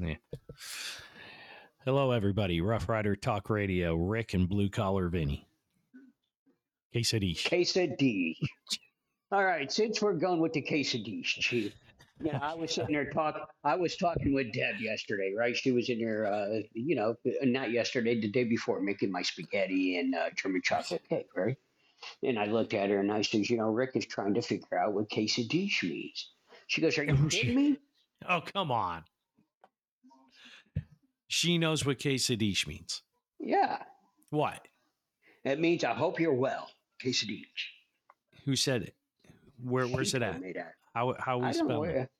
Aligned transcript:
Yeah. 0.00 0.14
Hello, 1.84 2.12
everybody. 2.12 2.62
Rough 2.62 2.88
Rider 2.88 3.14
Talk 3.14 3.50
Radio. 3.50 3.94
Rick 3.94 4.32
and 4.32 4.48
Blue 4.48 4.70
Collar 4.70 5.10
Vinny. 5.10 5.46
Quesadilla. 6.94 7.36
Quesadilla. 7.36 8.34
All 9.30 9.44
right, 9.44 9.70
since 9.70 10.00
we're 10.00 10.14
going 10.14 10.40
with 10.40 10.54
the 10.54 10.62
quesadilla, 10.62 11.22
chief. 11.24 11.74
Know, 12.18 12.38
I 12.42 12.54
was 12.54 12.74
sitting 12.74 12.94
there 12.94 13.10
talking. 13.10 13.42
I 13.62 13.76
was 13.76 13.96
talking 13.96 14.34
with 14.34 14.52
Deb 14.52 14.80
yesterday, 14.80 15.34
right? 15.36 15.56
She 15.56 15.70
was 15.70 15.88
in 15.90 15.98
there, 15.98 16.26
uh, 16.26 16.60
you 16.72 16.96
know, 16.96 17.14
not 17.42 17.70
yesterday, 17.70 18.20
the 18.20 18.28
day 18.28 18.44
before, 18.44 18.80
making 18.80 19.12
my 19.12 19.22
spaghetti 19.22 19.98
and 19.98 20.14
uh, 20.14 20.30
German 20.34 20.62
chocolate 20.62 21.02
cake, 21.08 21.28
right? 21.36 21.56
And 22.22 22.38
I 22.38 22.46
looked 22.46 22.74
at 22.74 22.90
her 22.90 23.00
and 23.00 23.12
I 23.12 23.22
says, 23.22 23.48
you 23.50 23.58
know, 23.58 23.68
Rick 23.68 23.90
is 23.94 24.06
trying 24.06 24.34
to 24.34 24.42
figure 24.42 24.78
out 24.78 24.94
what 24.94 25.10
quesadilla 25.10 25.82
means. 25.82 26.30
She 26.66 26.80
goes, 26.80 26.96
"Are 26.98 27.04
you 27.04 27.28
kidding 27.28 27.54
me?" 27.54 27.78
Oh, 28.28 28.40
come 28.40 28.70
on. 28.70 29.04
She 31.32 31.58
knows 31.58 31.86
what 31.86 31.98
quesadilla 32.00 32.66
means. 32.66 33.02
Yeah, 33.38 33.78
What? 34.30 34.66
it 35.44 35.60
means 35.60 35.84
I 35.84 35.94
hope 35.94 36.18
you're 36.20 36.34
well. 36.34 36.68
Quesadilla. 37.02 37.44
Who 38.44 38.56
said 38.56 38.82
it? 38.82 38.94
Where, 39.62 39.86
where's 39.86 40.12
it 40.14 40.22
at? 40.22 40.40
that. 40.40 40.72
How, 40.94 41.14
how 41.20 41.38
we 41.38 41.46
I 41.46 41.52
spell 41.52 41.84
it? 41.84 41.88
where. 41.92 42.10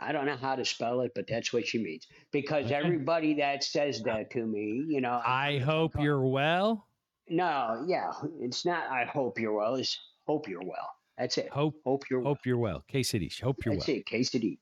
I 0.00 0.10
don't 0.10 0.26
know 0.26 0.36
how 0.36 0.56
to 0.56 0.64
spell 0.64 1.02
it, 1.02 1.12
but 1.14 1.26
that's 1.28 1.52
what 1.52 1.64
she 1.66 1.78
means. 1.80 2.08
Because 2.32 2.64
Okay. 2.66 2.74
everybody 2.74 3.34
that 3.34 3.62
says 3.62 4.02
that 4.02 4.30
to 4.32 4.44
me, 4.44 4.84
you 4.88 5.00
know, 5.00 5.20
I 5.24 5.58
hope 5.58 5.92
you're 5.96 6.26
well. 6.26 6.88
no, 7.28 7.84
yeah, 7.86 8.10
it's 8.40 8.66
not. 8.66 8.90
I 8.90 9.04
hope 9.04 9.38
you're 9.38 9.52
well. 9.54 9.76
It's 9.76 9.96
hope 10.26 10.48
you're 10.48 10.64
well. 10.64 10.90
That's 11.16 11.38
it. 11.38 11.48
Hope 11.50 11.76
Hope 11.84 12.02
you're 12.10 12.20
well. 12.20 12.34
hope 12.34 12.44
you're 12.44 12.58
well. 12.58 12.84
Quesadilla. 12.92 13.40
Hope 13.40 13.64
you're 13.64 13.76
That's 13.76 13.86
well. 13.86 13.96
it. 13.98 14.06
Quesadilla. 14.06 14.58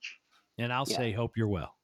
And 0.58 0.70
I'll 0.70 0.84
Yeah. 0.86 0.98
say 0.98 1.12
hope 1.12 1.32
you're 1.38 1.48
well. 1.48 1.74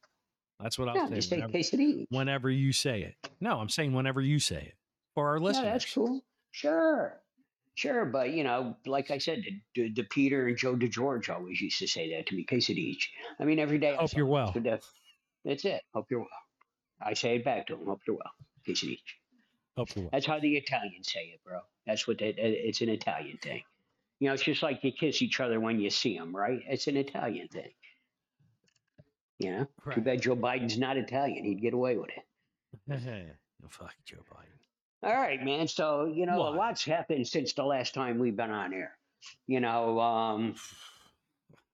That's 0.60 0.78
what 0.78 0.88
I'll 0.88 0.96
Yeah, 0.96 1.20
say. 1.20 1.36
whenever, 1.36 2.04
whenever 2.10 2.50
you 2.50 2.72
say 2.72 3.02
it. 3.02 3.30
No, 3.40 3.58
I'm 3.60 3.68
saying 3.68 3.92
whenever 3.92 4.20
you 4.20 4.38
say 4.38 4.56
it 4.56 4.74
for 5.14 5.28
our 5.28 5.38
listeners. 5.38 5.64
Yeah, 5.66 5.72
that's 5.72 5.94
cool. 5.94 6.20
Sure. 6.50 7.20
Sure, 7.74 8.04
but 8.04 8.30
you 8.32 8.42
know, 8.42 8.76
like 8.86 9.12
I 9.12 9.18
said, 9.18 9.44
the, 9.44 9.60
the, 9.76 9.92
the 9.94 10.02
Peter 10.02 10.48
and 10.48 10.56
Joe 10.56 10.74
DeGeorge 10.74 11.30
always 11.32 11.60
used 11.60 11.78
to 11.78 11.86
say 11.86 12.12
that 12.16 12.26
to 12.26 12.34
me, 12.34 12.44
quesadilla. 12.44 12.96
I 13.38 13.44
mean, 13.44 13.60
every 13.60 13.78
day. 13.78 13.92
I 13.92 13.96
Hope 13.98 14.16
you're 14.16 14.26
well. 14.26 14.52
That's 15.44 15.64
it. 15.64 15.82
Hope 15.94 16.06
you're 16.10 16.18
well. 16.18 16.28
I 17.00 17.14
say 17.14 17.36
it 17.36 17.44
back 17.44 17.68
to 17.68 17.74
him. 17.74 17.86
Hope 17.86 18.00
you're 18.04 18.16
well. 18.16 18.32
Quesadilla. 18.68 18.98
Hope 19.76 19.94
you're 19.94 20.02
well. 20.06 20.10
That's 20.12 20.26
how 20.26 20.40
the 20.40 20.56
Italians 20.56 21.12
say 21.12 21.20
it, 21.34 21.40
bro. 21.46 21.60
That's 21.86 22.08
what 22.08 22.18
they, 22.18 22.34
it's 22.36 22.80
an 22.80 22.88
Italian 22.88 23.38
thing. 23.38 23.62
You 24.18 24.26
know, 24.26 24.34
it's 24.34 24.42
just 24.42 24.64
like 24.64 24.82
you 24.82 24.90
kiss 24.90 25.22
each 25.22 25.38
other 25.38 25.60
when 25.60 25.78
you 25.78 25.90
see 25.90 26.18
them, 26.18 26.34
right? 26.34 26.58
It's 26.68 26.88
an 26.88 26.96
Italian 26.96 27.46
thing. 27.46 27.70
You 29.38 29.52
know, 29.52 29.68
too 29.94 30.00
bad 30.00 30.22
Joe 30.22 30.34
Biden's 30.36 30.78
not 30.78 30.96
Italian. 30.96 31.44
He'd 31.44 31.60
get 31.60 31.74
away 31.74 31.96
with 31.96 32.10
it. 32.10 32.24
Fuck 33.68 33.94
Joe 34.04 34.24
Biden. 34.32 35.08
All 35.08 35.14
right, 35.14 35.42
man. 35.44 35.68
So, 35.68 36.06
you 36.06 36.26
know, 36.26 36.38
What? 36.38 36.54
a 36.54 36.56
lot's 36.56 36.84
happened 36.84 37.26
since 37.28 37.52
the 37.52 37.62
last 37.64 37.94
time 37.94 38.18
we've 38.18 38.36
been 38.36 38.50
on 38.50 38.72
air. 38.74 38.96
You 39.46 39.60
know, 39.60 40.00
um, 40.00 40.54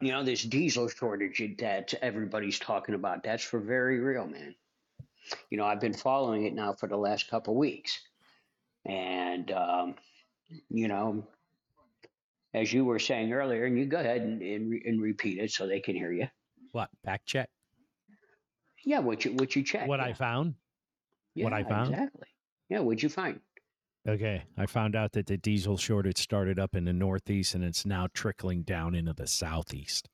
you 0.01 0.13
know, 0.13 0.23
this 0.23 0.43
diesel 0.43 0.89
shortage 0.89 1.43
that 1.59 1.95
everybody's 2.03 2.59
talking 2.59 2.95
about, 2.95 3.23
that's 3.23 3.43
for 3.45 3.61
very 3.61 4.01
real, 4.01 4.27
man. 4.27 4.55
You 5.49 5.57
know, 5.57 5.65
I've 5.65 5.81
been 5.81 5.95
following 5.95 6.45
it 6.45 6.53
now 6.55 6.75
for 6.75 6.87
the 6.87 6.97
last 6.99 7.31
couple 7.31 7.55
weeks. 7.55 7.99
And, 8.85 9.51
um, 9.53 9.95
you 10.69 10.89
know, 10.89 11.27
as 12.53 12.71
you 12.73 12.85
were 12.85 12.99
saying 12.99 13.33
earlier, 13.33 13.65
and 13.65 13.79
you 13.79 13.87
go 13.87 13.99
ahead 13.99 14.21
and, 14.21 14.43
and, 14.43 14.83
and 14.85 15.01
repeat 15.01 15.39
it 15.39 15.51
so 15.51 15.67
they 15.67 15.81
can 15.81 15.95
hear 15.97 16.13
you. 16.13 16.29
What? 16.75 16.91
Back 17.05 17.25
check. 17.25 17.51
Yeah, 18.85 18.99
what 18.99 19.25
you 19.25 19.33
what 19.35 19.55
you 19.55 19.63
checked? 19.63 19.87
What 19.87 20.01
yeah. 20.01 20.07
I 20.07 20.13
found? 20.13 20.57
what 21.37 21.53
I 21.53 21.63
found? 21.63 21.91
Exactly. 21.91 22.27
Yeah, 22.69 22.81
what'd 22.81 23.01
you 23.01 23.09
find? 23.09 23.39
Okay. 24.09 24.43
I 24.59 24.67
found 24.67 24.97
out 24.97 25.13
that 25.13 25.27
the 25.27 25.37
diesel 25.37 25.77
shortage 25.77 26.19
started 26.19 26.59
up 26.59 26.75
in 26.75 26.85
the 26.85 26.93
Northeast 26.93 27.55
and 27.55 27.63
it's 27.63 27.87
now 27.87 28.09
trickling 28.13 28.63
down 28.63 28.97
into 28.97 29.13
the 29.13 29.29
Southeast. 29.29 30.09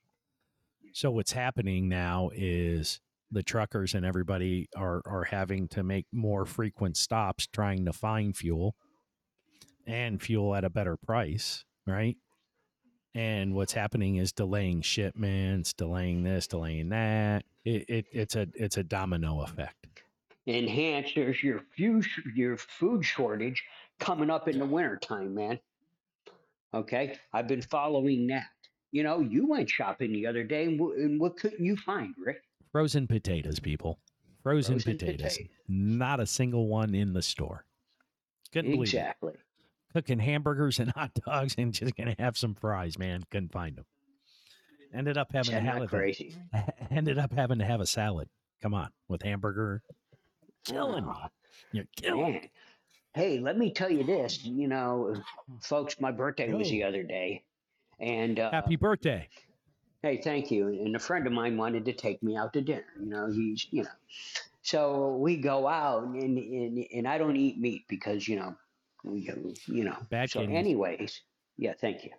So 0.93 1.11
what's 1.11 1.33
happening 1.33 1.89
now 1.89 2.29
is 2.35 3.01
the 3.31 3.43
truckers 3.43 3.95
and 3.95 4.05
everybody 4.05 4.69
are, 4.77 5.01
are 5.07 5.25
having 5.25 5.67
to 5.69 5.83
make 5.83 6.05
more 6.13 6.45
frequent 6.45 6.99
stops 6.99 7.47
trying 7.47 7.87
to 7.87 7.93
find 7.95 8.37
fuel 8.37 8.77
and 9.87 10.21
fuel 10.21 10.55
at 10.55 10.65
a 10.65 10.71
better 10.71 10.99
price, 10.99 11.65
right? 11.87 12.19
And 13.15 13.55
what's 13.55 13.73
happening 13.73 14.17
is 14.17 14.33
delaying 14.33 14.83
shipments, 14.83 15.73
delaying 15.73 16.23
this, 16.23 16.47
delaying 16.47 16.91
that. 16.91 17.45
It, 17.65 17.85
it 17.89 18.07
it's 18.13 18.37
a 18.37 18.47
it's 18.55 18.77
a 18.77 18.85
domino 18.85 19.41
effect. 19.43 19.89
enhance 20.47 21.13
there's 21.15 21.43
your 21.43 21.61
food 21.77 22.07
your 22.35 22.57
food 22.57 23.05
shortage 23.05 23.63
coming 23.99 24.31
up 24.31 24.49
in 24.49 24.59
the 24.59 24.65
wintertime, 24.67 25.35
man. 25.35 25.59
Okay, 26.73 27.17
I've 27.33 27.49
been 27.49 27.63
following 27.63 28.29
that. 28.29 28.47
You 28.93 29.03
know, 29.03 29.21
you 29.21 29.47
went 29.47 29.69
shopping 29.69 30.13
the 30.13 30.27
other 30.27 30.45
day, 30.45 30.65
and, 30.65 30.79
wh- 30.79 30.97
and 30.97 31.21
what 31.21 31.37
couldn't 31.37 31.65
you 31.65 31.77
find, 31.77 32.15
Rick? 32.19 32.43
Frozen 32.73 33.07
potatoes, 33.07 33.59
people. 33.59 33.99
Frozen, 34.43 34.77
Frozen 34.77 34.93
potatoes. 34.99 35.33
potatoes. 35.35 35.53
Not 35.69 36.21
a 36.21 36.27
single 36.27 36.69
one 36.69 36.95
in 36.95 37.13
the 37.13 37.23
store. 37.23 37.65
Couldn't 38.53 38.73
believe 38.73 38.95
it. 38.95 39.17
Cooking 39.93 40.19
hamburgers 40.21 40.79
and 40.79 40.91
hot 40.97 41.13
dogs 41.27 41.55
and 41.59 41.73
just 41.73 41.97
gonna 41.97 42.15
have 42.19 42.37
some 42.37 42.55
fries, 42.55 42.99
man. 42.99 43.25
Couldn't 43.31 43.53
find 43.53 43.77
them. 43.77 43.85
Ended 44.93 45.17
up 45.17 45.33
having 45.33 45.53
Isn't 45.53 45.65
to 45.65 45.71
have 45.71 45.89
crazy? 45.89 46.35
a, 46.53 46.73
ended 46.91 47.19
up 47.19 47.33
having 47.33 47.59
to 47.59 47.65
have 47.65 47.81
a 47.81 47.87
salad. 47.87 48.29
Come 48.63 48.75
on, 48.75 48.91
with 49.09 49.23
hamburger. 49.23 49.83
Killing 50.65 51.07
me. 51.07 51.13
You're 51.73 51.85
killing. 51.97 52.33
man. 52.33 52.49
Hey, 53.15 53.39
let 53.41 53.57
me 53.59 53.73
tell 53.73 53.91
you 53.91 54.05
this. 54.05 54.45
You 54.45 54.69
know, 54.69 55.17
folks, 55.61 56.01
my 56.01 56.13
birthday 56.13 56.53
was 56.53 56.71
the 56.71 56.85
other 56.85 57.03
day, 57.03 57.43
and 57.99 58.39
uh, 58.39 58.51
Happy 58.51 58.77
birthday. 58.77 59.29
Hey, 60.03 60.21
thank 60.23 60.51
you. 60.51 60.69
And 60.69 60.97
a 60.97 60.99
friend 60.99 61.27
of 61.27 61.33
mine 61.33 61.57
wanted 61.57 61.85
to 61.85 61.93
take 61.93 62.23
me 62.23 62.37
out 62.37 62.53
to 62.55 62.63
dinner. 62.63 62.85
You 62.99 63.07
know, 63.07 63.31
he's, 63.31 63.67
you 63.71 63.83
know, 63.83 63.91
so 64.63 65.17
we 65.17 65.37
go 65.37 65.69
out 65.69 66.05
and, 66.05 66.39
and, 66.39 66.87
and 66.95 67.07
I 67.09 67.19
don't 67.19 67.37
eat 67.37 67.59
meat 67.59 67.83
because, 67.89 68.27
you 68.27 68.37
know, 68.37 68.55
we 69.05 69.31
you 69.67 69.85
know. 69.85 69.97
Bad 70.11 70.31
so, 70.31 70.41
anyways, 70.41 71.21
yeah, 71.57 71.75
thank 71.81 72.05
you. 72.05 72.11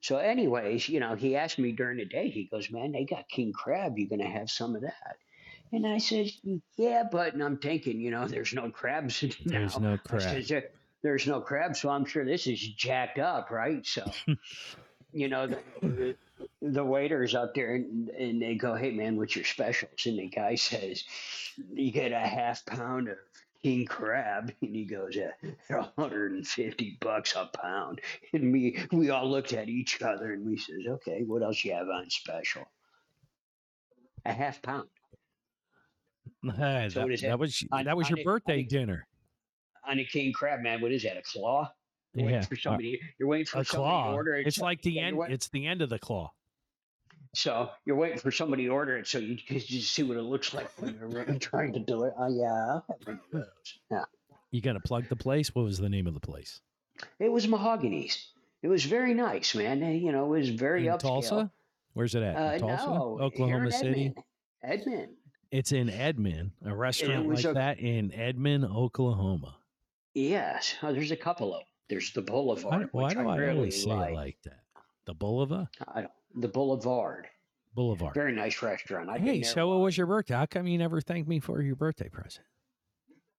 So, 0.00 0.18
anyways, 0.18 0.88
you 0.88 1.00
know, 1.00 1.16
he 1.16 1.36
asked 1.36 1.58
me 1.58 1.72
during 1.72 1.98
the 1.98 2.04
day, 2.04 2.28
he 2.28 2.44
goes, 2.44 2.70
man, 2.70 2.92
they 2.92 3.04
got 3.04 3.28
king 3.28 3.52
crab. 3.52 3.98
You 3.98 4.08
going 4.08 4.20
to 4.20 4.26
have 4.28 4.50
some 4.50 4.76
of 4.76 4.82
that? 4.82 5.16
And 5.72 5.86
I 5.86 5.98
said, 5.98 6.30
yeah, 6.76 7.02
but, 7.10 7.34
and 7.34 7.42
I'm 7.42 7.58
thinking, 7.58 8.00
you 8.00 8.10
know, 8.10 8.26
there's 8.28 8.54
no 8.54 8.70
crabs. 8.70 9.22
now. 9.22 9.58
There's 9.58 9.78
no 9.78 9.98
crab. 9.98 10.22
says, 10.22 10.48
"There- 10.48 10.70
there's 11.00 11.28
no 11.28 11.40
crab, 11.40 11.76
so 11.76 11.90
I'm 11.90 12.04
sure 12.04 12.24
this 12.24 12.48
is 12.48 12.58
jacked 12.60 13.20
up, 13.20 13.52
right? 13.52 13.86
So, 13.86 14.02
you 15.12 15.28
know, 15.28 15.46
the, 15.46 16.16
the, 16.60 16.84
waiter's 16.84 17.36
out 17.36 17.54
there 17.54 17.76
and, 17.76 18.08
and 18.08 18.42
they 18.42 18.56
go, 18.56 18.74
hey, 18.74 18.90
man, 18.90 19.16
what's 19.16 19.36
your 19.36 19.44
specials? 19.44 20.06
And 20.06 20.18
the 20.18 20.26
guy 20.26 20.56
says, 20.56 21.04
you 21.72 21.92
get 21.92 22.10
a 22.10 22.18
half 22.18 22.66
pound 22.66 23.08
of 23.08 23.16
king 23.62 23.86
crab. 23.86 24.52
And 24.62 24.74
he 24.74 24.84
goes, 24.84 25.14
yeah, 25.16 25.30
they're 25.68 25.78
150 25.80 26.98
bucks 27.00 27.34
a 27.36 27.48
pound. 27.56 28.00
And 28.32 28.52
we, 28.52 28.78
we 28.92 29.10
all 29.10 29.28
looked 29.28 29.52
at 29.52 29.68
each 29.68 30.00
other 30.02 30.32
and 30.32 30.44
we 30.46 30.56
says, 30.58 30.80
okay, 30.88 31.22
what 31.26 31.42
else 31.42 31.64
you 31.64 31.72
have 31.74 31.88
on 31.88 32.08
special? 32.10 32.64
A 34.24 34.32
half 34.32 34.60
pound. 34.62 34.88
Hey, 36.56 36.88
So 36.90 37.00
that, 37.00 37.08
that 37.08 37.20
that? 37.22 37.38
was 37.38 37.64
On- 37.72 37.84
that 37.84 37.96
was 37.96 38.08
your 38.08 38.18
it- 38.20 38.24
birthday 38.24 38.54
on 38.54 38.58
it- 38.60 38.68
dinner. 38.68 39.06
On 39.88 39.98
a 39.98 40.04
king 40.04 40.32
crab, 40.34 40.60
man, 40.60 40.82
what 40.82 40.92
is 40.92 41.02
that? 41.04 41.16
A 41.16 41.22
claw? 41.22 41.70
You're 42.12 42.28
Yeah, 42.28 42.36
waiting 42.36 42.48
for 42.48 42.54
uh, 42.54 42.58
somebody. 42.62 43.00
You're 43.18 43.28
waiting 43.28 43.46
for 43.46 43.58
a 43.60 43.64
somebody 43.64 43.88
claw. 43.90 44.10
to 44.10 44.12
order 44.14 44.34
it. 44.36 44.46
It's 44.46 44.56
so- 44.56 44.64
like 44.64 44.82
the 44.82 44.98
end. 45.00 45.18
It's 45.30 45.48
the 45.48 45.66
end 45.66 45.80
of 45.82 45.88
the 45.88 45.98
claw. 45.98 46.30
So 47.34 47.70
you're 47.84 47.96
waiting 47.96 48.18
for 48.18 48.30
somebody 48.30 48.64
to 48.64 48.70
order 48.70 48.96
it 48.98 49.06
so 49.06 49.18
you 49.18 49.36
can 49.36 49.58
just 49.58 49.92
see 49.92 50.02
what 50.02 50.16
it 50.16 50.22
looks 50.22 50.54
like 50.54 50.70
when 50.80 50.96
you're 50.98 51.24
trying 51.38 51.72
to 51.74 51.78
do 51.80 52.04
it. 52.04 52.12
Oh 52.18 52.28
yeah, 52.28 52.52
I'll 52.52 52.84
have 52.88 52.98
one 53.06 53.20
of 53.24 53.30
those. 53.32 53.78
Yeah, 53.90 54.04
You 54.50 54.60
got 54.60 54.72
to 54.74 54.80
plug 54.80 55.08
the 55.08 55.16
place? 55.16 55.54
What 55.54 55.64
was 55.64 55.78
the 55.78 55.88
name 55.88 56.06
of 56.06 56.14
the 56.14 56.20
place? 56.20 56.60
it 57.20 57.30
was 57.30 57.46
mahogany's. 57.46 58.28
It 58.62 58.68
was 58.68 58.84
very 58.84 59.14
nice, 59.14 59.54
man. 59.54 59.82
You 60.02 60.10
know, 60.10 60.24
it 60.34 60.38
was 60.40 60.48
very 60.50 60.86
in 60.88 60.92
upscale. 60.92 60.98
Tulsa? 61.00 61.50
Where's 61.92 62.14
it 62.14 62.22
at? 62.22 62.36
In 62.36 62.42
Uh, 62.64 62.66
Tulsa, 62.76 62.86
no, 62.86 63.16
here 63.18 63.24
Oklahoma 63.26 63.66
in 63.66 63.70
City. 63.72 64.04
Edmond. 64.06 64.24
Edmond. 64.64 65.12
It's 65.50 65.72
in 65.72 65.88
Edmond, 65.88 66.50
a 66.64 66.74
restaurant 66.74 67.26
was 67.26 67.44
like 67.44 67.52
a- 67.52 67.54
that 67.54 67.78
in 67.78 68.12
Edmond, 68.12 68.64
Oklahoma. 68.64 69.56
Yes, 70.14 70.74
oh, 70.82 70.92
there's 70.92 71.10
a 71.12 71.16
couple 71.16 71.54
of. 71.54 71.60
them. 71.60 71.66
There's 71.88 72.12
the 72.12 72.20
Boulevard, 72.22 72.88
Why, 72.92 73.02
why 73.04 73.14
do 73.14 73.28
I 73.28 73.34
I 73.34 73.36
really 73.38 73.56
always 73.56 73.82
say 73.82 73.88
like. 73.90 74.10
it 74.10 74.14
like 74.14 74.36
that? 74.44 74.60
The 75.06 75.14
Boulevard? 75.14 75.68
I 75.94 76.00
don't, 76.02 76.12
the 76.34 76.48
Boulevard, 76.48 77.26
Boulevard. 77.74 78.14
very 78.14 78.32
nice 78.32 78.62
restaurant. 78.62 79.08
I've 79.08 79.20
hey, 79.20 79.42
so 79.42 79.74
it 79.78 79.82
was 79.82 79.96
your 79.96 80.06
birthday. 80.06 80.34
How 80.34 80.46
come 80.46 80.66
you 80.66 80.78
never 80.78 81.00
thanked 81.00 81.28
me 81.28 81.40
for 81.40 81.62
your 81.62 81.76
birthday 81.76 82.08
present? 82.08 82.46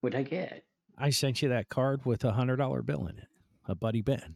What'd 0.02 0.20
I 0.20 0.24
get? 0.24 0.64
I 0.98 1.10
sent 1.10 1.42
you 1.42 1.50
that 1.50 1.70
card 1.70 2.06
with 2.06 2.24
a 2.24 2.32
hundred 2.32 2.58
dollar 2.58 2.82
bill 2.82 3.08
in 3.08 3.18
it. 3.18 3.28
A 3.68 3.76
buddy 3.76 4.02
Ben. 4.02 4.36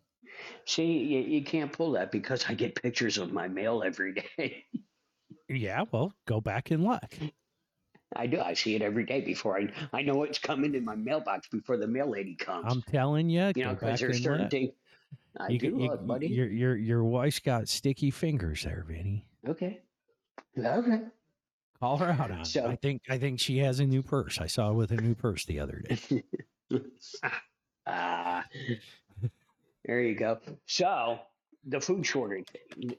See, 0.66 0.98
you, 0.98 1.20
you 1.20 1.44
can't 1.44 1.72
pull 1.72 1.92
that 1.92 2.12
because 2.12 2.46
I 2.48 2.54
get 2.54 2.82
pictures 2.82 3.18
of 3.18 3.32
my 3.32 3.48
mail 3.48 3.84
every 3.86 4.14
day. 4.14 4.66
Yeah, 5.50 5.84
well, 5.92 6.14
go 6.26 6.40
back 6.40 6.72
and 6.72 6.84
look. 6.84 7.18
I 8.16 8.28
do. 8.28 8.40
I 8.40 8.54
see 8.54 8.76
it 8.76 8.82
every 8.82 9.04
day 9.04 9.22
before 9.22 9.58
I 9.58 9.68
I 9.92 10.02
know 10.02 10.24
it's 10.24 10.40
coming 10.40 10.74
in 10.74 10.86
my 10.86 10.96
mailbox 10.96 11.48
before 11.50 11.78
the 11.78 11.86
mail 11.88 12.10
lady 12.10 12.36
comes. 12.36 12.66
I'm 12.68 12.82
telling 12.84 13.30
you, 13.30 13.52
you 13.56 13.66
know, 13.66 13.74
because 13.74 14.00
there's 14.00 14.24
certain 14.24 14.50
things. 14.50 14.72
I 15.38 15.50
you, 15.50 15.60
do, 15.60 15.65
you, 15.68 15.88
look, 15.88 16.06
buddy. 16.06 16.27
Your 16.27 16.48
your 16.48 16.75
your 16.75 17.04
wife's 17.04 17.39
got 17.39 17.68
sticky 17.68 18.12
fingers 18.12 18.63
there, 18.63 18.86
Vinny. 18.88 19.25
Okay. 19.48 19.81
Okay. 20.57 21.01
Call 21.80 21.98
her 21.98 22.12
out 22.12 22.31
on. 22.31 22.45
So, 22.45 22.65
it. 22.65 22.69
I 22.69 22.75
think 22.75 23.01
I 23.10 23.18
think 23.18 23.39
she 23.39 23.57
has 23.60 23.80
a 23.80 23.86
new 23.86 24.04
purse. 24.04 24.39
I 24.39 24.48
saw 24.48 24.68
her 24.68 24.74
with 24.74 24.92
a 24.92 24.98
new 24.98 25.15
purse 25.15 25.45
the 25.45 25.60
other 25.60 25.83
day. 25.88 26.24
ah, 27.88 28.45
there 29.86 30.01
you 30.01 30.15
go. 30.15 30.39
So 30.65 31.19
the 31.66 31.81
food 31.81 32.06
shortage 32.06 32.48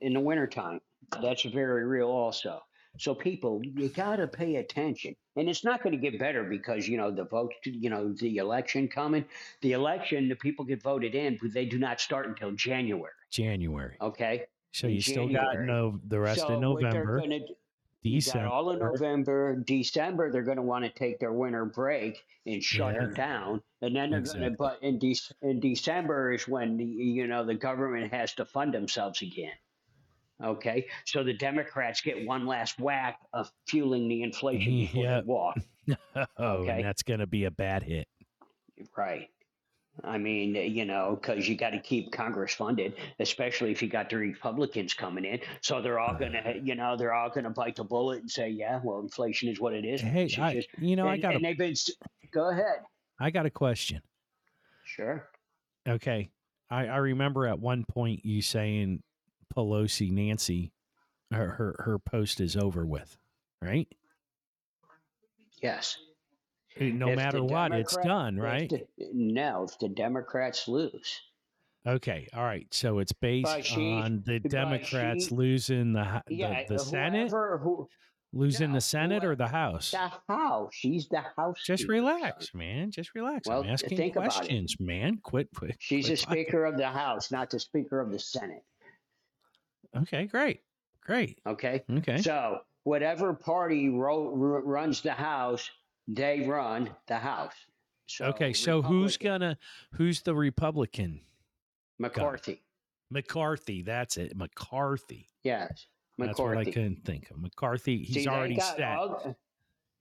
in 0.01 0.15
the 0.15 0.21
wintertime, 0.21 0.81
that's 1.21 1.43
very 1.45 1.85
real 1.85 2.09
also. 2.09 2.63
So 2.97 3.15
people, 3.15 3.61
you 3.65 3.89
got 3.89 4.17
to 4.17 4.27
pay 4.27 4.57
attention. 4.57 5.17
And 5.37 5.49
it's 5.49 5.65
not 5.65 5.83
going 5.83 5.93
to 5.93 6.11
get 6.11 6.19
better 6.19 6.45
because, 6.45 6.87
you 6.87 6.97
know, 6.97 7.11
the 7.11 7.25
vote, 7.25 7.53
you 7.65 7.91
know, 7.91 8.13
the 8.13 8.37
election 8.37 8.87
coming. 8.87 9.25
The 9.63 9.73
election, 9.73 10.29
the 10.29 10.37
people 10.37 10.65
get 10.65 10.83
voted 10.83 11.15
in, 11.15 11.39
but 11.43 11.53
they 11.53 11.67
do 11.67 11.79
not 11.79 12.01
start 12.01 12.29
until 12.29 12.53
January. 12.53 13.11
January. 13.31 13.97
Okay. 14.01 14.45
So 14.73 14.87
you 14.87 15.01
January. 15.01 15.33
still 15.33 15.43
got 15.43 15.61
no 15.61 16.01
the 16.07 16.21
rest 16.21 16.41
so 16.41 16.49
of 16.49 16.61
November. 16.61 17.21
December. 18.05 18.49
all 18.49 18.71
of 18.71 18.81
November, 18.81 19.57
December, 19.57 20.31
they're 20.31 20.43
going 20.43 20.59
to 20.59 20.63
want 20.63 20.85
to 20.85 20.91
take 20.91 21.19
their 21.19 21.33
winter 21.33 21.65
break 21.65 22.23
and 22.47 22.63
shut 22.63 22.95
yeah. 22.95 23.05
it 23.05 23.15
down, 23.15 23.63
and 23.81 23.97
then 23.97 24.11
they're 24.11 24.21
exactly. 24.21 24.41
going 24.41 24.53
to. 24.53 24.59
But 24.59 24.79
in, 24.83 24.99
De- 24.99 25.17
in 25.41 25.61
December 25.61 26.33
is 26.33 26.47
when 26.47 26.77
the, 26.77 26.85
you 26.85 27.27
know 27.27 27.45
the 27.45 27.55
government 27.55 28.13
has 28.13 28.35
to 28.35 28.45
fund 28.45 28.75
themselves 28.75 29.23
again. 29.23 29.53
Okay, 30.43 30.87
so 31.05 31.23
the 31.23 31.33
Democrats 31.33 32.01
get 32.01 32.27
one 32.27 32.47
last 32.47 32.79
whack 32.81 33.21
of 33.33 33.51
fueling 33.69 34.09
the 34.09 34.23
inflation 34.23 34.73
mm-hmm. 34.73 34.81
before 34.81 35.05
yep. 35.05 35.25
they 35.25 35.27
walk. 35.27 35.57
oh, 36.39 36.45
okay? 36.45 36.71
and 36.71 36.85
that's 36.85 37.03
going 37.03 37.21
to 37.21 37.27
be 37.27 37.45
a 37.45 37.51
bad 37.51 37.83
hit. 37.83 38.09
Right. 38.97 39.29
I 40.03 40.19
mean, 40.19 40.57
you 40.57 40.85
know, 40.85 41.17
because 41.21 41.49
you 41.49 41.57
got 41.57 41.71
to 41.71 41.79
keep 41.79 42.11
Congress 42.11 42.53
funded, 42.53 42.95
especially 43.21 43.71
if 43.71 43.81
you 43.81 43.89
got 43.89 44.11
the 44.11 44.17
Republicans 44.17 44.93
coming 44.93 45.25
in. 45.25 45.39
So 45.61 45.81
they're 45.81 46.01
all 46.01 46.15
going 46.15 46.33
to, 46.45 46.61
you 46.63 46.75
know, 46.75 46.97
they're 46.97 47.15
all 47.15 47.29
going 47.29 47.45
to 47.45 47.51
bite 47.51 47.77
the 47.77 47.85
bullet 47.85 48.21
and 48.21 48.31
say, 48.31 48.49
"Yeah, 48.49 48.81
well, 48.83 48.99
inflation 48.99 49.49
is 49.49 49.61
what 49.61 49.73
it 49.73 49.85
is." 49.85 50.01
Hey, 50.01 50.29
I, 50.39 50.55
just, 50.55 50.69
you 50.79 50.97
know, 50.97 51.07
and, 51.07 51.13
I 51.13 51.19
got. 51.19 51.37
And 51.37 51.45
a, 51.45 51.49
they've 51.49 51.59
been. 51.59 51.75
Go 52.33 52.51
ahead. 52.51 52.81
I 53.21 53.31
got 53.31 53.47
a 53.47 53.51
question. 53.51 54.01
Sure. 54.85 55.29
Okay, 55.89 56.29
I, 56.71 56.87
I 56.87 56.97
remember 56.97 57.47
at 57.47 57.59
one 57.59 57.85
point 57.85 58.25
you 58.25 58.43
saying 58.43 59.01
Pelosi 59.55 60.11
Nancy, 60.11 60.73
her 61.31 61.51
her, 61.51 61.77
her 61.85 61.99
post 61.99 62.41
is 62.41 62.57
over 62.57 62.85
with, 62.87 63.17
right? 63.63 63.89
Yes. 65.63 65.97
No 66.79 67.11
if 67.11 67.17
matter 67.17 67.43
what, 67.43 67.73
it's 67.73 67.97
done, 67.99 68.37
right? 68.37 68.71
If 68.73 68.83
the, 68.99 69.09
no, 69.13 69.65
if 69.65 69.79
the 69.79 69.89
Democrats 69.89 70.67
lose. 70.67 71.21
Okay, 71.87 72.27
all 72.35 72.43
right. 72.43 72.67
So 72.73 72.99
it's 72.99 73.13
based 73.13 73.63
she, 73.63 73.93
on 73.93 74.23
the 74.27 74.41
Democrats 74.41 75.29
she, 75.29 75.35
losing 75.35 75.93
the 75.93 76.23
the, 76.27 76.35
yeah, 76.35 76.65
the 76.67 76.79
Senate, 76.79 77.31
who, 77.31 77.89
losing 78.33 78.69
no, 78.69 78.75
the 78.75 78.81
Senate 78.81 79.23
whoever, 79.23 79.33
or 79.33 79.37
the 79.37 79.49
House. 79.49 79.93
The 79.93 80.11
House. 80.27 80.71
She's 80.73 81.09
the 81.09 81.23
House. 81.37 81.63
Just 81.65 81.83
speaker. 81.83 81.93
relax, 81.93 82.55
man. 82.55 82.91
Just 82.91 83.15
relax. 83.15 83.47
Well, 83.47 83.63
I'm 83.63 83.71
asking 83.71 84.13
questions, 84.13 84.77
man. 84.81 85.19
Quit. 85.23 85.49
quit 85.55 85.77
She's 85.79 86.07
quit 86.07 86.19
the 86.19 86.23
Speaker 86.23 86.65
of 86.65 86.77
the 86.77 86.89
House, 86.89 87.31
not 87.31 87.51
the 87.51 87.61
Speaker 87.61 88.01
of 88.01 88.11
the 88.11 88.19
Senate. 88.19 88.65
Okay, 89.97 90.27
great, 90.27 90.61
great. 91.03 91.41
Okay, 91.47 91.83
okay. 91.99 92.19
So 92.19 92.61
whatever 92.85 93.35
party 93.35 93.89
ro- 93.89 94.29
runs 94.31 95.01
the 95.01 95.13
House, 95.13 95.71
they 96.09 96.47
run 96.47 96.91
the 97.09 97.17
House. 97.17 97.55
So 98.07 98.27
okay, 98.27 98.53
so 98.53 98.83
who's 98.83 99.17
gonna 99.17 99.57
who's 99.93 100.23
the 100.23 100.35
Republican? 100.35 101.21
McCarthy. 101.99 102.55
Guy? 102.55 102.61
McCarthy, 103.11 103.83
that's 103.83 104.17
it. 104.17 104.37
McCarthy. 104.37 105.31
Yes. 105.43 105.87
McCarthy. 106.19 106.29
That's 106.29 106.39
what 106.39 106.59
I 106.59 106.65
couldn't 106.65 107.05
think 107.05 107.31
of. 107.31 107.39
McCarthy, 107.39 107.99
he's 108.05 108.25
See, 108.25 108.29
already 108.29 108.59
set. 108.59 108.97
All, 108.97 109.37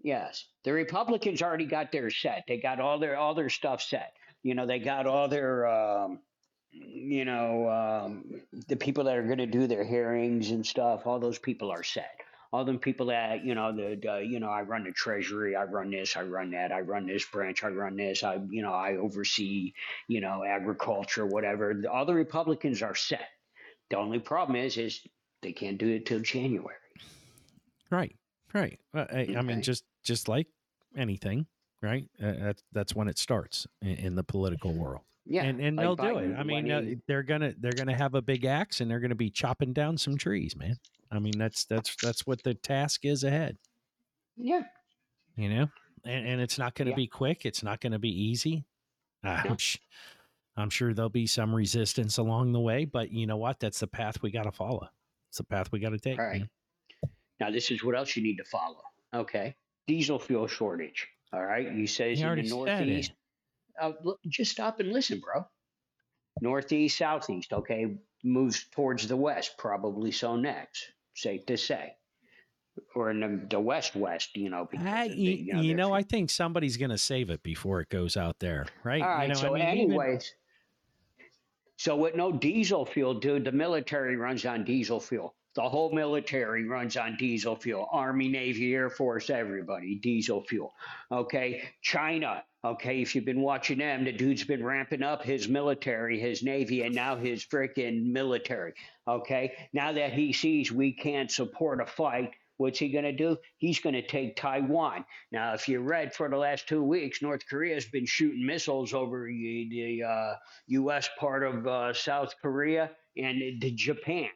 yes. 0.02 0.46
The 0.64 0.74
Republicans 0.74 1.42
already 1.42 1.66
got 1.66 1.92
their 1.92 2.10
set. 2.10 2.44
They 2.48 2.58
got 2.58 2.80
all 2.80 3.00
their 3.00 3.18
all 3.18 3.34
their 3.34 3.50
stuff 3.50 3.82
set. 3.82 4.14
You 4.44 4.56
know, 4.56 4.66
they 4.66 4.80
got 4.80 5.08
all 5.08 5.28
their 5.28 5.68
um, 5.68 6.20
you 6.74 7.26
know, 7.26 7.70
um, 7.70 8.42
the 8.68 8.76
people 8.76 9.04
that 9.06 9.18
are 9.18 9.24
going 9.24 9.38
to 9.38 9.46
do 9.46 9.68
their 9.68 9.84
hearings 9.84 10.52
and 10.52 10.66
stuff, 10.66 11.06
all 11.06 11.20
those 11.20 11.38
people 11.38 11.72
are 11.72 11.84
set. 11.84 12.20
All 12.52 12.64
them 12.64 12.78
people 12.78 13.08
that 13.08 13.44
you 13.44 13.56
know, 13.56 13.76
the, 13.76 14.00
the 14.02 14.20
you 14.20 14.40
know, 14.40 14.50
I 14.50 14.62
run 14.62 14.84
the 14.84 14.92
treasury, 14.92 15.56
I 15.56 15.64
run 15.64 15.90
this, 15.90 16.16
I 16.16 16.22
run 16.22 16.52
that, 16.52 16.72
I 16.72 16.82
run 16.82 17.08
this 17.08 17.26
branch, 17.26 17.64
I 17.64 17.70
run 17.70 17.96
this, 17.96 18.24
I 18.24 18.40
you 18.50 18.62
know, 18.62 18.74
I 18.74 18.98
oversee 18.98 19.74
you 20.08 20.22
know 20.22 20.44
agriculture, 20.44 21.26
whatever. 21.26 21.82
All 21.92 22.06
the 22.06 22.14
Republicans 22.14 22.84
are 22.84 22.94
set. 22.94 23.28
The 23.90 23.98
only 23.98 24.20
problem 24.20 24.56
is, 24.56 24.78
is 24.78 25.02
they 25.42 25.52
can't 25.52 25.80
do 25.80 25.88
it 25.88 26.06
till 26.06 26.20
January. 26.20 26.76
Right, 27.90 28.16
right. 28.54 28.80
Well, 28.94 29.08
I, 29.12 29.22
okay. 29.22 29.36
I 29.36 29.42
mean, 29.42 29.64
just 29.64 29.84
just 30.04 30.28
like 30.28 30.48
anything, 30.96 31.48
right? 31.82 32.06
Uh, 32.22 32.34
that's 32.40 32.64
that's 32.72 32.96
when 32.96 33.08
it 33.08 33.18
starts 33.18 33.66
in, 33.82 33.96
in 33.96 34.16
the 34.16 34.24
political 34.24 34.74
world. 34.74 35.02
Yeah, 35.26 35.44
and 35.44 35.62
and 35.62 35.80
they'll 35.80 35.96
do 35.96 36.18
it. 36.18 36.36
I 36.38 36.44
mean, 36.44 36.70
uh, 36.70 36.96
they're 37.08 37.24
gonna 37.24 37.54
they're 37.60 37.72
gonna 37.72 37.96
have 37.96 38.14
a 38.14 38.22
big 38.22 38.46
axe 38.46 38.82
and 38.82 38.92
they're 38.92 39.00
gonna 39.00 39.16
be 39.16 39.30
chopping 39.30 39.72
down 39.72 39.98
some 39.98 40.18
trees, 40.18 40.56
man. 40.56 40.78
I 41.12 41.20
mean, 41.20 41.38
that's 41.38 41.66
that's 41.66 41.96
that's 41.96 42.28
what 42.28 42.44
the 42.44 42.54
task 42.54 43.06
is 43.06 43.24
ahead. 43.24 43.58
Yeah, 44.36 44.64
you 45.38 45.50
know, 45.50 45.68
and 46.06 46.28
and 46.28 46.42
it's 46.42 46.58
not 46.58 46.76
going 46.76 46.88
to 46.88 46.92
yeah. 46.92 46.98
be 46.98 47.08
quick. 47.08 47.46
It's 47.46 47.64
not 47.64 47.80
going 47.80 47.94
to 47.94 48.00
be 48.00 48.10
easy. 48.10 48.66
I'm, 49.24 49.50
no. 49.50 49.58
I'm 50.58 50.70
sure 50.70 50.94
there'll 50.94 51.10
be 51.10 51.28
some 51.28 51.56
resistance 51.56 52.18
along 52.18 52.52
the 52.52 52.60
way, 52.60 52.86
but 52.86 53.12
you 53.12 53.26
know 53.26 53.38
what? 53.38 53.60
That's 53.60 53.80
the 53.80 53.88
path 53.88 54.22
we 54.22 54.32
got 54.32 54.44
to 54.44 54.52
follow. 54.52 54.88
It's 55.30 55.38
the 55.38 55.46
path 55.46 55.72
we 55.72 55.80
got 55.80 55.92
to 55.92 56.00
take. 56.00 56.20
All 56.20 56.26
right. 56.26 56.44
Now, 57.40 57.50
this 57.50 57.72
is 57.72 57.84
what 57.84 57.96
else 57.96 58.16
you 58.16 58.24
need 58.24 58.38
to 58.38 58.44
follow. 58.44 58.82
Okay, 59.16 59.56
diesel 59.88 60.20
fuel 60.20 60.48
shortage. 60.48 61.08
All 61.32 61.44
right, 61.44 61.72
you 61.72 61.88
say 61.88 62.12
it's 62.12 62.22
in 62.22 62.36
the 62.36 62.50
Northeast 62.50 63.12
uh, 63.82 63.92
just 64.28 64.52
stop 64.52 64.80
and 64.80 64.92
listen, 64.92 65.20
bro. 65.20 65.46
Northeast, 66.42 66.98
southeast, 66.98 67.54
okay, 67.54 67.96
moves 68.24 68.66
towards 68.72 69.08
the 69.08 69.16
west, 69.16 69.58
probably 69.58 70.12
so 70.12 70.36
next. 70.36 70.92
Safe 71.16 71.46
to 71.46 71.58
say, 71.58 71.94
or 72.96 73.12
in 73.12 73.20
the, 73.20 73.48
the 73.50 73.60
west 73.60 73.96
west, 73.96 74.36
you 74.36 74.50
know. 74.50 74.68
I, 74.80 75.08
the, 75.10 75.16
you 75.16 75.54
know, 75.54 75.62
you 75.62 75.76
know 75.76 75.94
I 75.94 76.02
think 76.02 76.32
somebody's 76.32 76.76
going 76.78 76.90
to 76.90 76.98
save 76.98 77.30
it 77.30 77.44
before 77.44 77.82
it 77.82 77.90
goes 77.90 78.18
out 78.18 78.40
there, 78.40 78.66
right? 78.84 79.02
All 79.02 79.08
right. 79.08 79.28
You 79.28 79.34
know, 79.36 79.40
so, 79.40 79.56
I 79.56 79.60
mean, 79.60 79.62
anyways. 79.62 80.34
Even... 81.20 81.30
So 81.78 81.96
with 81.98 82.16
no 82.16 82.32
diesel 82.32 82.86
fuel, 82.86 83.16
dude, 83.16 83.46
the 83.46 83.52
military 83.52 84.16
runs 84.16 84.46
on 84.46 84.64
diesel 84.64 85.00
fuel. 85.00 85.36
The 85.56 85.70
whole 85.70 85.92
military 85.92 86.68
runs 86.68 86.98
on 86.98 87.16
diesel 87.18 87.56
fuel. 87.56 87.88
Army, 87.92 88.28
Navy, 88.28 88.74
Air 88.74 88.90
Force, 88.90 89.30
everybody, 89.30 89.96
diesel 89.96 90.44
fuel. 90.44 90.74
Okay. 91.12 91.64
China, 91.82 92.44
okay, 92.66 93.02
if 93.02 93.14
you've 93.14 93.26
been 93.26 93.42
watching 93.42 93.78
them, 93.78 94.04
the 94.04 94.12
dude's 94.12 94.44
been 94.44 94.64
ramping 94.64 95.04
up 95.04 95.24
his 95.24 95.48
military, 95.48 96.20
his 96.20 96.42
Navy, 96.42 96.82
and 96.82 96.96
now 96.96 97.16
his 97.16 97.46
freaking 97.46 98.12
military. 98.12 98.74
Okay. 99.08 99.54
Now 99.74 99.92
that 99.92 100.14
he 100.14 100.34
sees 100.34 100.72
we 100.72 100.92
can't 100.92 101.30
support 101.30 101.82
a 101.82 101.86
fight, 101.86 102.32
what's 102.58 102.80
he 102.80 102.90
going 102.90 103.04
to 103.04 103.12
do? 103.12 103.38
He's 103.58 103.80
going 103.80 103.96
to 103.96 104.06
take 104.06 104.36
Taiwan. 104.36 105.06
Now, 105.32 105.54
if 105.54 105.68
you 105.68 105.82
read 105.82 106.16
for 106.16 106.30
the 106.30 106.38
last 106.38 106.68
two 106.68 106.84
weeks, 106.84 107.22
North 107.22 107.46
Korea 107.48 107.76
has 107.76 107.86
been 107.86 108.06
shooting 108.06 108.46
missiles 108.46 108.94
over 108.94 109.28
the 109.28 110.04
uh, 110.04 110.34
U.S. 110.68 111.10
part 111.20 111.44
of 111.44 111.68
uh, 111.68 111.94
South 111.94 112.34
Korea 112.42 112.90
and 113.18 113.42
Japan. 113.76 114.30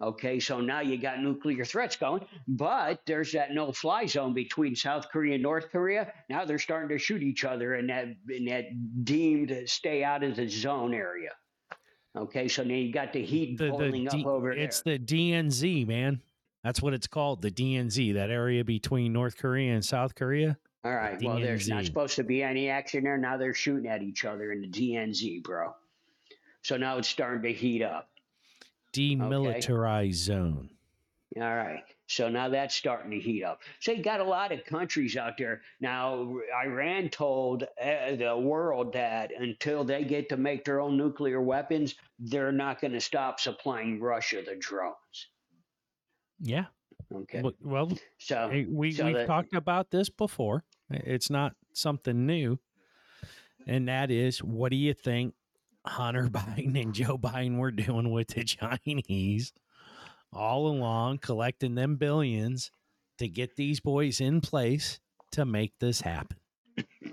Okay, 0.00 0.38
so 0.38 0.60
now 0.60 0.80
you 0.80 0.98
got 0.98 1.22
nuclear 1.22 1.64
threats 1.64 1.96
going, 1.96 2.22
but 2.46 3.00
there's 3.06 3.32
that 3.32 3.54
no 3.54 3.72
fly 3.72 4.04
zone 4.04 4.34
between 4.34 4.76
South 4.76 5.08
Korea 5.10 5.34
and 5.34 5.42
North 5.42 5.70
Korea. 5.70 6.12
Now 6.28 6.44
they're 6.44 6.58
starting 6.58 6.90
to 6.90 6.98
shoot 6.98 7.22
each 7.22 7.44
other 7.44 7.76
in 7.76 7.86
that 7.86 8.08
in 8.28 8.44
that 8.46 9.04
deemed 9.04 9.56
stay 9.64 10.04
out 10.04 10.22
of 10.22 10.36
the 10.36 10.48
zone 10.48 10.92
area. 10.92 11.30
Okay, 12.14 12.46
so 12.46 12.62
now 12.62 12.74
you 12.74 12.92
got 12.92 13.14
the 13.14 13.22
heat 13.22 13.56
the, 13.56 13.70
boiling 13.70 14.04
the 14.04 14.10
D, 14.10 14.20
up 14.20 14.26
over 14.26 14.52
it's 14.52 14.82
there. 14.82 14.94
It's 14.94 15.06
the 15.06 15.32
DMZ, 15.32 15.86
man. 15.86 16.20
That's 16.62 16.82
what 16.82 16.92
it's 16.92 17.06
called, 17.06 17.42
the 17.42 17.50
DMZ, 17.50 18.14
that 18.14 18.30
area 18.30 18.64
between 18.64 19.12
North 19.12 19.38
Korea 19.38 19.74
and 19.74 19.84
South 19.84 20.14
Korea. 20.14 20.58
All 20.84 20.94
right. 20.94 21.18
The 21.18 21.26
well, 21.26 21.40
there's 21.40 21.68
not 21.68 21.84
supposed 21.84 22.16
to 22.16 22.24
be 22.24 22.42
any 22.42 22.68
action 22.68 23.04
there. 23.04 23.16
Now 23.16 23.36
they're 23.36 23.54
shooting 23.54 23.88
at 23.88 24.02
each 24.02 24.24
other 24.24 24.52
in 24.52 24.60
the 24.60 24.68
DMZ, 24.68 25.42
bro. 25.42 25.74
So 26.62 26.76
now 26.76 26.98
it's 26.98 27.08
starting 27.08 27.42
to 27.42 27.52
heat 27.52 27.82
up 27.82 28.10
demilitarized 28.96 30.04
okay. 30.04 30.12
zone. 30.12 30.70
All 31.36 31.42
right. 31.42 31.82
So 32.06 32.28
now 32.28 32.48
that's 32.48 32.74
starting 32.74 33.10
to 33.10 33.18
heat 33.18 33.42
up. 33.42 33.60
So 33.80 33.92
you 33.92 34.02
got 34.02 34.20
a 34.20 34.24
lot 34.24 34.52
of 34.52 34.64
countries 34.64 35.16
out 35.16 35.34
there. 35.36 35.60
Now, 35.80 36.36
Iran 36.64 37.08
told 37.08 37.64
uh, 37.64 38.16
the 38.16 38.38
world 38.40 38.92
that 38.94 39.32
until 39.38 39.84
they 39.84 40.04
get 40.04 40.28
to 40.30 40.36
make 40.36 40.64
their 40.64 40.80
own 40.80 40.96
nuclear 40.96 41.42
weapons, 41.42 41.96
they're 42.18 42.52
not 42.52 42.80
going 42.80 42.92
to 42.92 43.00
stop 43.00 43.40
supplying 43.40 44.00
Russia 44.00 44.42
the 44.46 44.54
drones. 44.56 44.94
Yeah. 46.40 46.66
Okay. 47.14 47.42
Well- 47.42 47.54
Well, 47.60 47.98
So 48.18 48.48
we 48.68 48.92
so 48.92 49.04
we've 49.06 49.14
that- 49.14 49.26
talked 49.26 49.54
about 49.54 49.90
this 49.90 50.08
before. 50.08 50.64
It's 50.90 51.28
not 51.28 51.54
something 51.72 52.24
new, 52.26 52.60
and 53.66 53.88
that 53.88 54.10
is, 54.12 54.38
what 54.42 54.70
do 54.70 54.76
you 54.76 54.94
think 54.94 55.34
Hunter 55.86 56.28
Biden 56.30 56.80
and 56.80 56.94
Joe 56.94 57.18
Biden 57.18 57.58
were 57.58 57.70
doing 57.70 58.10
with 58.10 58.28
the 58.28 58.44
Chinese 58.86 59.52
all 60.32 60.66
along, 60.68 61.18
collecting 61.18 61.74
them 61.74 61.96
billions 61.96 62.70
to 63.18 63.28
get 63.28 63.56
these 63.56 63.80
boys 63.80 64.20
in 64.20 64.40
place 64.40 65.00
to 65.32 65.44
make 65.44 65.72
this 65.78 66.00
happen, 66.00 66.36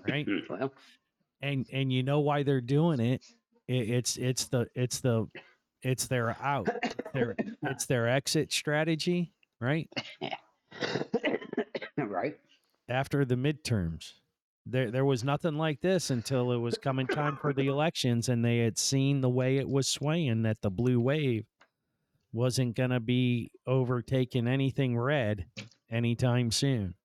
right? 0.07 0.27
well, 0.49 0.73
and 1.41 1.65
and 1.71 1.91
you 1.91 2.03
know 2.03 2.19
why 2.19 2.43
they're 2.43 2.61
doing 2.61 2.99
it. 2.99 3.23
it 3.67 3.89
it's 3.89 4.17
it's 4.17 4.45
the 4.47 4.67
it's 4.75 4.99
the 4.99 5.27
it's 5.81 6.07
their 6.07 6.37
out 6.41 6.69
their 7.13 7.35
it's 7.63 7.85
their 7.85 8.07
exit 8.09 8.51
strategy, 8.51 9.31
right? 9.61 9.89
right. 11.97 12.37
after 12.89 13.23
the 13.25 13.35
midterms. 13.35 14.13
There, 14.65 14.91
there 14.91 15.05
was 15.05 15.23
nothing 15.23 15.57
like 15.57 15.81
this 15.81 16.09
until 16.09 16.51
it 16.53 16.57
was 16.57 16.77
coming 16.77 17.07
time 17.07 17.37
for 17.37 17.53
the 17.53 17.67
elections, 17.67 18.29
and 18.29 18.43
they 18.45 18.59
had 18.59 18.77
seen 18.77 19.19
the 19.21 19.29
way 19.29 19.57
it 19.57 19.67
was 19.67 19.87
swaying 19.87 20.43
that 20.43 20.61
the 20.61 20.69
blue 20.71 20.99
wave 21.01 21.45
wasn't 22.31 22.75
going 22.75 22.89
to 22.91 22.99
be 23.01 23.51
overtaking 23.67 24.47
anything 24.47 24.97
red 24.97 25.45
anytime 25.91 26.49
soon. 26.51 26.95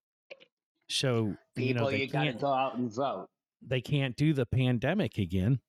So 0.89 1.37
you 1.57 1.75
People, 1.75 1.83
know 1.85 1.89
you, 1.91 1.99
they 1.99 2.07
got 2.07 2.25
to 2.25 2.27
can't 2.27 2.41
go 2.41 2.53
out 2.53 2.77
and 2.77 2.91
vote. 2.91 3.29
they 3.61 3.81
can't 3.81 4.17
do 4.17 4.33
the 4.33 4.47
pandemic 4.47 5.19
again, 5.19 5.61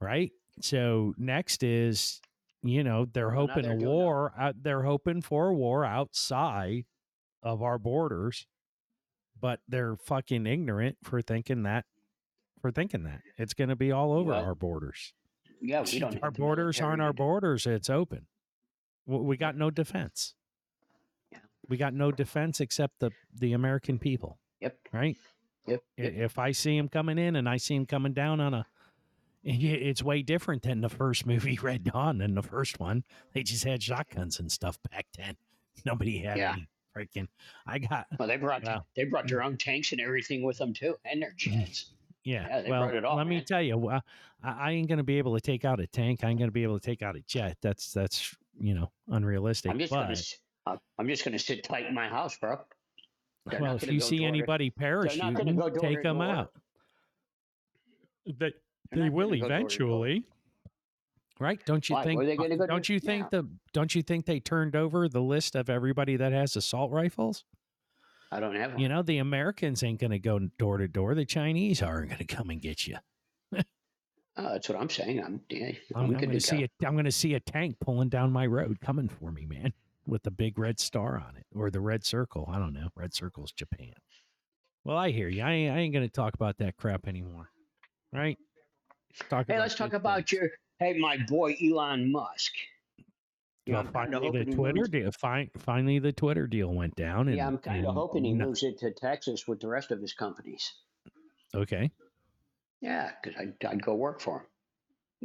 right? 0.00 0.30
So 0.60 1.14
next 1.18 1.64
is 1.64 2.20
you 2.62 2.84
know 2.84 3.06
they're 3.06 3.32
hoping 3.32 3.66
a 3.66 3.74
war. 3.74 4.32
Out, 4.38 4.62
they're 4.62 4.84
hoping 4.84 5.20
for 5.20 5.48
a 5.48 5.54
war 5.54 5.84
outside 5.84 6.84
of 7.42 7.60
our 7.60 7.76
borders, 7.76 8.46
but 9.44 9.60
they're 9.68 9.94
fucking 9.96 10.46
ignorant 10.46 10.96
for 11.02 11.20
thinking 11.20 11.64
that. 11.64 11.84
For 12.62 12.70
thinking 12.70 13.02
that 13.04 13.20
it's 13.36 13.52
going 13.52 13.68
to 13.68 13.76
be 13.76 13.92
all 13.92 14.14
over 14.14 14.30
Well, 14.30 14.42
our 14.42 14.54
borders. 14.54 15.12
Yeah, 15.60 15.84
we 15.92 15.98
don't. 15.98 16.18
our 16.22 16.30
borders 16.30 16.80
aren't 16.80 17.02
our 17.02 17.12
borders. 17.12 17.66
It's 17.66 17.90
open. 17.90 18.26
We 19.06 19.36
got 19.36 19.54
no 19.54 19.70
defense. 19.70 20.32
Yeah. 21.30 21.40
We 21.68 21.76
got 21.76 21.92
no 21.92 22.10
defense 22.10 22.58
except 22.62 23.00
the 23.00 23.10
the 23.38 23.52
American 23.52 23.98
people 23.98 24.38
Yep. 24.62 24.78
right? 24.94 25.18
Yep. 25.66 25.80
Yep. 25.98 26.12
If 26.14 26.38
I 26.38 26.52
see 26.52 26.74
him 26.78 26.88
coming 26.88 27.18
in 27.18 27.36
and 27.36 27.46
I 27.46 27.58
see 27.58 27.74
him 27.74 27.84
coming 27.84 28.14
down 28.14 28.40
on 28.40 28.54
a, 28.54 28.64
it's 29.42 30.02
way 30.02 30.22
different 30.22 30.62
than 30.62 30.80
the 30.80 30.88
first 30.88 31.26
movie 31.26 31.58
Red 31.62 31.84
Dawn. 31.84 32.16
Than 32.16 32.34
the 32.34 32.42
first 32.42 32.80
one, 32.80 33.04
they 33.34 33.42
just 33.42 33.64
had 33.64 33.82
shotguns 33.82 34.40
and 34.40 34.50
stuff 34.50 34.78
back 34.90 35.04
then. 35.18 35.36
Nobody 35.84 36.20
had 36.20 36.38
Yeah. 36.38 36.52
any 36.54 36.68
freaking. 36.94 37.28
I 37.66 37.78
got 37.78 38.06
Well, 38.18 38.28
they 38.28 38.36
brought 38.36 38.64
Wow. 38.64 38.84
they 38.96 39.04
brought 39.04 39.28
their 39.28 39.42
own 39.42 39.56
tanks 39.56 39.92
and 39.92 40.00
everything 40.00 40.42
with 40.42 40.58
them 40.58 40.72
too, 40.72 40.96
and 41.04 41.20
their 41.22 41.32
jets. 41.36 41.86
yeah. 42.24 42.46
Yeah, 42.48 42.62
they 42.62 42.70
well, 42.70 42.84
brought 42.84 42.94
it 42.94 43.04
all, 43.04 43.16
let 43.16 43.26
me 43.26 43.42
tell 43.42 43.60
you, 43.60 43.88
uh, 43.88 44.00
I, 44.42 44.50
I 44.50 44.70
ain't 44.72 44.88
gonna 44.88 45.04
be 45.04 45.18
able 45.18 45.34
to 45.34 45.40
take 45.40 45.64
out 45.66 45.78
a 45.80 45.86
tank. 45.86 46.24
I 46.24 46.30
ain't 46.30 46.38
gonna 46.38 46.50
be 46.50 46.62
able 46.62 46.78
to 46.78 46.84
take 46.84 47.02
out 47.02 47.16
a 47.16 47.20
jet. 47.26 47.58
That's 47.60 47.92
that's 47.92 48.34
you 48.58 48.74
know 48.74 48.90
unrealistic. 49.08 49.70
I'm 49.70 49.78
just 49.78 49.90
but 49.92 50.06
gonna 50.06 50.16
uh, 50.66 50.76
I'm 50.98 51.06
just 51.08 51.24
gonna 51.24 51.38
sit 51.38 51.64
tight 51.64 51.86
in 51.86 51.94
my 51.94 52.08
house, 52.08 52.38
bro. 52.38 52.58
they're 53.46 53.60
well, 53.60 53.76
if 53.76 53.90
you 53.90 54.00
see 54.00 54.24
anybody 54.24 54.70
gonna 54.78 55.08
parachuting, 55.08 55.56
go 55.56 55.68
take 55.68 56.02
them 56.02 56.18
door. 56.18 56.26
out. 56.26 56.52
They 58.26 58.32
They're 58.38 58.52
they 58.90 59.08
will 59.10 59.28
gonna 59.28 59.40
door 59.40 59.46
eventually. 59.50 60.26
Right? 61.40 61.58
Don't 61.66 61.88
you 61.88 61.96
Why? 61.96 62.04
think? 62.04 62.18
Where 62.18 62.26
are 62.26 62.30
they 62.30 62.36
gonna 62.36 62.56
go 62.56 62.66
don't 62.66 62.84
do- 62.84 62.92
you 62.92 63.00
think 63.00 63.24
yeah. 63.32 63.40
the? 63.40 63.48
Don't 63.72 63.94
you 63.94 64.02
think 64.02 64.26
they 64.26 64.40
turned 64.40 64.76
over 64.76 65.08
the 65.08 65.20
list 65.20 65.56
of 65.56 65.68
everybody 65.68 66.16
that 66.16 66.32
has 66.32 66.54
assault 66.56 66.92
rifles? 66.92 67.44
I 68.30 68.40
don't 68.40 68.54
have 68.56 68.72
one. 68.72 68.80
You 68.80 68.88
know, 68.88 69.02
the 69.02 69.18
Americans 69.18 69.82
ain't 69.82 70.00
going 70.00 70.10
to 70.10 70.18
go 70.18 70.38
door 70.58 70.78
to 70.78 70.88
door. 70.88 71.14
The 71.14 71.24
Chinese 71.24 71.82
aren't 71.82 72.08
going 72.08 72.18
to 72.18 72.24
come 72.24 72.50
and 72.50 72.60
get 72.60 72.86
you. 72.86 72.96
Oh, 74.36 74.52
that's 74.52 74.68
what 74.68 74.80
I'm 74.80 74.90
saying. 74.90 75.22
I'm 75.22 75.40
yeah. 75.48 75.70
I'm, 75.94 76.06
I'm 76.06 76.12
going 76.14 76.30
to 76.30 76.40
see 76.40 76.64
a. 76.64 76.86
I'm 76.86 76.94
going 76.94 77.04
to 77.04 77.12
see 77.12 77.34
a 77.34 77.40
tank 77.40 77.76
pulling 77.80 78.08
down 78.08 78.32
my 78.32 78.46
road 78.46 78.80
coming 78.80 79.08
for 79.08 79.30
me, 79.30 79.46
man, 79.46 79.72
with 80.06 80.24
the 80.24 80.32
big 80.32 80.58
red 80.58 80.80
star 80.80 81.16
on 81.16 81.36
it 81.36 81.46
or 81.54 81.70
the 81.70 81.80
red 81.80 82.04
circle. 82.04 82.50
I 82.52 82.58
don't 82.58 82.72
know. 82.72 82.88
Red 82.96 83.14
circle's 83.14 83.52
Japan. 83.52 83.92
Well, 84.82 84.96
I 84.96 85.12
hear 85.12 85.28
you. 85.28 85.42
I 85.42 85.52
ain't, 85.52 85.72
I 85.76 85.78
ain't 85.78 85.92
going 85.94 86.04
to 86.04 86.12
talk 86.12 86.34
about 86.34 86.58
that 86.58 86.76
crap 86.76 87.06
anymore. 87.06 87.50
Right? 88.12 88.36
Talk 89.30 89.46
Hey, 89.46 89.58
let's 89.58 89.76
talk 89.76 89.90
good 89.90 90.00
about 90.00 90.28
things. 90.28 90.32
your 90.32 90.50
hey, 90.78 90.98
my 90.98 91.18
boy 91.28 91.56
Elon 91.62 92.10
Musk. 92.12 92.52
Yeah, 93.66 93.74
Well, 93.74 93.80
I'm 93.80 93.86
kinda 93.86 93.92
finally, 94.20 94.44
the 94.44 94.52
Twitter 94.54 94.74
moves- 94.80 94.88
deal. 94.90 95.10
Fin- 95.12 95.50
finally, 95.58 95.98
the 95.98 96.12
Twitter 96.12 96.46
deal 96.46 96.74
went 96.74 96.94
down. 96.96 97.28
And, 97.28 97.36
Yeah, 97.36 97.46
I'm 97.46 97.56
kind 97.58 97.86
of 97.86 97.94
hoping 97.94 98.24
he 98.24 98.34
no- 98.34 98.46
moves 98.46 98.62
it 98.62 98.78
to 98.80 98.90
Texas 98.92 99.48
with 99.48 99.60
the 99.60 99.68
rest 99.68 99.90
of 99.90 100.00
his 100.00 100.12
companies. 100.12 100.74
Okay, 101.54 101.90
Yeah, 102.80 103.12
because 103.22 103.40
I'd, 103.40 103.64
I'd 103.64 103.82
go 103.82 103.94
work 103.94 104.20
for 104.20 104.40
him. 104.40 104.46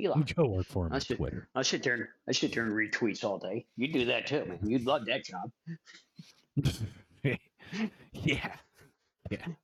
Elon. 0.06 0.26
go 0.34 0.46
work 0.48 0.66
for 0.68 0.86
him 0.88 0.94
I 0.94 0.96
on 0.96 1.02
sit, 1.02 1.18
Twitter. 1.18 1.50
I 1.56 1.62
sit 1.64 1.84
there 1.84 1.96
and 1.96 2.08
I 2.28 2.32
sit 2.32 2.54
there 2.54 2.64
and 2.64 2.74
read 2.74 2.94
tweets 2.94 3.26
all 3.26 3.38
day. 3.38 3.66
You 3.76 3.92
do 3.92 4.06
that 4.06 4.28
too, 4.28 4.46
man. 4.46 4.60
You'd 4.64 4.86
love 4.86 5.06
that 5.08 5.26
job. 5.26 5.52
yeah, 8.14 8.56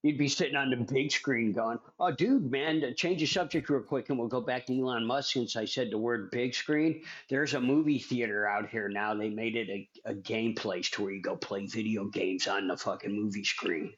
You'd 0.03 0.17
be 0.17 0.27
sitting 0.27 0.55
on 0.55 0.69
the 0.69 0.77
big 0.77 1.11
screen 1.11 1.51
going, 1.51 1.79
"Oh, 1.99 2.11
dude, 2.11 2.51
man, 2.51 2.83
change 2.95 3.19
the 3.19 3.25
subject 3.25 3.69
real 3.69 3.81
quick, 3.81 4.09
and 4.09 4.17
we'll 4.17 4.27
go 4.27 4.41
back 4.41 4.65
to 4.67 4.79
Elon 4.79 5.05
Musk 5.05 5.33
since 5.33 5.55
I 5.55 5.65
said 5.65 5.91
the 5.91 5.97
word 5.97 6.31
big 6.31 6.53
screen. 6.53 7.03
There's 7.29 7.53
a 7.53 7.61
movie 7.61 7.99
theater 7.99 8.47
out 8.47 8.69
here 8.69 8.89
now. 8.89 9.13
They 9.15 9.29
made 9.29 9.55
it 9.55 9.69
a, 9.69 9.89
a 10.05 10.13
game 10.13 10.55
place 10.55 10.89
to 10.91 11.03
where 11.03 11.11
you 11.11 11.21
go 11.21 11.35
play 11.35 11.65
video 11.65 12.05
games 12.05 12.47
on 12.47 12.67
the 12.67 12.77
fucking 12.77 13.11
movie 13.11 13.43
screen. 13.43 13.93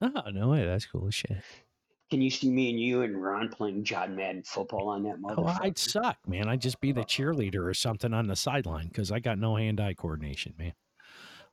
oh 0.00 0.30
no 0.32 0.48
way, 0.48 0.64
that's 0.64 0.86
cool 0.86 1.08
as 1.08 1.14
shit. 1.14 1.42
Can 2.10 2.22
you 2.22 2.30
see 2.30 2.48
me 2.50 2.70
and 2.70 2.80
you 2.80 3.02
and 3.02 3.22
Ron 3.22 3.50
playing 3.50 3.84
John 3.84 4.16
Madden 4.16 4.42
football 4.42 4.88
on 4.88 5.02
that 5.02 5.18
Oh. 5.36 5.44
I'd 5.60 5.76
suck, 5.76 6.16
man. 6.26 6.48
I'd 6.48 6.62
just 6.62 6.80
be 6.80 6.90
the 6.90 7.02
cheerleader 7.02 7.66
or 7.66 7.74
something 7.74 8.14
on 8.14 8.28
the 8.28 8.36
sideline 8.36 8.88
because 8.88 9.12
I 9.12 9.18
got 9.18 9.38
no 9.38 9.56
hand-eye 9.56 9.94
coordination, 9.94 10.54
man. 10.58 10.72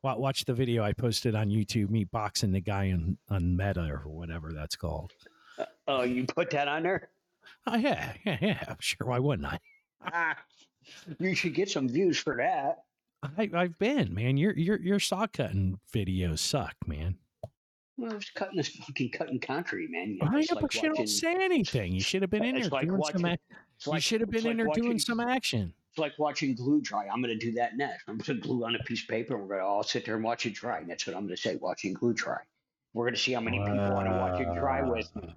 Wa- 0.05 0.17
Watch 0.17 0.45
the 0.45 0.53
video 0.53 0.83
I 0.83 0.93
posted 0.93 1.33
on 1.33 1.49
YouTube, 1.49 1.89
me 1.89 2.03
boxing 2.03 2.51
the 2.51 2.61
guy 2.61 2.91
on, 2.91 3.17
on 3.31 3.57
Meta 3.57 3.89
or 3.91 4.07
whatever 4.07 4.53
that's 4.53 4.75
called. 4.75 5.13
oh, 5.87 6.03
you 6.03 6.25
put 6.27 6.51
that 6.51 6.67
on 6.67 6.83
there? 6.83 7.09
Oh 7.65 7.75
yeah, 7.75 8.13
yeah, 8.23 8.37
yeah. 8.39 8.75
Sure, 8.79 9.07
why 9.07 9.17
wouldn't 9.17 9.47
I? 9.47 9.57
Ah, 10.05 10.37
you 11.19 11.33
should 11.33 11.55
get 11.55 11.71
some 11.71 11.89
views 11.89 12.19
for 12.19 12.37
that. 12.37 12.83
I 13.35 13.49
I've 13.55 13.79
been, 13.79 14.13
man. 14.13 14.37
Your 14.37 14.53
your 14.55 14.79
your 14.79 14.99
saw 14.99 15.25
cutting 15.25 15.79
videos 15.91 16.37
suck, 16.37 16.75
man. 16.85 17.17
Well, 17.97 18.11
I 18.11 18.15
was 18.15 18.29
cutting 18.29 18.57
this 18.57 18.69
fucking 18.69 19.09
cutting 19.09 19.39
country, 19.39 19.87
man. 19.89 20.11
You 20.11 20.19
know, 20.19 20.27
I 20.27 20.31
know, 20.41 20.45
like 20.51 20.61
but 20.61 20.75
you 20.75 20.93
don't 20.93 21.07
say 21.09 21.33
anything. 21.43 21.93
You 21.93 22.01
should 22.01 22.21
have 22.21 22.29
been 22.29 22.43
in 22.43 22.59
there 22.59 22.69
like 22.69 22.87
doing 22.87 23.01
some. 23.03 23.21
watching- 23.21 23.25
ac- 23.25 23.39
it's 23.77 23.87
you 23.87 23.99
should 23.99 24.21
have 24.21 24.29
been 24.29 24.45
in 24.45 24.57
like 24.57 24.75
there 24.75 24.83
doing 24.83 24.99
some 24.99 25.19
action. 25.19 25.73
It's 25.95 25.99
like 26.01 26.19
watching 26.19 26.55
glue 26.55 26.81
dry. 26.81 27.07
I'm 27.07 27.21
going 27.21 27.39
to 27.39 27.45
do 27.45 27.53
that 27.53 27.77
next. 27.77 28.03
I'm 28.09 28.17
going 28.17 28.41
to 28.41 28.45
glue 28.45 28.65
on 28.65 28.75
a 28.75 28.79
piece 28.79 29.03
of 29.03 29.07
paper 29.07 29.35
and 29.35 29.43
we're 29.43 29.55
going 29.55 29.61
to 29.61 29.65
all 29.65 29.81
sit 29.81 30.03
there 30.03 30.15
and 30.15 30.23
watch 30.25 30.45
it 30.45 30.53
dry. 30.53 30.79
And 30.79 30.89
that's 30.89 31.07
what 31.07 31.15
I'm 31.15 31.21
going 31.23 31.37
to 31.37 31.41
say, 31.41 31.55
watching 31.55 31.93
glue 31.93 32.11
dry. 32.13 32.39
We're 32.93 33.05
going 33.05 33.13
to 33.13 33.19
see 33.21 33.31
how 33.31 33.39
many 33.39 33.59
people 33.59 33.77
want 33.77 34.05
to 34.07 34.11
watch 34.11 34.41
it 34.41 34.59
dry 34.59 34.81
with 34.81 35.15
me. 35.15 35.33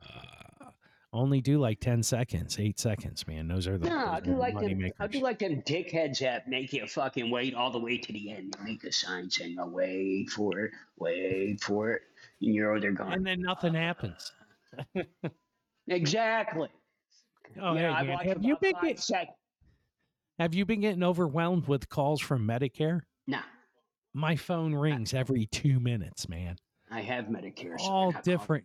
Uh, 0.61 0.65
Only 1.13 1.41
do 1.41 1.61
like 1.61 1.79
ten 1.79 2.03
seconds, 2.03 2.59
eight 2.59 2.81
seconds, 2.81 3.25
man. 3.29 3.47
Those 3.47 3.69
are 3.69 3.79
the, 3.79 3.89
No, 3.89 3.99
I'll 4.07 4.21
do 4.21 4.35
like 4.37 4.59
them. 4.59 4.79
makers. 4.79 4.97
I'll 4.99 5.07
do 5.07 5.21
like 5.21 5.39
them 5.39 5.63
dickheads 5.63 6.19
that 6.19 6.49
make 6.49 6.73
you 6.73 6.89
fucking 6.89 7.31
wait 7.31 7.55
all 7.55 7.71
the 7.71 7.79
way 7.79 7.97
to 7.97 8.13
the 8.13 8.33
end. 8.33 8.57
They 8.59 8.73
make 8.73 8.83
a 8.83 8.91
sign 8.91 9.31
saying, 9.31 9.59
oh, 9.61 9.69
"Wait 9.69 10.29
for 10.31 10.59
it, 10.59 10.73
wait 10.99 11.61
for 11.61 11.93
it," 11.93 12.03
and 12.43 12.53
you're 12.53 12.73
over 12.73 12.81
there 12.81 12.91
going, 12.93 13.13
and 13.13 13.25
then 13.25 13.43
nothing 13.43 13.75
happens. 13.75 14.33
"Exactly." 15.87 16.69
Oh, 17.61 17.75
yeah, 17.75 17.97
hey, 18.03 18.11
watch 18.11 18.27
have 18.27 18.45
you 18.45 18.57
been 18.61 18.75
get, 18.83 18.99
sec- 19.01 19.29
have 20.39 20.55
you 20.55 20.65
been 20.65 20.81
getting 20.81 21.03
overwhelmed 21.03 21.67
with 21.69 21.89
calls 21.89 22.21
from 22.21 22.47
Medicare? 22.47 23.01
Nah, 23.27 23.43
My 24.15 24.37
phone 24.37 24.75
rings 24.75 25.13
every 25.15 25.47
two 25.47 25.81
minutes, 25.81 26.29
man. 26.29 26.57
I 26.91 27.03
have 27.03 27.27
Medicare. 27.27 27.79
so 27.79 27.87
All 27.87 28.13
different. 28.23 28.65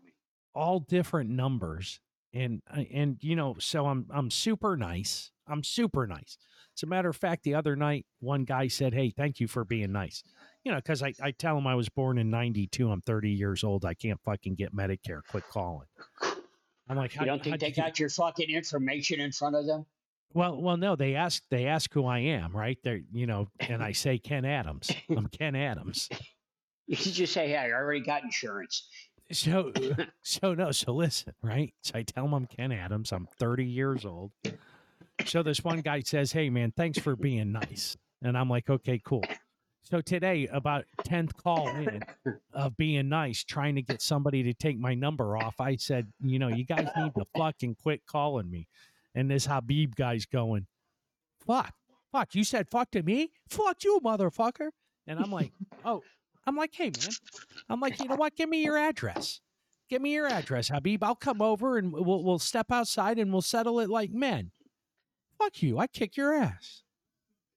all 0.56 0.80
different 0.80 1.30
numbers 1.30 2.00
and 2.34 2.62
uh, 2.75 2.82
and 2.92 3.18
you 3.22 3.36
know 3.36 3.56
so 3.60 3.86
i'm 3.86 4.06
i'm 4.12 4.30
super 4.32 4.75
nice 4.77 5.32
i'm 5.48 5.63
super 5.63 6.08
nice 6.08 6.38
as 6.75 6.82
a 6.84 6.86
matter 6.88 7.10
of 7.10 7.15
fact 7.15 7.44
the 7.44 7.53
other 7.53 7.75
night 7.75 8.06
one 8.22 8.44
guy 8.44 8.68
said 8.68 8.94
hey 8.94 9.10
thank 9.10 9.39
you 9.39 9.48
for 9.48 9.63
being 9.65 9.92
nice 9.92 10.24
you 10.63 10.72
know 10.72 10.77
because 10.77 11.03
I, 11.03 11.13
I 11.22 11.32
tell 11.32 11.58
him 11.58 11.68
i 11.68 11.75
was 11.75 11.89
born 11.89 12.18
in 12.18 12.30
92 12.32 12.89
i'm 12.89 13.01
30 13.01 13.30
years 13.32 13.63
old 13.63 13.84
i 13.86 13.94
can't 13.94 14.20
fucking 14.24 14.56
get 14.56 14.75
medicare 14.75 15.22
quit 15.30 15.44
calling 15.51 15.88
i'm 16.89 16.98
like 16.98 17.13
You 17.15 17.25
don't 17.25 17.44
think 17.44 17.60
they 17.60 17.68
you 17.68 17.74
get-" 17.74 17.84
got 17.84 18.00
your 18.00 18.10
fucking 18.10 18.50
information 18.50 19.20
in 19.20 19.32
front 19.32 19.56
of 19.56 19.65
them? 19.68 19.86
Well 20.34 20.60
well 20.62 20.78
no 20.78 20.96
they 20.96 21.16
ask 21.16 21.44
they 21.50 21.66
ask 21.66 21.94
who 21.94 22.06
i 22.06 22.20
am 22.20 22.56
right 22.56 22.78
they're 22.84 23.02
you 23.12 23.25
know 23.28 23.48
and 23.60 23.84
i 23.84 23.92
say 23.92 24.18
ken 24.18 24.46
adams 24.46 24.92
i'm 25.10 25.28
ken 25.32 25.56
adams 25.56 26.10
You 26.88 26.96
just 26.98 27.34
say, 27.34 27.48
"Hey, 27.48 27.58
I 27.58 27.72
already 27.72 28.02
got 28.02 28.24
insurance." 28.24 28.88
So, 29.32 29.72
so 30.24 30.54
no, 30.54 30.72
so 30.72 30.94
listen, 30.94 31.34
right? 31.42 31.74
So 31.82 31.98
I 31.98 32.04
tell 32.04 32.25
him 32.25 32.34
I'm 32.34 32.46
Ken 32.46 32.72
Adams. 32.72 33.12
I'm 33.12 33.28
30 33.40 33.66
years 33.66 34.06
old. 34.06 34.32
So 35.25 35.44
this 35.44 35.63
one 35.63 35.80
guy 35.82 36.02
says, 36.02 36.32
"Hey, 36.32 36.50
man, 36.50 36.74
thanks 36.75 37.00
for 37.00 37.16
being 37.16 37.52
nice," 37.52 37.96
and 38.22 38.38
I'm 38.38 38.50
like, 38.50 38.70
"Okay, 38.70 39.00
cool." 39.04 39.24
So 39.84 40.02
today, 40.02 40.48
about 40.48 40.86
tenth 41.04 41.36
call 41.38 41.68
in 41.68 42.02
of 42.54 42.75
being 42.78 43.10
nice, 43.10 43.44
trying 43.44 43.75
to 43.75 43.82
get 43.82 44.02
somebody 44.02 44.44
to 44.44 44.54
take 44.54 44.78
my 44.78 44.94
number 44.94 45.36
off, 45.38 45.60
I 45.60 45.75
said, 45.75 46.12
you 46.22 46.40
know, 46.40 46.48
you 46.48 46.63
guys 46.66 46.88
need 46.98 47.13
to 47.16 47.25
fucking 47.38 47.75
quit 47.84 48.02
calling 48.06 48.50
me. 48.50 48.68
And 49.15 49.29
this 49.29 49.46
Habib 49.46 49.96
guy's 49.96 50.25
going, 50.25 50.65
fuck, 51.46 51.74
fuck. 52.12 52.34
You 52.36 52.43
said 52.43 52.67
fuck 52.70 52.91
to 52.91 53.03
me? 53.03 53.32
Fuck 53.50 53.84
you, 53.84 54.00
motherfucker. 54.03 54.70
And 55.08 55.20
I'm 55.20 55.32
like, 55.32 55.51
oh, 55.86 56.01
I'm 56.48 56.55
like, 56.55 56.74
hey 56.74 56.86
man, 57.00 57.10
I'm 57.70 57.79
like, 57.79 58.00
you 58.00 58.08
know 58.08 58.15
what? 58.15 58.36
Give 58.36 58.50
me 58.50 58.63
your 58.63 58.77
address. 58.77 59.39
Give 59.89 60.01
me 60.01 60.13
your 60.13 60.27
address, 60.27 60.70
Habib. 60.70 61.03
I'll 61.03 61.13
come 61.15 61.41
over 61.41 61.77
and 61.77 61.91
we'll 61.93 62.24
we'll 62.24 62.39
step 62.39 62.72
outside 62.72 63.20
and 63.20 63.32
we'll 63.32 63.41
settle 63.41 63.79
it 63.79 63.89
like 63.89 64.12
men. 64.12 64.51
Fuck 65.38 65.62
you. 65.62 65.77
I 65.77 65.88
kick 65.88 66.15
your 66.17 66.34
ass. 66.34 66.84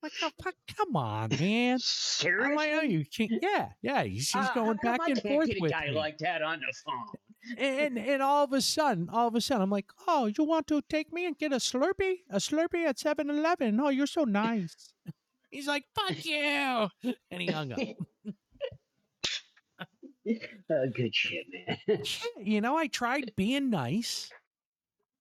Like, 0.02 0.12
oh, 0.22 0.30
fuck, 0.42 0.54
come 0.76 0.94
on, 0.96 1.30
man. 1.40 1.75
I'm 1.75 1.78
Seriously? 1.78 2.54
like, 2.54 2.70
oh, 2.75 2.82
you 2.82 3.04
can't. 3.06 3.32
Yeah, 3.42 3.68
yeah. 3.80 4.04
He's, 4.04 4.30
he's 4.30 4.36
Uh, 4.46 4.54
going 4.54 4.76
back 4.82 5.00
and 5.06 5.20
forth 5.22 5.48
get 5.48 5.56
a 5.58 5.60
with 5.60 5.72
guy 5.72 5.86
me. 5.86 5.92
like 5.92 6.18
that 6.18 6.42
on 6.42 6.60
the 6.60 6.72
phone. 6.84 7.06
And 7.58 7.98
and 7.98 8.22
all 8.22 8.44
of 8.44 8.52
a 8.52 8.60
sudden, 8.60 9.08
all 9.10 9.28
of 9.28 9.34
a 9.34 9.40
sudden, 9.40 9.62
I'm 9.62 9.70
like, 9.70 9.90
oh, 10.06 10.26
you 10.26 10.44
want 10.44 10.66
to 10.68 10.82
take 10.88 11.12
me 11.12 11.26
and 11.26 11.36
get 11.38 11.52
a 11.52 11.56
Slurpee, 11.56 12.20
a 12.30 12.36
Slurpee 12.38 12.84
at 12.86 12.96
7-Eleven? 12.98 13.78
Oh, 13.80 13.88
you're 13.90 14.06
so 14.06 14.24
nice. 14.24 14.92
He's 15.50 15.66
like, 15.66 15.84
fuck 15.94 16.24
you, 16.24 16.34
and 17.30 17.40
he 17.42 17.46
hung 17.46 17.72
up. 17.72 17.78
Uh, 19.78 19.84
good 20.94 21.14
shit, 21.14 21.46
man. 21.86 22.02
You 22.44 22.60
know, 22.60 22.76
I 22.76 22.86
tried 22.88 23.32
being 23.36 23.70
nice, 23.70 24.30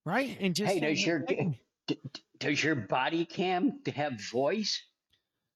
right? 0.05 0.35
And 0.39 0.55
just 0.55 0.73
Hey, 0.73 0.79
does 0.79 1.05
your 1.05 1.23
"Hey, 1.27 1.59
d- 1.87 1.99
d- 2.13 2.21
does 2.39 2.63
your 2.63 2.75
body 2.75 3.25
cam 3.25 3.79
have 3.95 4.19
voice? 4.31 4.81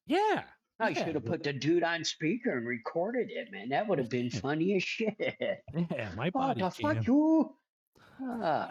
yeah. 0.06 0.44
I 0.80 0.90
yeah, 0.90 1.06
should 1.06 1.16
have 1.16 1.26
put 1.26 1.44
the 1.44 1.52
dude 1.54 1.84
on 1.84 2.04
speaker 2.06 2.58
and 2.58 2.66
recorded 2.68 3.30
it, 3.32 3.52
man. 3.52 3.70
That 3.70 3.88
would 3.88 4.00
have 4.00 4.10
been 4.10 4.30
funny 4.46 4.76
as 4.78 4.84
shit. 4.84 5.16
Yeah, 5.20 6.10
my 6.16 6.28
Oh, 6.30 6.32
body. 6.32 6.62
the 6.62 6.72
fuck 6.72 7.06
you! 7.08 7.54
Ah, 8.22 8.68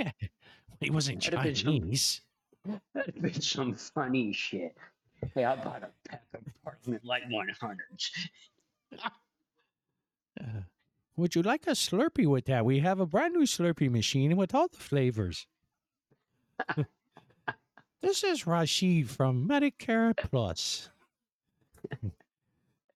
He 0.81 0.91
wasn't 0.91 1.23
That'd 1.25 1.35
have 1.39 1.45
been 1.45 1.55
some- 1.55 1.65
Chinese. 1.73 2.21
that'd 2.95 3.15
have 3.15 3.23
been 3.23 3.41
some 3.41 3.75
funny 3.75 4.33
shit. 4.33 4.77
Hey, 5.35 5.45
I 5.45 5.57
bought 5.57 5.83
a 5.83 5.91
pack 6.09 6.23
of 6.35 6.41
Parliament 6.63 7.05
Light 7.05 7.23
100s. 7.29 8.11
Uh, 10.41 10.61
would 11.17 11.35
you 11.35 11.43
like 11.43 11.67
a 11.67 11.71
Slurpee 11.73 12.29
with 12.29 12.45
that? 12.45 12.65
We 12.65 12.79
have 12.79 13.01
a 13.01 13.07
brand 13.07 13.35
new 13.35 13.41
Slurpee 13.43 13.91
machine 13.91 14.37
with 14.37 14.55
all 14.55 14.69
the 14.69 14.77
flavors. 14.79 15.47
this 18.01 18.23
is 18.23 18.47
Rashid 18.47 19.11
from 19.11 19.49
Medicare 19.49 20.17
Plus. 20.17 20.91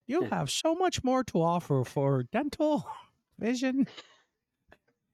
You 0.07 0.25
have 0.25 0.51
so 0.51 0.75
much 0.75 1.03
more 1.03 1.25
to 1.25 1.41
offer 1.43 1.85
for 1.85 2.25
dental, 2.25 2.87
vision, 3.39 3.87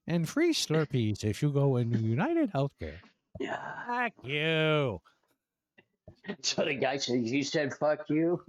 and 0.07 0.29
free 0.29 0.53
Slurpees 0.53 1.25
if 1.25 1.43
you 1.43 1.51
go 1.51 1.77
in 1.77 1.93
United 1.93 2.53
Healthcare. 2.53 2.99
Yeah. 3.39 3.61
Fuck 3.87 4.13
you. 4.25 5.01
So 6.43 6.65
the 6.65 6.75
guy 6.75 6.97
says, 6.97 7.31
"You 7.31 7.45
said 7.45 7.75
fuck 7.75 8.09
you." 8.09 8.43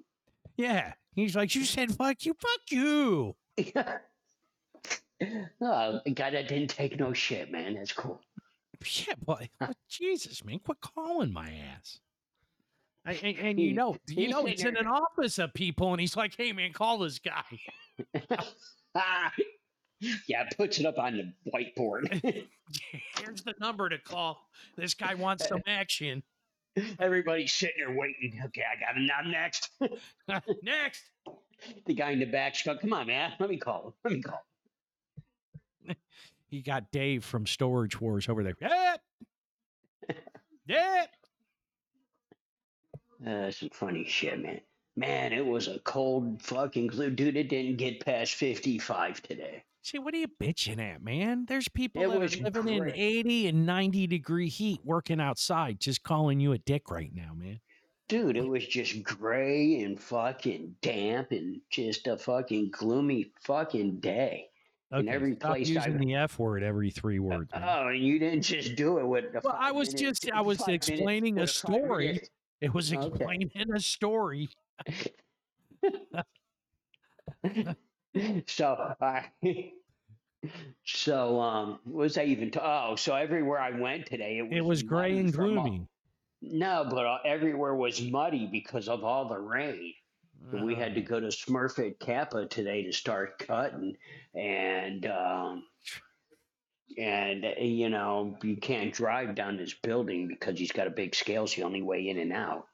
Yeah. 0.57 0.93
He's 1.15 1.35
like, 1.35 1.53
you 1.55 1.65
said 1.65 1.91
fuck 1.91 2.25
you, 2.25 2.33
fuck 2.33 2.61
you. 2.69 3.35
oh, 5.61 5.99
the 6.05 6.11
guy 6.13 6.29
that 6.29 6.47
didn't 6.47 6.69
take 6.69 6.97
no 6.99 7.13
shit, 7.13 7.51
man. 7.51 7.75
That's 7.75 7.93
cool. 7.93 8.21
Yeah, 9.07 9.15
boy. 9.21 9.49
Jesus, 9.89 10.43
man, 10.45 10.59
quit 10.59 10.79
calling 10.79 11.33
my 11.33 11.51
ass. 11.75 11.99
I, 13.05 13.13
and, 13.13 13.37
and 13.37 13.59
you 13.59 13.73
know, 13.73 13.95
you 14.07 14.25
he's 14.25 14.31
know, 14.31 14.45
it's 14.45 14.63
in 14.63 14.75
an 14.75 14.87
office 14.87 15.39
of 15.39 15.53
people, 15.53 15.91
and 15.91 16.01
he's 16.01 16.15
like, 16.17 16.35
"Hey, 16.35 16.51
man, 16.51 16.73
call 16.73 16.99
this 16.99 17.19
guy." 17.19 17.43
Ah. 18.95 19.31
yeah, 20.27 20.47
puts 20.57 20.79
it 20.79 20.85
up 20.85 20.97
on 20.97 21.17
the 21.17 21.51
whiteboard. 21.51 22.09
Here's 23.19 23.43
the 23.43 23.53
number 23.59 23.89
to 23.89 23.97
call. 23.97 24.41
This 24.77 24.93
guy 24.93 25.15
wants 25.15 25.47
some 25.47 25.61
action. 25.67 26.23
Everybody's 26.99 27.51
sitting 27.51 27.75
there 27.85 27.95
waiting. 27.95 28.39
Okay, 28.45 28.63
I 28.63 28.79
got 28.79 28.95
him. 28.95 29.09
I'm 29.17 29.31
next. 29.31 29.69
Next, 30.63 31.03
The 31.85 31.93
guy 31.93 32.11
in 32.11 32.19
the 32.19 32.25
back's 32.25 32.63
going, 32.63 32.77
"Come 32.77 32.93
on, 32.93 33.07
man. 33.07 33.33
Let 33.39 33.49
me 33.49 33.57
call 33.57 33.87
him. 33.87 33.93
Let 34.03 34.13
me 34.13 34.21
call." 34.21 34.45
he 36.47 36.61
got 36.61 36.91
Dave 36.91 37.25
from 37.25 37.45
Storage 37.45 37.99
Wars 37.99 38.29
over 38.29 38.43
there. 38.43 38.55
Yep, 38.61 39.01
yep. 40.67 41.09
Him. 43.23 43.45
Uh, 43.47 43.51
some 43.51 43.69
funny 43.69 44.05
shit, 44.05 44.39
man. 44.41 44.61
Man, 44.95 45.31
it 45.33 45.45
was 45.45 45.67
a 45.67 45.79
cold 45.79 46.41
fucking 46.41 46.87
glue, 46.87 47.09
dude. 47.11 47.37
It 47.37 47.47
didn't 47.49 47.77
get 47.77 48.03
past 48.03 48.33
fifty-five 48.35 49.21
today. 49.21 49.63
See, 49.81 49.97
what 49.97 50.13
are 50.13 50.17
you 50.17 50.27
bitching 50.27 50.79
at, 50.79 51.01
man? 51.01 51.45
There's 51.47 51.69
people 51.69 52.03
It 52.03 52.09
that 52.09 52.19
was 52.19 52.39
living 52.39 52.67
in 52.67 52.91
80 52.93 53.47
and 53.47 53.65
90 53.65 54.07
degree 54.07 54.49
heat 54.49 54.81
working 54.83 55.21
outside, 55.21 55.79
just 55.79 56.03
calling 56.03 56.41
you 56.41 56.51
a 56.51 56.57
dick 56.57 56.91
right 56.91 57.09
now, 57.15 57.31
man. 57.33 57.61
Dude, 58.09 58.35
it 58.35 58.47
was 58.47 58.67
just 58.67 59.01
gray 59.03 59.81
and 59.83 59.97
fucking 59.99 60.75
damp 60.81 61.31
and 61.31 61.61
just 61.69 62.07
a 62.07 62.17
fucking 62.17 62.71
gloomy 62.71 63.31
fucking 63.41 63.99
day. 64.01 64.49
In 64.91 65.07
every 65.07 65.35
stop 65.35 65.51
place 65.51 65.69
using 65.69 65.93
I've- 65.93 66.05
the 66.05 66.15
F 66.15 66.39
word 66.39 66.61
every 66.61 66.89
three 66.89 67.19
words. 67.19 67.51
man. 67.53 67.63
Oh, 67.63 67.87
and 67.87 68.03
you 68.03 68.19
didn't 68.19 68.41
just 68.41 68.75
do 68.75 68.97
it 68.97 69.07
with 69.07 69.31
the. 69.31 69.39
Well, 69.43 69.55
I 69.57 69.71
was 69.71 69.93
minute- 69.93 69.99
just- 70.19 70.31
I 70.31 70.41
was 70.41 70.67
explaining 70.67 71.39
a 71.39 71.47
story. 71.47 72.19
It 72.61 72.73
was 72.73 72.93
Okay. 72.93 73.07
explaining 73.07 73.51
a 73.73 73.79
story. 73.79 74.49
so 78.47 78.93
I. 79.01 79.25
So 80.85 81.37
um, 81.41 81.79
what 81.83 82.03
was 82.03 82.17
I 82.17 82.23
even? 82.23 82.49
T- 82.49 82.61
oh, 82.63 82.95
so 82.95 83.13
everywhere 83.13 83.59
I 83.59 83.71
went 83.77 84.05
today, 84.05 84.37
it 84.37 84.43
was 84.43 84.51
It 84.57 84.63
was 84.63 84.83
gray 84.83 85.19
and 85.19 85.35
all- 85.35 85.47
gloomy. 85.47 85.85
No, 86.41 86.87
but 86.89 87.05
uh, 87.05 87.17
everywhere 87.25 87.75
was 87.75 88.01
muddy 88.01 88.47
because 88.49 88.87
of 88.87 89.03
all 89.03 89.27
the 89.27 89.37
rain. 89.37 89.93
And 90.53 90.63
we 90.65 90.75
had 90.75 90.95
to 90.95 91.01
Uh, 91.03 91.05
go 91.05 91.19
to 91.19 91.27
Smurfit 91.27 91.99
Kappa 91.99 92.45
today 92.47 92.83
to 92.83 92.93
start 92.93 93.37
cutting, 93.39 93.97
and 94.33 95.05
um, 95.07 95.65
and 96.97 97.45
uh, 97.45 97.61
you 97.61 97.89
know 97.89 98.37
you 98.43 98.57
can't 98.57 98.93
drive 98.93 99.35
down 99.35 99.57
this 99.57 99.73
building 99.73 100.27
because 100.27 100.57
he's 100.57 100.71
got 100.71 100.87
a 100.87 100.91
big 100.91 101.15
scale. 101.15 101.43
It's 101.43 101.55
the 101.55 101.63
only 101.63 101.81
way 101.81 102.09
in 102.09 102.17
and 102.17 102.33
out. 102.33 102.67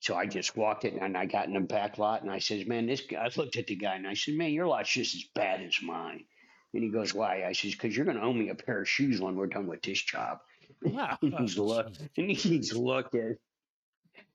So 0.00 0.14
I 0.14 0.26
just 0.26 0.56
walked 0.56 0.84
it, 0.86 0.94
and 0.94 1.16
I 1.16 1.26
got 1.26 1.46
in 1.46 1.54
the 1.54 1.60
back 1.60 1.98
lot, 1.98 2.22
and 2.22 2.30
I 2.30 2.38
says, 2.38 2.66
"Man, 2.66 2.86
this." 2.86 3.02
Guy, 3.02 3.18
I 3.18 3.28
looked 3.36 3.56
at 3.56 3.66
the 3.66 3.76
guy, 3.76 3.96
and 3.96 4.08
I 4.08 4.14
said, 4.14 4.34
"Man, 4.34 4.52
your 4.52 4.66
lot's 4.66 4.90
just 4.90 5.14
as 5.14 5.24
bad 5.34 5.60
as 5.62 5.76
mine." 5.82 6.24
And 6.72 6.82
he 6.82 6.88
goes, 6.88 7.12
"Why?" 7.12 7.44
I 7.44 7.52
says, 7.52 7.72
"Because 7.72 7.94
you're 7.94 8.06
going 8.06 8.16
to 8.16 8.22
owe 8.22 8.32
me 8.32 8.48
a 8.48 8.54
pair 8.54 8.80
of 8.80 8.88
shoes 8.88 9.20
when 9.20 9.36
we're 9.36 9.46
done 9.46 9.66
with 9.66 9.82
this 9.82 10.00
job." 10.02 10.38
wow. 10.82 11.18
And 11.22 11.34
he's 11.34 11.58
look, 11.58 11.92
and 12.16 12.30
he's 12.30 12.74
looking. 12.74 13.20
And 13.20 13.36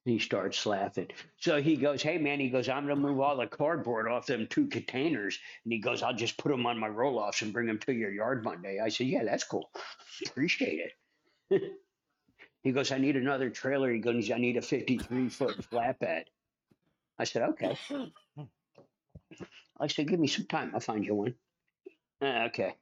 he 0.06 0.20
starts 0.20 0.65
laughing. 0.68 1.08
So 1.38 1.62
he 1.62 1.76
goes, 1.76 2.04
"Hey 2.04 2.20
man," 2.20 2.39
he 2.39 2.50
goes, 2.50 2.70
"I'm 2.70 2.88
gonna 2.88 2.96
move 2.96 3.20
all 3.20 3.36
the 3.36 3.48
cardboard 3.48 4.08
off 4.08 4.28
them 4.28 4.48
two 4.48 4.68
containers." 4.68 5.39
And 5.63 5.74
he 5.74 5.80
goes, 5.80 6.04
"I'll 6.04 6.13
just 6.13 6.38
put 6.38 6.50
them 6.50 6.65
on 6.68 6.78
my 6.78 6.88
roll-offs 6.88 7.41
and 7.41 7.52
bring 7.52 7.65
them 7.65 7.80
to 7.80 7.94
your 7.94 8.12
yard 8.12 8.44
Monday." 8.44 8.80
I 8.80 8.89
said, 8.89 9.08
"Yeah, 9.08 9.24
that's 9.24 9.44
cool. 9.44 9.72
Appreciate 10.28 10.91
it." 11.50 11.74
he 12.63 12.72
goes, 12.72 12.91
"I 12.91 13.00
need 13.00 13.15
another 13.15 13.50
trailer." 13.50 13.91
He 13.91 14.00
goes, 14.00 14.30
"I 14.30 14.38
need 14.38 14.58
a 14.58 14.62
53 14.62 15.30
foot 15.30 15.58
flatbed." 15.72 16.26
I 17.18 17.24
said, 17.24 17.41
"Okay." 17.50 17.78
I 19.80 19.88
said, 19.88 20.08
"Give 20.08 20.20
me 20.20 20.28
some 20.28 20.46
time. 20.46 20.72
I'll 20.76 20.80
find 20.80 21.04
you 21.04 21.15
one." 21.15 21.36
Uh, 22.22 22.46
okay. 22.48 22.76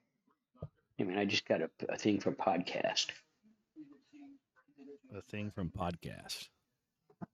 I 1.00 1.04
mean, 1.04 1.18
I 1.18 1.26
just 1.26 1.48
got 1.48 1.62
a, 1.62 1.70
a 1.90 1.98
thing 1.98 2.20
for 2.20 2.34
podcast. 2.34 3.08
a 5.16 5.22
thing 5.22 5.52
from 5.52 5.70
podcast. 5.70 6.50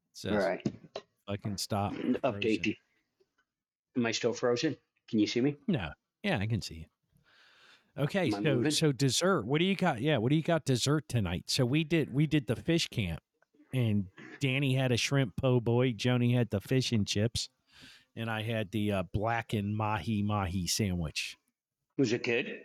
All 0.09 0.31
Says, 0.31 0.43
right. 0.45 0.67
fucking 1.27 1.57
stop. 1.57 1.93
Update 1.93 2.65
you. 2.65 2.75
Am 3.95 4.05
I 4.05 4.11
still 4.11 4.33
frozen? 4.33 4.75
Can 5.07 5.19
you 5.19 5.27
see 5.27 5.41
me? 5.41 5.55
No. 5.67 5.89
Yeah, 6.23 6.37
I 6.39 6.47
can 6.47 6.61
see 6.61 6.75
you. 6.75 6.85
Okay, 8.03 8.31
so 8.31 8.41
moving? 8.41 8.71
so 8.71 8.91
dessert. 8.91 9.45
What 9.45 9.59
do 9.59 9.65
you 9.65 9.75
got? 9.75 10.01
Yeah, 10.01 10.17
what 10.17 10.29
do 10.29 10.35
you 10.35 10.43
got 10.43 10.65
dessert 10.65 11.05
tonight? 11.09 11.43
So 11.47 11.65
we 11.65 11.83
did 11.83 12.13
we 12.13 12.27
did 12.27 12.47
the 12.47 12.55
fish 12.55 12.87
camp, 12.87 13.19
and 13.73 14.05
Danny 14.39 14.75
had 14.75 14.91
a 14.91 14.97
shrimp 14.97 15.35
po' 15.35 15.59
boy. 15.59 15.93
Joni 15.93 16.33
had 16.33 16.49
the 16.49 16.61
fish 16.61 16.91
and 16.91 17.05
chips, 17.05 17.49
and 18.15 18.29
I 18.29 18.43
had 18.43 18.71
the 18.71 18.91
uh, 18.91 19.03
blackened 19.11 19.75
mahi 19.75 20.21
mahi 20.23 20.67
sandwich. 20.67 21.35
Was 21.97 22.13
it 22.13 22.23
good? 22.23 22.59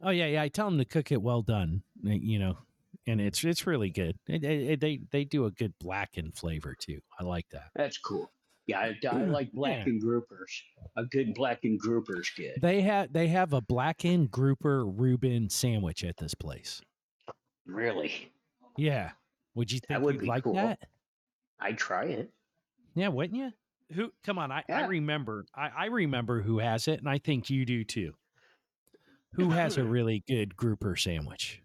Oh 0.00 0.10
yeah, 0.10 0.26
yeah. 0.26 0.42
I 0.42 0.48
tell 0.48 0.68
him 0.68 0.78
to 0.78 0.84
cook 0.84 1.12
it 1.12 1.22
well 1.22 1.42
done. 1.42 1.82
You 2.02 2.38
know, 2.38 2.58
and 3.06 3.20
it's 3.20 3.44
it's 3.44 3.66
really 3.66 3.90
good. 3.90 4.16
It, 4.26 4.44
it, 4.44 4.70
it- 4.70 4.80
they 4.80 5.00
they 5.10 5.24
do 5.24 5.46
a 5.46 5.50
good 5.50 5.74
blackened 5.80 6.36
flavor 6.36 6.74
too. 6.78 7.00
I 7.18 7.24
like 7.24 7.46
that. 7.52 7.70
That's 7.74 7.98
cool. 7.98 8.30
Yeah, 8.66 8.78
I, 8.80 8.98
I 9.10 9.24
like 9.24 9.52
blackened 9.52 10.02
groupers. 10.02 10.62
A 10.96 11.04
good 11.04 11.34
blackened 11.34 11.80
grouper's 11.80 12.30
good. 12.34 12.54
They 12.62 12.80
have 12.80 13.12
they 13.12 13.28
have 13.28 13.52
a 13.52 13.60
blackened 13.60 14.30
grouper 14.30 14.86
Reuben 14.86 15.50
sandwich 15.50 16.02
at 16.02 16.16
this 16.16 16.34
place. 16.34 16.80
Really? 17.66 18.32
Yeah. 18.78 19.10
Would 19.54 19.70
you 19.70 19.80
That 19.80 19.96
think 19.96 20.04
would 20.04 20.14
you'd 20.14 20.20
be 20.22 20.26
like 20.26 20.44
cool. 20.44 20.54
that? 20.54 20.78
I'd 21.60 21.78
try 21.78 22.04
it. 22.04 22.30
Yeah, 22.94 23.08
wouldn't 23.08 23.38
you? 23.38 23.52
Who? 23.94 24.12
Come 24.24 24.38
on, 24.38 24.50
I, 24.50 24.64
I 24.68 24.86
remember. 24.86 25.44
I, 25.54 25.68
I 25.68 25.84
remember 25.86 26.40
who 26.42 26.58
has 26.58 26.88
it, 26.88 27.00
and 27.00 27.08
I 27.08 27.18
think 27.18 27.50
you 27.50 27.64
do 27.66 27.84
too. 27.84 28.14
Who 29.34 29.50
has 29.50 29.76
a 29.76 29.84
really 29.84 30.22
good 30.26 30.56
grouper 30.56 30.96
sandwich? 30.96 31.60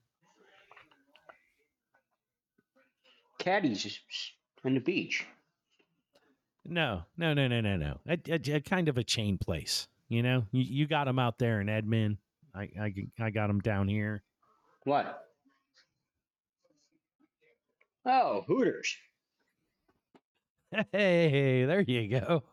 Caddies 3.40 4.00
on 4.64 4.76
the 4.76 4.80
beach. 4.80 5.26
No, 6.66 7.04
no, 7.18 7.34
no, 7.34 7.48
no, 7.48 7.62
no, 7.62 7.78
no. 7.78 7.98
A, 8.08 8.18
a- 8.30 8.56
a 8.56 8.60
kind 8.62 8.88
of 8.90 8.98
a 8.98 9.04
chain 9.04 9.38
place. 9.38 9.88
You 10.10 10.22
know, 10.24 10.46
you, 10.52 10.62
you 10.64 10.88
got 10.88 11.06
them 11.06 11.18
out 11.20 11.40
there 11.40 11.62
in 11.62 11.70
Edmond. 11.70 12.18
I, 12.56 12.70
I 13.20 13.30
got 13.30 13.48
them 13.48 13.60
down 13.60 13.88
here. 13.88 14.24
What? 14.84 15.24
Oh, 18.06 18.44
Hooters. 18.48 18.96
Hey, 20.92 21.66
there 21.66 21.82
you 21.82 22.20
go. 22.20 22.44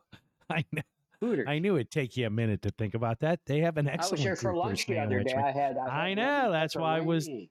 I 0.51 0.65
know. 0.73 0.83
Hooters. 1.21 1.47
I 1.49 1.59
knew 1.59 1.77
it'd 1.77 1.91
take 1.91 2.17
you 2.17 2.27
a 2.27 2.31
minute 2.31 2.63
to 2.63 2.71
think 2.73 2.95
about 2.95 3.21
that. 3.21 3.41
They 3.47 3.61
have 3.61 3.77
an 3.79 3.89
excellent. 3.89 4.11
I 4.11 4.15
was 4.15 4.25
there 4.25 4.37
for 4.37 4.55
lunch 4.55 4.87
the 4.87 4.99
other 4.99 5.23
day. 5.23 5.35
I 5.35 5.51
had. 5.51 5.77
I, 5.79 6.09
I 6.11 6.15
know, 6.15 6.53
that's 6.53 6.77
why 6.77 6.99
I 6.99 7.01
was- 7.01 7.27
wings. 7.27 7.49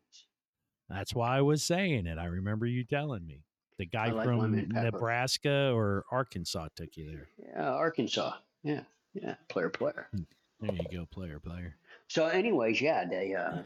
That's 0.89 1.13
why 1.13 1.38
I 1.38 1.41
was 1.41 1.63
saying 1.63 2.06
it. 2.06 2.17
I 2.17 2.26
remember 2.26 2.65
you 2.65 2.84
telling 2.84 3.26
me. 3.26 3.41
The 3.78 3.86
guy 3.86 4.12
like 4.12 4.26
from. 4.26 4.69
Nebraska 4.69 5.71
or 5.74 6.06
Arkansas 6.12 6.69
took 6.76 6.95
you 6.95 7.12
there. 7.12 7.28
Yeah, 7.38 7.71
Arkansas. 7.71 8.34
Yeah, 8.63 8.84
yeah. 9.13 9.36
Player, 9.50 9.69
player. 9.69 10.10
There 10.62 10.74
you 10.74 10.98
go, 11.00 11.06
player, 11.06 11.39
player. 11.39 11.76
So, 12.08 12.28
anyways, 12.28 12.80
yeah, 12.80 13.06
they. 13.06 13.34
Uh, 13.36 13.63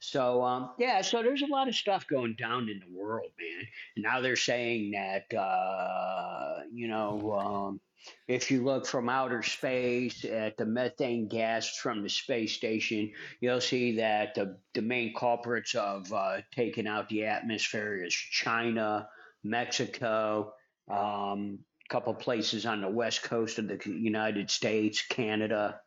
so, 0.00 0.42
um, 0.42 0.70
yeah, 0.78 1.02
so 1.02 1.22
there's 1.22 1.42
a 1.42 1.46
lot 1.46 1.68
of 1.68 1.74
stuff 1.74 2.06
going 2.06 2.36
down 2.38 2.68
in 2.68 2.80
the 2.80 2.98
world, 2.98 3.30
man. 3.38 3.66
And 3.96 4.02
now 4.04 4.20
they're 4.20 4.36
saying 4.36 4.92
that, 4.92 5.36
uh, 5.36 6.60
you 6.72 6.88
know, 6.88 7.32
um, 7.32 7.80
if 8.26 8.50
you 8.50 8.64
look 8.64 8.86
from 8.86 9.08
outer 9.08 9.42
space 9.42 10.24
at 10.24 10.56
the 10.56 10.66
methane 10.66 11.28
gas 11.28 11.76
from 11.76 12.02
the 12.02 12.08
space 12.08 12.52
station, 12.52 13.12
you'll 13.40 13.60
see 13.60 13.96
that 13.96 14.34
the, 14.34 14.56
the 14.74 14.82
main 14.82 15.14
culprits 15.14 15.74
of 15.74 16.12
uh, 16.12 16.38
taking 16.54 16.86
out 16.86 17.08
the 17.08 17.24
atmosphere 17.24 18.02
is 18.04 18.14
China, 18.14 19.08
Mexico, 19.44 20.52
um, 20.90 21.58
a 21.88 21.92
couple 21.92 22.14
places 22.14 22.66
on 22.66 22.80
the 22.80 22.88
west 22.88 23.22
coast 23.22 23.58
of 23.58 23.68
the 23.68 23.78
United 23.86 24.50
States, 24.50 25.02
Canada, 25.08 25.80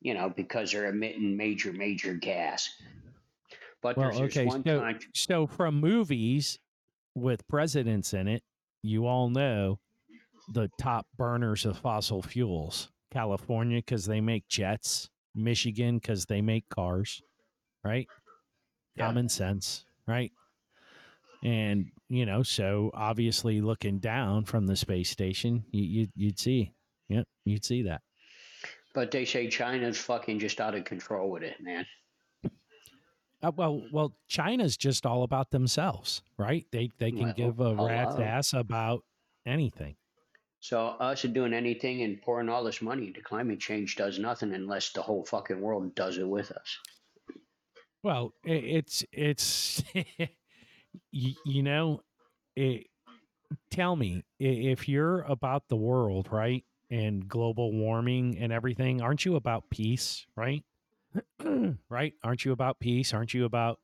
you 0.00 0.14
know, 0.14 0.28
because 0.28 0.72
they're 0.72 0.88
emitting 0.88 1.36
major, 1.36 1.72
major 1.72 2.14
gas. 2.14 2.68
But 3.82 3.96
Well, 3.96 4.22
okay, 4.24 4.46
one 4.46 4.64
so- 4.64 4.80
country. 4.80 5.10
So 5.14 5.46
from 5.46 5.80
movies 5.80 6.58
with 7.14 7.46
presidents 7.48 8.12
in 8.12 8.28
it, 8.28 8.42
you 8.82 9.06
all 9.06 9.30
know 9.30 9.78
the 10.52 10.70
top 10.78 11.06
burners 11.16 11.64
of 11.64 11.78
fossil 11.78 12.22
fuels. 12.22 12.90
California 13.10 13.78
because 13.78 14.04
they 14.04 14.20
make 14.20 14.46
jets, 14.48 15.08
Michigan 15.34 15.98
because 15.98 16.26
they 16.26 16.40
make 16.40 16.68
cars, 16.68 17.22
right? 17.84 18.06
Yeah. 18.94 19.06
Common 19.06 19.28
sense, 19.28 19.84
right? 20.06 20.32
And 21.44 21.86
you 22.08 22.26
know, 22.26 22.42
so 22.42 22.90
obviously 22.94 23.60
looking 23.60 23.98
down 23.98 24.44
from 24.44 24.66
the 24.66 24.76
space 24.76 25.10
station, 25.10 25.64
you, 25.70 25.82
you 25.82 26.08
you'd 26.14 26.38
see, 26.38 26.72
yep, 27.08 27.26
you'd 27.44 27.64
see 27.64 27.82
that. 27.82 28.02
But 28.94 29.10
they 29.10 29.24
say 29.24 29.48
China's 29.48 29.98
fucking 29.98 30.38
just 30.38 30.60
out 30.60 30.74
of 30.74 30.84
control 30.84 31.30
with 31.30 31.42
it, 31.42 31.56
man. 31.60 31.86
Uh, 33.42 33.52
well, 33.54 33.82
well, 33.92 34.14
China's 34.28 34.76
just 34.76 35.04
all 35.04 35.22
about 35.22 35.50
themselves, 35.50 36.22
right? 36.38 36.64
They 36.72 36.90
they 36.98 37.10
can 37.12 37.26
Well, 37.26 37.34
give 37.34 37.60
a 37.60 37.74
rat's 37.74 38.18
ass 38.18 38.54
about 38.54 39.04
anything. 39.44 39.96
So 40.66 40.80
us 40.98 41.22
doing 41.22 41.54
anything 41.54 42.02
and 42.02 42.20
pouring 42.20 42.48
all 42.48 42.64
this 42.64 42.82
money 42.82 43.06
into 43.06 43.20
climate 43.20 43.60
change 43.60 43.94
does 43.94 44.18
nothing 44.18 44.52
unless 44.52 44.90
the 44.90 45.00
whole 45.00 45.24
fucking 45.24 45.60
world 45.60 45.94
does 45.94 46.18
it 46.18 46.28
with 46.28 46.50
us. 46.50 46.78
Well, 48.02 48.32
it's 48.42 49.04
it's 49.12 49.84
you, 51.12 51.34
you 51.44 51.62
know, 51.62 52.00
it, 52.56 52.88
tell 53.70 53.94
me 53.94 54.24
if 54.40 54.88
you're 54.88 55.20
about 55.20 55.62
the 55.68 55.76
world, 55.76 56.30
right, 56.32 56.64
and 56.90 57.28
global 57.28 57.72
warming 57.72 58.36
and 58.40 58.52
everything, 58.52 59.00
aren't 59.00 59.24
you 59.24 59.36
about 59.36 59.70
peace, 59.70 60.26
right? 60.34 60.64
right? 61.88 62.14
Aren't 62.24 62.44
you 62.44 62.50
about 62.50 62.80
peace? 62.80 63.14
Aren't 63.14 63.34
you 63.34 63.44
about 63.44 63.78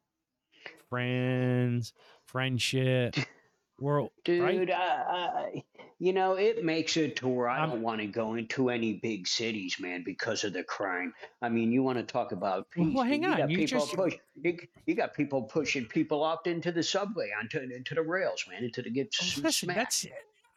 friends, 0.88 1.92
friendship, 2.26 3.14
world, 3.80 4.10
Dude, 4.24 4.42
right? 4.42 4.70
I, 4.70 4.82
I, 4.82 5.64
you 5.98 6.12
know, 6.12 6.34
it 6.34 6.64
makes 6.64 6.96
it 6.96 7.16
to 7.16 7.28
where 7.28 7.48
I 7.48 7.64
don't 7.66 7.82
want 7.82 8.00
to 8.00 8.06
go 8.06 8.34
into 8.34 8.70
any 8.70 8.94
big 8.94 9.26
cities, 9.26 9.76
man, 9.78 10.02
because 10.04 10.44
of 10.44 10.52
the 10.52 10.64
crime. 10.64 11.12
I 11.40 11.48
mean, 11.48 11.72
you 11.72 11.82
want 11.82 11.98
to 11.98 12.04
talk 12.04 12.32
about 12.32 12.70
peace? 12.70 12.92
well, 12.94 13.04
hang 13.04 13.22
you 13.22 13.30
on, 13.30 13.38
got 13.38 13.50
you 13.50 13.58
people 13.58 13.80
just- 13.80 13.94
push, 13.94 14.14
you, 14.40 14.58
you 14.86 14.94
got 14.94 15.14
people 15.14 15.42
pushing 15.42 15.84
people 15.86 16.22
off 16.22 16.46
into 16.46 16.72
the 16.72 16.82
subway, 16.82 17.30
onto 17.38 17.58
into 17.60 17.94
the 17.94 18.02
rails, 18.02 18.44
man, 18.50 18.64
into 18.64 18.82
the 18.82 18.90
get 18.90 19.14
oh, 19.20 19.24
Well, 19.36 19.44
listen, 19.44 19.66
smacked. 19.66 19.78
that's 19.78 20.06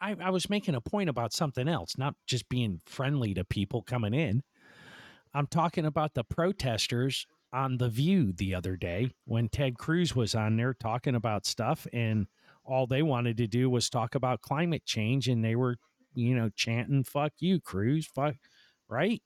I, 0.00 0.16
I 0.20 0.30
was 0.30 0.50
making 0.50 0.74
a 0.74 0.80
point 0.80 1.08
about 1.08 1.32
something 1.32 1.68
else, 1.68 1.96
not 1.96 2.14
just 2.26 2.48
being 2.48 2.80
friendly 2.84 3.32
to 3.34 3.44
people 3.44 3.82
coming 3.82 4.12
in. 4.12 4.42
I'm 5.32 5.46
talking 5.46 5.86
about 5.86 6.14
the 6.14 6.24
protesters 6.24 7.26
on 7.52 7.78
the 7.78 7.88
View 7.88 8.32
the 8.32 8.54
other 8.54 8.76
day 8.76 9.10
when 9.24 9.48
Ted 9.48 9.78
Cruz 9.78 10.14
was 10.14 10.34
on 10.34 10.56
there 10.56 10.74
talking 10.74 11.14
about 11.14 11.46
stuff, 11.46 11.86
and 11.92 12.26
all 12.66 12.86
they 12.86 13.02
wanted 13.02 13.36
to 13.38 13.46
do 13.46 13.70
was 13.70 13.88
talk 13.90 14.14
about 14.14 14.42
climate 14.42 14.84
change, 14.84 15.28
and 15.28 15.44
they 15.44 15.56
were, 15.56 15.76
you 16.14 16.34
know, 16.34 16.50
chanting 16.50 17.04
"fuck 17.04 17.32
you, 17.38 17.60
Cruz," 17.60 18.06
fuck, 18.06 18.36
right? 18.88 19.22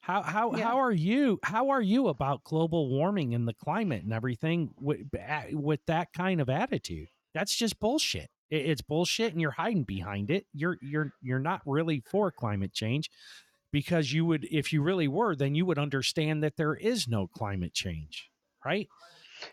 How 0.00 0.22
how 0.22 0.52
Yeah. 0.52 0.64
how 0.64 0.78
are 0.78 0.92
you? 0.92 1.38
How 1.42 1.70
are 1.70 1.82
you 1.82 2.08
about 2.08 2.44
global 2.44 2.88
warming 2.88 3.34
and 3.34 3.48
the 3.48 3.54
climate 3.54 4.04
and 4.04 4.12
everything 4.12 4.72
with 4.78 5.08
with 5.52 5.84
that 5.86 6.12
kind 6.12 6.40
of 6.40 6.48
attitude? 6.48 7.08
That's 7.34 7.54
just 7.56 7.80
bullshit. 7.80 8.30
It- 8.50 8.66
It's 8.66 8.82
bullshit, 8.82 9.32
and 9.32 9.40
you're 9.40 9.50
hiding 9.52 9.84
behind 9.84 10.30
it. 10.30 10.46
You're 10.52 10.78
you're 10.80 11.12
you're 11.20 11.40
not 11.40 11.62
really 11.66 12.00
for 12.00 12.30
climate 12.30 12.72
change 12.72 13.10
because 13.72 14.12
you 14.12 14.24
would, 14.24 14.46
if 14.50 14.72
you 14.72 14.82
really 14.82 15.08
were, 15.08 15.34
then 15.36 15.54
you 15.54 15.66
would 15.66 15.78
understand 15.78 16.42
that 16.42 16.56
there 16.56 16.74
is 16.74 17.08
no 17.08 17.26
climate 17.26 17.74
change, 17.74 18.30
right? 18.64 18.88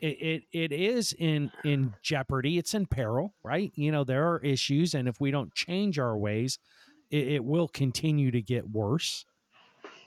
It 0.02 0.08
it, 0.22 0.44
it 0.52 0.72
is 0.72 1.14
in 1.18 1.52
in 1.64 1.94
jeopardy. 2.02 2.58
It's 2.58 2.74
in 2.74 2.86
peril, 2.86 3.34
right? 3.44 3.72
You 3.76 3.92
know 3.92 4.04
there 4.04 4.30
are 4.32 4.40
issues, 4.40 4.94
and 4.94 5.08
if 5.08 5.20
we 5.20 5.32
don't 5.32 5.54
change 5.54 6.00
our 6.00 6.18
ways, 6.18 6.60
it, 7.12 7.28
it 7.28 7.44
will 7.46 7.68
continue 7.68 8.32
to 8.32 8.42
get 8.42 8.70
worse. 8.70 9.26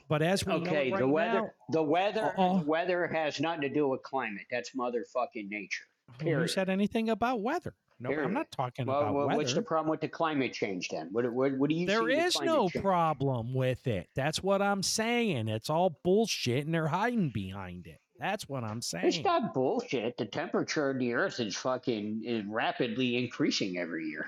But 0.09 0.21
as 0.21 0.45
we 0.45 0.53
know 0.53 0.59
Okay, 0.61 0.91
right 0.91 0.99
the 0.99 1.07
weather, 1.07 1.41
now- 1.41 1.51
the 1.69 1.83
weather, 1.83 2.33
uh-uh. 2.37 2.59
the 2.59 2.65
weather 2.65 3.07
has 3.07 3.41
nothing 3.41 3.61
to 3.61 3.69
do 3.69 3.87
with 3.89 4.03
climate. 4.03 4.45
That's 4.49 4.71
motherfucking 4.71 5.49
nature. 5.49 5.83
Who 6.19 6.25
Period. 6.25 6.49
said 6.49 6.69
anything 6.69 7.09
about 7.09 7.41
weather? 7.41 7.73
No, 7.99 8.09
Period. 8.09 8.25
I'm 8.27 8.33
not 8.33 8.49
talking 8.51 8.85
Well, 8.85 9.01
about 9.01 9.13
well, 9.13 9.27
weather. 9.27 9.37
what's 9.37 9.53
the 9.53 9.61
problem 9.61 9.89
with 9.89 9.99
the 9.99 10.07
climate 10.07 10.53
change 10.53 10.87
then? 10.89 11.09
What, 11.11 11.29
what, 11.33 11.57
what 11.57 11.69
do 11.69 11.75
you 11.75 11.85
There 11.87 12.07
is 12.09 12.39
no 12.39 12.69
change? 12.69 12.81
problem 12.83 13.53
with 13.53 13.85
it. 13.87 14.07
That's 14.15 14.41
what 14.41 14.61
I'm 14.61 14.81
saying. 14.81 15.49
It's 15.49 15.69
all 15.69 15.99
bullshit 16.03 16.63
and 16.65 16.73
they're 16.73 16.87
hiding 16.87 17.31
behind 17.31 17.87
it. 17.87 17.99
That's 18.19 18.49
what 18.49 18.63
I'm 18.63 18.81
saying. 18.81 19.05
It's 19.05 19.23
not 19.23 19.53
bullshit. 19.53 20.17
The 20.17 20.25
temperature 20.25 20.89
of 20.89 20.99
the 20.99 21.13
Earth 21.13 21.39
is 21.39 21.55
fucking 21.55 22.23
is 22.25 22.43
rapidly 22.47 23.17
increasing 23.17 23.77
every 23.77 24.05
year. 24.05 24.25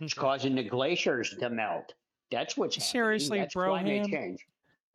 It's 0.00 0.14
causing 0.14 0.54
the 0.54 0.62
glaciers 0.62 1.34
to 1.38 1.50
melt. 1.50 1.94
That's 2.30 2.56
what's 2.56 2.76
happening. 2.76 2.90
Seriously, 2.90 3.38
That's 3.40 3.54
bro, 3.54 3.70
climate 3.70 4.02
Ham? 4.02 4.10
change. 4.10 4.46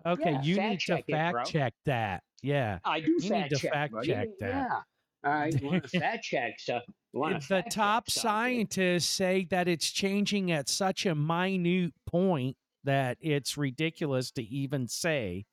okay, 0.05 0.31
yeah, 0.31 0.41
you 0.41 0.61
need 0.61 0.79
to 0.79 0.85
check 0.85 1.03
it, 1.07 1.11
fact 1.11 1.51
check 1.51 1.73
that. 1.85 2.23
Yeah. 2.41 2.79
I 2.85 3.01
do 3.01 3.17
need 3.19 3.29
fact 3.29 3.49
to 3.51 3.55
check. 3.57 3.73
fact 3.73 3.91
bro. 3.91 4.01
check 4.03 4.27
yeah, 4.39 4.47
that. 4.47 4.69
Yeah. 4.69 4.81
All 5.25 5.39
right. 5.39 5.61
You 5.61 5.67
want 5.67 5.83
to 5.89 5.99
fact 5.99 6.23
check 6.23 6.59
stuff? 6.59 6.83
You 7.13 7.33
the 7.33 7.39
fact 7.39 7.71
top 7.71 8.09
scientists 8.09 9.07
say 9.07 9.47
that 9.49 9.67
it's 9.67 9.89
changing 9.89 10.51
at 10.51 10.69
such 10.69 11.05
a 11.05 11.15
minute 11.15 11.93
point 12.05 12.57
that 12.83 13.17
it's 13.19 13.57
ridiculous 13.57 14.31
to 14.31 14.43
even 14.43 14.87
say 14.87 15.45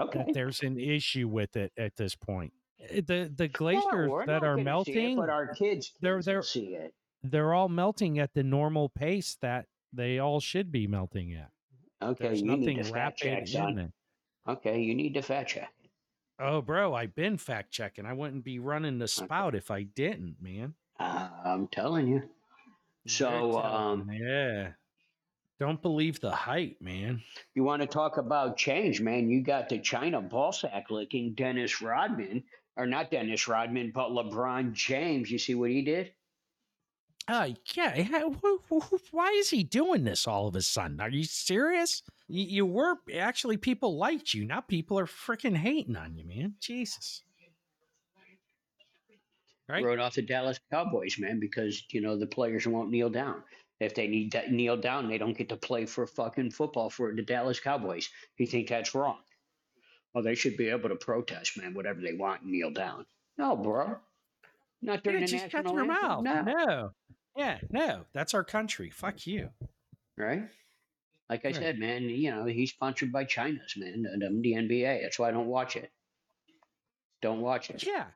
Okay. 0.00 0.24
that 0.24 0.34
there's 0.34 0.60
an 0.62 0.78
issue 0.78 1.28
with 1.28 1.56
it 1.56 1.72
at 1.76 1.96
this 1.96 2.14
point. 2.14 2.52
Uh, 2.82 3.00
The 3.06 3.32
the 3.34 3.48
glaciers 3.48 4.10
we're 4.10 4.26
that 4.26 4.42
are 4.42 4.56
gonna 4.56 4.62
it, 4.62 4.64
melting, 4.64 5.16
but 5.16 5.28
our 5.28 5.48
kids 5.54 5.92
they're 6.00 6.22
they're 6.22 6.42
see 6.42 6.74
it. 6.74 6.94
They're 7.22 7.52
all 7.52 7.68
melting 7.68 8.18
at 8.18 8.32
the 8.34 8.42
normal 8.42 8.88
pace 8.88 9.36
that 9.42 9.66
they 9.92 10.18
all 10.18 10.40
should 10.40 10.72
be 10.72 10.86
melting 10.86 11.34
at. 11.34 11.50
Okay, 12.02 12.24
There's 12.28 12.40
you 12.40 12.46
nothing 12.46 12.76
need 12.76 12.84
to 12.84 12.84
fact 12.84 13.18
check, 13.18 13.40
rapid 13.40 13.54
in 13.54 13.78
it. 13.78 13.92
Okay, 14.48 14.80
you 14.80 14.94
need 14.94 15.14
to 15.14 15.22
fact 15.22 15.50
check. 15.50 15.72
Oh, 16.38 16.62
bro, 16.62 16.94
I've 16.94 17.14
been 17.14 17.36
fact 17.36 17.70
checking. 17.70 18.06
I 18.06 18.14
wouldn't 18.14 18.44
be 18.44 18.58
running 18.58 18.98
the 18.98 19.08
spout 19.08 19.54
if 19.54 19.70
I 19.70 19.82
didn't, 19.82 20.40
man. 20.40 20.74
Uh, 20.98 21.28
I'm 21.44 21.68
telling 21.68 22.08
you. 22.08 22.30
So, 23.06 23.60
um, 23.62 24.10
yeah. 24.10 24.72
Don't 25.60 25.82
believe 25.82 26.18
the 26.20 26.30
hype, 26.30 26.80
man. 26.80 27.22
You 27.54 27.64
want 27.64 27.82
to 27.82 27.86
talk 27.86 28.16
about 28.16 28.56
change, 28.56 29.02
man? 29.02 29.28
You 29.28 29.42
got 29.42 29.68
the 29.68 29.78
China 29.78 30.22
ballsack 30.22 30.84
licking 30.88 31.34
Dennis 31.34 31.82
Rodman, 31.82 32.42
or 32.78 32.86
not 32.86 33.10
Dennis 33.10 33.46
Rodman, 33.46 33.92
but 33.94 34.08
LeBron 34.08 34.72
James. 34.72 35.30
You 35.30 35.38
see 35.38 35.54
what 35.54 35.68
he 35.68 35.82
did? 35.82 36.12
Uh, 37.28 37.50
yeah. 37.74 38.02
wh- 38.42 38.72
wh- 38.74 39.12
Why 39.14 39.28
is 39.32 39.50
he 39.50 39.62
doing 39.62 40.02
this 40.02 40.26
all 40.26 40.48
of 40.48 40.56
a 40.56 40.62
sudden? 40.62 40.98
Are 40.98 41.10
you 41.10 41.24
serious? 41.24 42.02
You, 42.26 42.44
you 42.44 42.66
were 42.66 42.96
actually 43.14 43.58
people 43.58 43.98
liked 43.98 44.32
you. 44.32 44.46
Now 44.46 44.62
people 44.62 44.98
are 44.98 45.06
freaking 45.06 45.56
hating 45.56 45.94
on 45.94 46.16
you, 46.16 46.24
man. 46.24 46.54
Jesus. 46.60 47.22
Right? 49.68 49.84
Wrote 49.84 50.00
off 50.00 50.14
the 50.14 50.22
Dallas 50.22 50.58
Cowboys, 50.72 51.16
man, 51.18 51.38
because 51.38 51.84
you 51.90 52.00
know 52.00 52.16
the 52.16 52.26
players 52.26 52.66
won't 52.66 52.90
kneel 52.90 53.10
down. 53.10 53.42
If 53.80 53.94
they 53.94 54.06
need 54.08 54.32
to 54.32 54.50
kneel 54.52 54.76
down, 54.76 55.08
they 55.08 55.16
don't 55.18 55.36
get 55.36 55.48
to 55.48 55.56
play 55.56 55.86
for 55.86 56.06
fucking 56.06 56.50
football 56.50 56.90
for 56.90 57.14
the 57.14 57.22
Dallas 57.22 57.58
Cowboys. 57.58 58.10
You 58.36 58.46
think 58.46 58.68
that's 58.68 58.94
wrong? 58.94 59.16
Well, 60.12 60.22
they 60.22 60.34
should 60.34 60.56
be 60.56 60.68
able 60.68 60.90
to 60.90 60.96
protest, 60.96 61.56
man, 61.56 61.72
whatever 61.72 62.00
they 62.00 62.12
want, 62.14 62.42
and 62.42 62.50
kneel 62.52 62.70
down. 62.70 63.06
No, 63.38 63.56
bro. 63.56 63.96
Not 64.82 65.02
during 65.02 65.20
Yeah, 65.20 65.26
the 65.26 65.30
just 65.32 65.44
national 65.54 65.78
anthem. 65.78 65.86
mouth. 65.88 66.22
No. 66.24 66.42
No. 66.42 66.90
Yeah, 67.36 67.58
no. 67.70 68.04
That's 68.12 68.34
our 68.34 68.44
country. 68.44 68.90
Fuck 68.90 69.26
you. 69.26 69.50
right? 70.16 70.42
Like 71.30 71.44
I 71.46 71.48
Right. 71.48 71.54
said, 71.56 71.78
man, 71.78 72.02
you 72.02 72.30
know, 72.32 72.44
he's 72.44 72.70
sponsored 72.72 73.12
by 73.12 73.24
China's, 73.24 73.74
man, 73.76 74.04
um, 74.12 74.18
the, 74.18 74.40
the 74.42 74.52
NBA. 74.54 75.00
That's 75.02 75.18
why 75.18 75.28
I 75.28 75.30
don't 75.30 75.46
watch 75.46 75.76
it. 75.76 75.90
Don't 77.22 77.40
watch 77.40 77.70
it. 77.70 77.84
Yeah. 77.86 78.06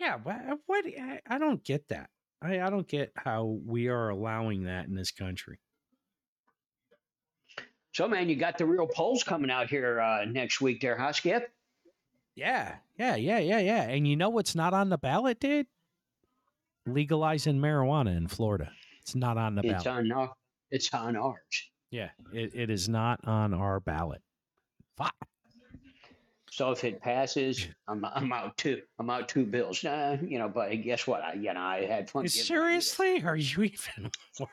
Yeah. 0.00 0.16
What? 0.22 0.36
what 0.66 0.84
I, 0.86 1.20
I 1.26 1.38
don't 1.38 1.62
get 1.64 1.88
that. 1.88 2.10
I, 2.40 2.60
I 2.60 2.70
don't 2.70 2.86
get 2.86 3.12
how 3.16 3.58
we 3.66 3.88
are 3.88 4.10
allowing 4.10 4.64
that 4.64 4.86
in 4.86 4.94
this 4.94 5.10
country. 5.10 5.58
So, 7.92 8.06
man, 8.06 8.28
you 8.28 8.36
got 8.36 8.58
the 8.58 8.66
real 8.66 8.86
polls 8.86 9.24
coming 9.24 9.50
out 9.50 9.68
here 9.68 10.00
uh, 10.00 10.24
next 10.24 10.60
week 10.60 10.80
there, 10.80 10.96
huh, 10.96 11.12
Skip? 11.12 11.50
Yeah. 12.36 12.76
Yeah. 12.96 13.16
Yeah. 13.16 13.38
Yeah. 13.38 13.58
Yeah. 13.58 13.82
And 13.82 14.06
you 14.06 14.14
know 14.14 14.28
what's 14.28 14.54
not 14.54 14.72
on 14.72 14.88
the 14.88 14.98
ballot, 14.98 15.40
dude? 15.40 15.66
Legalizing 16.86 17.58
marijuana 17.58 18.16
in 18.16 18.28
Florida. 18.28 18.70
It's 19.00 19.16
not 19.16 19.36
on 19.36 19.56
the 19.56 19.62
ballot. 19.62 19.76
It's 19.76 19.84
ballot. 19.84 20.04
on, 20.04 20.12
our, 20.12 20.32
it's 20.70 20.94
on 20.94 21.16
ours. 21.16 21.70
Yeah. 21.90 22.10
It, 22.32 22.54
it 22.54 22.70
is 22.70 22.88
not 22.88 23.26
on 23.26 23.52
our 23.52 23.80
ballot. 23.80 24.22
Fuck. 24.96 25.16
So 26.58 26.72
if 26.72 26.82
it 26.82 27.00
passes, 27.00 27.68
I'm, 27.86 28.04
I'm 28.04 28.32
out 28.32 28.56
two. 28.56 28.82
I'm 28.98 29.08
out 29.10 29.28
two 29.28 29.46
bills. 29.46 29.84
Uh, 29.84 30.18
you 30.20 30.40
know, 30.40 30.48
but 30.48 30.70
guess 30.82 31.06
what? 31.06 31.22
I, 31.22 31.34
you 31.34 31.54
know, 31.54 31.60
I 31.60 31.86
had 31.86 32.10
it. 32.12 32.30
Seriously? 32.32 33.22
Are 33.22 33.36
you 33.36 33.62
even? 33.62 34.10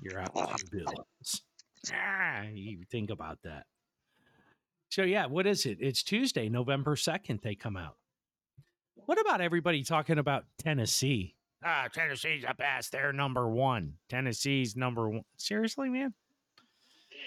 You're 0.00 0.20
out 0.20 0.56
two 0.56 0.66
bills. 0.70 1.42
Ah, 1.92 2.42
you 2.42 2.84
think 2.92 3.10
about 3.10 3.42
that. 3.42 3.66
So 4.88 5.02
yeah, 5.02 5.26
what 5.26 5.48
is 5.48 5.66
it? 5.66 5.78
It's 5.80 6.04
Tuesday, 6.04 6.48
November 6.48 6.94
second. 6.94 7.40
They 7.42 7.56
come 7.56 7.76
out. 7.76 7.96
What 8.94 9.20
about 9.20 9.40
everybody 9.40 9.82
talking 9.82 10.18
about 10.18 10.44
Tennessee? 10.58 11.34
Ah, 11.64 11.88
Tennessee's 11.92 12.44
a 12.46 12.54
pass. 12.54 12.88
They're 12.88 13.12
number 13.12 13.48
one. 13.48 13.94
Tennessee's 14.08 14.76
number 14.76 15.08
one. 15.08 15.24
Seriously, 15.38 15.88
man? 15.88 16.14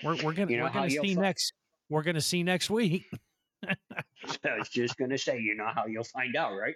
We're 0.06 0.16
we're 0.24 0.32
gonna 0.32 0.50
You 0.50 0.60
know 0.60 0.64
we're 0.64 0.70
gonna 0.70 0.90
see 0.90 1.16
next. 1.16 1.52
We're 1.90 2.04
gonna 2.04 2.22
see 2.22 2.44
next 2.44 2.70
week. 2.70 3.10
I 3.68 4.58
was 4.58 4.70
just 4.70 4.98
going 4.98 5.10
to 5.10 5.18
say, 5.18 5.40
you 5.40 5.56
know 5.56 5.70
how 5.74 5.88
you'll 5.88 6.04
find 6.04 6.36
out, 6.36 6.56
right? 6.56 6.76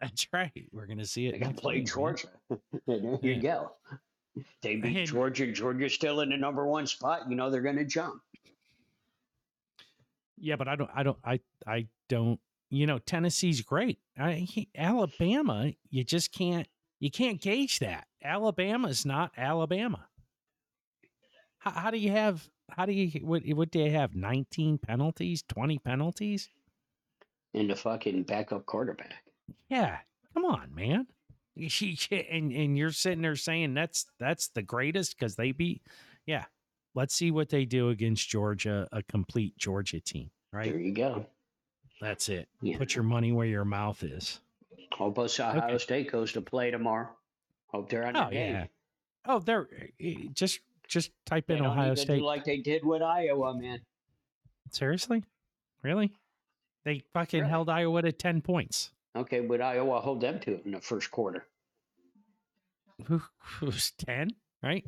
That's 0.00 0.26
right. 0.32 0.52
We're 0.72 0.86
gonna 0.86 1.06
see 1.06 1.26
it. 1.26 1.40
They 1.40 1.52
played 1.52 1.80
week. 1.80 1.92
Georgia. 1.92 2.28
there 2.86 3.18
you 3.22 3.40
go. 3.40 3.72
They 4.62 4.76
beat 4.76 5.06
Georgia. 5.08 5.50
Georgia's 5.50 5.94
still 5.94 6.20
in 6.20 6.28
the 6.28 6.36
number 6.36 6.66
one 6.66 6.86
spot. 6.86 7.22
You 7.28 7.36
know 7.36 7.50
they're 7.50 7.62
going 7.62 7.76
to 7.76 7.84
jump. 7.84 8.20
Yeah, 10.38 10.56
but 10.56 10.68
I 10.68 10.76
don't. 10.76 10.90
I 10.94 11.02
don't. 11.02 11.18
I. 11.24 11.40
I 11.66 11.86
don't. 12.08 12.38
You 12.68 12.86
know, 12.86 12.98
Tennessee's 12.98 13.62
great. 13.62 13.98
I, 14.18 14.32
he- 14.34 14.68
Alabama, 14.76 15.72
you 15.90 16.04
just 16.04 16.32
can't. 16.32 16.68
You 17.00 17.10
can't 17.10 17.40
gauge 17.40 17.78
that. 17.78 18.06
Alabama's 18.22 19.06
not 19.06 19.32
Alabama. 19.36 20.06
How, 21.58 21.70
how 21.70 21.90
do 21.90 21.96
you 21.98 22.10
have? 22.10 22.46
How 22.70 22.86
do 22.86 22.92
you? 22.92 23.08
What? 23.26 23.42
What 23.46 23.70
do 23.70 23.82
they 23.82 23.90
have? 23.90 24.14
Nineteen 24.14 24.78
penalties? 24.78 25.42
Twenty 25.48 25.78
penalties? 25.78 26.48
And 27.54 27.70
the 27.70 27.76
fucking 27.76 28.24
backup 28.24 28.66
quarterback. 28.66 29.22
Yeah. 29.68 29.98
Come 30.34 30.44
on, 30.44 30.74
man. 30.74 31.06
She 31.68 31.98
and 32.10 32.52
and 32.52 32.76
you're 32.76 32.90
sitting 32.92 33.22
there 33.22 33.36
saying 33.36 33.74
that's 33.74 34.06
that's 34.18 34.48
the 34.48 34.62
greatest 34.62 35.18
because 35.18 35.36
they 35.36 35.52
beat. 35.52 35.82
Yeah. 36.26 36.44
Let's 36.94 37.14
see 37.14 37.30
what 37.30 37.48
they 37.50 37.64
do 37.64 37.90
against 37.90 38.28
Georgia, 38.28 38.88
a 38.92 39.02
complete 39.02 39.56
Georgia 39.56 40.00
team. 40.00 40.30
Right. 40.52 40.70
There 40.72 40.80
you 40.80 40.92
go. 40.92 41.26
That's 42.00 42.28
it. 42.28 42.48
Yeah. 42.60 42.76
Put 42.78 42.94
your 42.94 43.04
money 43.04 43.32
where 43.32 43.46
your 43.46 43.64
mouth 43.64 44.02
is. 44.02 44.40
Hope 44.92 45.18
us 45.18 45.38
Ohio 45.40 45.62
Okay. 45.66 45.78
State 45.78 46.10
goes 46.12 46.32
to 46.32 46.40
play 46.42 46.70
tomorrow. 46.70 47.08
Hope 47.68 47.88
they're 47.90 48.06
on 48.06 48.16
Oh 48.16 48.24
the 48.26 48.30
game. 48.32 48.52
yeah. 48.54 48.66
Oh, 49.26 49.38
they're 49.40 49.68
eh, 50.00 50.14
just 50.32 50.60
just 50.88 51.10
type 51.24 51.46
They 51.46 51.56
in 51.56 51.64
Ohio 51.64 51.90
need 51.90 51.96
to 51.96 52.02
do 52.02 52.02
State. 52.14 52.22
like 52.22 52.44
they 52.44 52.58
did 52.58 52.84
with 52.84 53.02
Iowa, 53.02 53.54
man. 53.58 53.80
Seriously, 54.70 55.22
really? 55.82 56.12
They 56.84 57.02
fucking 57.12 57.40
Really? 57.40 57.50
held 57.50 57.68
Iowa 57.68 58.02
to 58.02 58.12
ten 58.12 58.40
points. 58.40 58.90
Okay, 59.14 59.40
but 59.40 59.60
Iowa 59.60 60.00
hold 60.00 60.20
them 60.20 60.38
to 60.40 60.54
it 60.54 60.62
in 60.64 60.72
the 60.72 60.80
first 60.80 61.10
quarter. 61.10 61.46
Who 63.06 63.20
was 63.60 63.92
ten? 63.98 64.30
Right. 64.62 64.84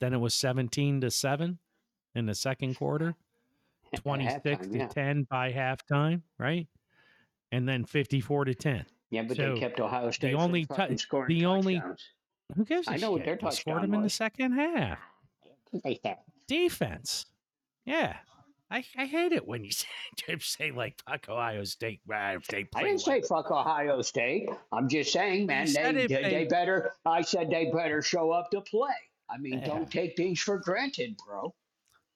Then 0.00 0.12
it 0.14 0.18
was 0.18 0.34
seventeen 0.34 1.00
to 1.00 1.10
seven 1.10 1.58
in 2.14 2.26
the 2.26 2.34
second 2.34 2.74
quarter. 2.76 3.14
Twenty 3.96 4.28
six 4.28 4.44
halftime, 4.66 4.72
to 4.72 4.78
yeah. 4.78 4.86
ten 4.88 5.22
by 5.24 5.52
halftime. 5.52 6.22
Right. 6.38 6.66
And 7.52 7.68
then 7.68 7.84
fifty 7.84 8.20
four 8.20 8.44
to 8.44 8.54
ten. 8.54 8.86
Yeah, 9.10 9.22
but 9.24 9.36
So, 9.36 9.54
they 9.54 9.60
kept 9.60 9.80
Ohio 9.80 10.10
State 10.12 10.32
from 10.32 10.40
only 10.42 10.66
scoring 10.96 11.28
the 11.28 11.46
only- 11.46 11.74
touchdowns. 11.76 12.04
Who 12.56 12.64
gives 12.64 12.88
a 12.88 12.92
I 12.92 12.96
know 12.96 13.12
what 13.12 13.18
shit? 13.20 13.26
their 13.26 13.34
They 13.36 13.40
scored 13.40 13.52
touchdown 13.54 13.82
them 13.82 13.94
in 13.94 14.02
the 14.02 14.10
second 14.10 14.52
half. 14.52 14.98
Defense. 16.46 17.26
Yeah. 17.84 18.16
I, 18.72 18.84
I 18.96 19.06
hate 19.06 19.32
it 19.32 19.46
when 19.48 19.64
you 19.64 19.70
say, 19.72 19.86
say 20.40 20.70
like 20.70 21.00
fuck 21.08 21.28
Ohio 21.28 21.64
State. 21.64 22.00
If 22.08 22.46
they 22.46 22.66
I 22.74 22.82
didn't 22.84 23.00
say 23.00 23.20
fuck 23.22 23.50
Ohio 23.50 24.00
State. 24.02 24.48
I'm 24.72 24.88
just 24.88 25.12
saying, 25.12 25.46
man, 25.46 25.66
they, 25.72 25.92
they, 25.92 26.06
they- 26.06 26.22
they 26.30 26.44
better. 26.44 26.92
I 27.04 27.22
said 27.22 27.50
they 27.50 27.70
better 27.72 28.00
show 28.02 28.30
up 28.30 28.50
to 28.52 28.60
play. 28.60 28.90
I 29.28 29.38
mean, 29.38 29.58
Yeah. 29.60 29.66
don't 29.66 29.90
take 29.90 30.16
things 30.16 30.40
for 30.40 30.58
granted, 30.58 31.16
bro. 31.26 31.54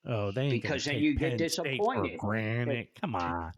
oh, 0.07 0.31
they 0.33 0.43
ain't 0.43 0.51
because 0.63 0.85
then 0.85 0.97
you 0.99 1.15
get 1.17 1.39
Penn 1.39 1.49
State 1.49 1.65
disappointed. 1.79 2.13
For 2.21 2.27
granted. 2.27 2.89
Come 3.01 3.15
on. 3.17 3.53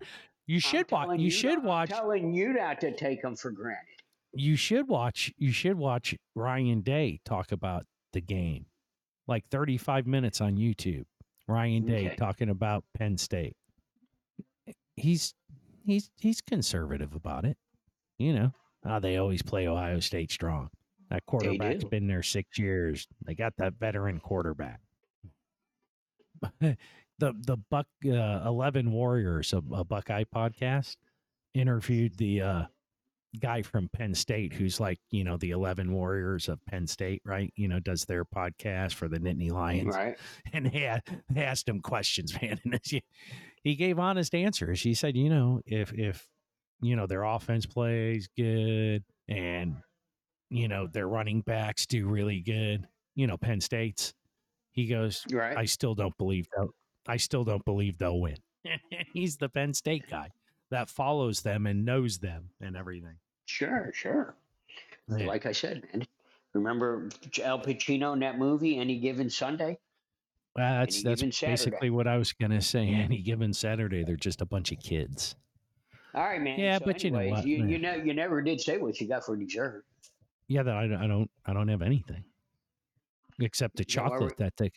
You 0.46 0.60
should 0.60 0.90
watch. 0.90 1.18
You 1.18 1.24
not- 1.28 1.32
should 1.32 1.58
I'm 1.58 1.64
watch. 1.64 1.88
telling 1.90 2.32
you 2.32 2.52
not 2.54 2.80
to 2.80 2.92
take 2.94 3.20
them 3.22 3.34
for 3.36 3.50
granted. 3.50 3.95
You 4.36 4.56
should 4.56 4.88
watch. 4.88 5.32
You 5.36 5.52
should 5.52 5.76
watch 5.76 6.14
Ryan 6.34 6.80
Day 6.82 7.20
talk 7.24 7.52
about 7.52 7.86
the 8.12 8.20
game, 8.20 8.66
like 9.26 9.44
thirty-five 9.50 10.06
minutes 10.06 10.40
on 10.40 10.56
YouTube. 10.56 11.04
Ryan 11.48 11.86
Day 11.86 12.06
Okay. 12.06 12.16
talking 12.16 12.48
about 12.48 12.84
Penn 12.94 13.16
State. 13.18 13.56
He's 14.96 15.34
he's 15.84 16.10
he's 16.18 16.40
conservative 16.40 17.14
about 17.14 17.44
it. 17.44 17.56
You 18.18 18.32
know, 18.32 18.52
oh, 18.84 18.98
they 19.00 19.16
always 19.18 19.42
play 19.42 19.68
Ohio 19.68 20.00
State 20.00 20.30
strong. 20.32 20.70
That 21.10 21.24
quarterback's 21.26 21.84
been 21.84 22.06
there 22.08 22.22
six 22.22 22.58
years. 22.58 23.06
They 23.24 23.34
got 23.34 23.54
that 23.58 23.74
veteran 23.74 24.18
quarterback. 24.18 24.80
the 26.60 26.76
the 27.18 27.56
Buck 27.70 27.86
uh, 28.04 28.42
Eleven 28.44 28.90
Warriors, 28.92 29.52
a, 29.52 29.58
a 29.72 29.84
Buckeye 29.84 30.24
podcast, 30.34 30.96
interviewed 31.54 32.16
the 32.16 32.40
uh, 32.42 32.62
guy 33.40 33.62
from 33.62 33.88
Penn 33.92 34.14
State 34.14 34.52
who's 34.52 34.80
like 34.80 34.98
you 35.10 35.24
know 35.24 35.36
the 35.36 35.50
Eleven 35.50 35.92
Warriors 35.92 36.48
of 36.48 36.58
Penn 36.66 36.86
State, 36.86 37.22
right? 37.24 37.52
You 37.56 37.68
know, 37.68 37.80
does 37.80 38.04
their 38.04 38.24
podcast 38.24 38.94
for 38.94 39.08
the 39.08 39.18
Nittany 39.18 39.50
Lions 39.50 39.94
Right? 39.94 40.16
and 40.52 40.66
they, 40.66 41.00
they 41.30 41.42
asked 41.42 41.68
him 41.68 41.80
questions, 41.80 42.34
man. 42.42 42.58
And 42.64 42.80
he- 42.84 43.04
he 43.62 43.74
gave 43.74 43.98
honest 43.98 44.34
answers. 44.34 44.80
He 44.80 44.94
said, 44.94 45.16
you 45.16 45.28
know, 45.28 45.60
if 45.66 45.92
if 45.92 46.26
you 46.80 46.94
know 46.94 47.06
their 47.06 47.24
offense 47.24 47.66
plays 47.66 48.28
good 48.36 49.02
and 49.28 49.76
you 50.50 50.68
know 50.68 50.86
their 50.86 51.08
running 51.08 51.40
backs 51.40 51.84
do 51.86 52.06
really 52.06 52.40
good, 52.40 52.86
you 53.16 53.26
know, 53.26 53.36
Penn 53.36 53.60
State's, 53.60 54.14
he 54.70 54.86
goes, 54.86 55.24
Right. 55.32 55.56
I 55.56 55.64
still 55.64 55.94
don't 55.96 56.16
believe 56.16 56.46
they'll, 56.56 56.70
I 57.08 57.16
still 57.16 57.42
don't 57.44 57.64
believe 57.64 57.98
they'll 57.98 58.20
win. 58.20 58.36
He's 59.12 59.36
the 59.38 59.48
Penn 59.48 59.74
State 59.74 60.04
guy 60.08 60.30
that 60.70 60.88
follows 60.88 61.40
them 61.42 61.66
and 61.66 61.84
knows 61.84 62.18
them 62.18 62.50
and 62.60 62.76
everything. 62.76 63.16
Sure, 63.46 63.90
sure. 63.94 64.34
Yeah. 65.08 65.26
Like 65.26 65.46
I 65.46 65.52
said, 65.52 65.82
man. 65.92 66.06
Remember 66.52 67.08
Al 67.44 67.60
Pacino 67.60 68.12
in 68.14 68.20
that 68.20 68.38
movie, 68.38 68.78
Any 68.78 68.98
Given 68.98 69.28
Sunday? 69.30 69.78
Well, 70.54 70.80
that's 70.80 71.04
Any 71.04 71.14
that's 71.14 71.40
basically 71.40 71.90
what 71.90 72.06
I 72.06 72.16
was 72.16 72.32
gonna 72.32 72.62
say. 72.62 72.88
Any 72.88 73.20
given 73.20 73.52
Saturday, 73.52 74.04
they're 74.04 74.16
just 74.16 74.40
a 74.40 74.46
bunch 74.46 74.72
of 74.72 74.78
kids. 74.78 75.36
All 76.14 76.22
right, 76.24 76.40
man. 76.40 76.58
Yeah, 76.58 76.78
so 76.78 76.86
but 76.86 77.04
you 77.04 77.10
know 77.10 77.26
what, 77.28 77.46
You, 77.46 77.66
you, 77.66 77.78
ne- 77.78 78.02
you 78.02 78.14
never 78.14 78.40
did 78.40 78.58
say 78.60 78.78
what 78.78 78.98
you 78.98 79.06
got 79.06 79.24
for 79.26 79.36
dessert. 79.36 79.84
Yeah, 80.48 80.62
that 80.62 80.74
I, 80.74 80.86
don't- 80.86 81.02
I 81.02 81.06
don't 81.06 81.30
I 81.44 81.52
don't 81.52 81.68
have 81.68 81.82
anything 81.82 82.24
except 83.38 83.76
the 83.76 83.84
chocolate 83.84 84.22
would- 84.22 84.38
that 84.38 84.56
they 84.56 84.70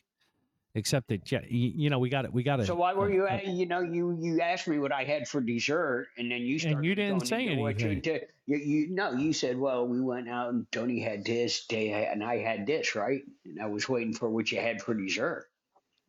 Except 0.75 1.08
that 1.08 1.32
yeah, 1.32 1.39
you, 1.49 1.71
you 1.75 1.89
know 1.89 1.97
we 1.97 2.10
got 2.10 2.25
it. 2.25 2.34
We 2.34 2.43
got 2.43 2.60
it. 2.60 2.67
So 2.67 2.75
why 2.75 2.93
were 2.93 3.05
uh, 3.05 3.13
you? 3.13 3.23
Uh, 3.25 3.29
at- 3.29 3.47
You 3.47 3.65
know, 3.65 3.82
you 3.82 4.15
you 4.21 4.39
asked 4.39 4.67
me 4.67 4.77
what 4.77 4.91
I 4.91 5.03
had 5.03 5.27
for 5.27 5.41
dessert, 5.41 6.10
and 6.17 6.32
then 6.32 6.41
you 6.41 6.60
started. 6.60 6.86
you 6.86 6.93
didn't 6.93 7.25
say 7.25 7.43
you 7.43 7.65
anything. 7.65 8.01
did. 8.01 8.27
You, 8.45 8.58
you 8.58 8.88
no, 8.89 9.13
you 9.13 9.34
said, 9.34 9.58
well, 9.58 9.88
we 9.88 9.99
went 9.99 10.29
out 10.29 10.53
and 10.53 10.71
Tony 10.71 10.99
had 10.99 11.25
this, 11.25 11.65
Day 11.65 12.08
and 12.12 12.23
I 12.23 12.38
had 12.38 12.67
this, 12.67 12.95
right? 12.95 13.21
And 13.45 13.60
I 13.60 13.65
was 13.65 13.89
waiting 13.89 14.13
for 14.13 14.29
what 14.29 14.51
you 14.51 14.60
had 14.60 14.82
for 14.82 14.93
dessert. 14.93 15.47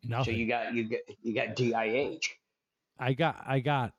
No, 0.03 0.23
So 0.23 0.31
you 0.31 0.47
got 0.47 0.73
you 0.73 0.89
got 0.89 0.99
you 1.21 1.33
got 1.33 1.55
DIH. 1.55 2.21
I 2.99 3.13
got 3.13 3.43
I 3.47 3.59
got 3.59 3.93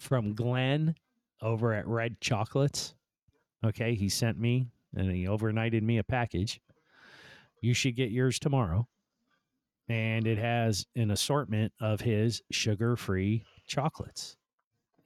from 0.00 0.34
Glenn 0.34 0.96
over 1.40 1.72
at 1.72 1.86
Red 1.86 2.20
Chocolates. 2.20 2.94
Okay, 3.64 3.94
he 3.94 4.08
sent 4.08 4.38
me 4.38 4.68
and 4.94 5.10
he 5.10 5.24
overnighted 5.24 5.82
me 5.82 5.98
a 5.98 6.04
package. 6.04 6.60
You 7.60 7.74
should 7.74 7.96
get 7.96 8.10
yours 8.10 8.38
tomorrow. 8.38 8.88
And 9.88 10.26
it 10.26 10.38
has 10.38 10.86
an 10.96 11.10
assortment 11.10 11.72
of 11.80 12.00
his 12.00 12.42
sugar-free 12.50 13.44
chocolates. 13.66 14.36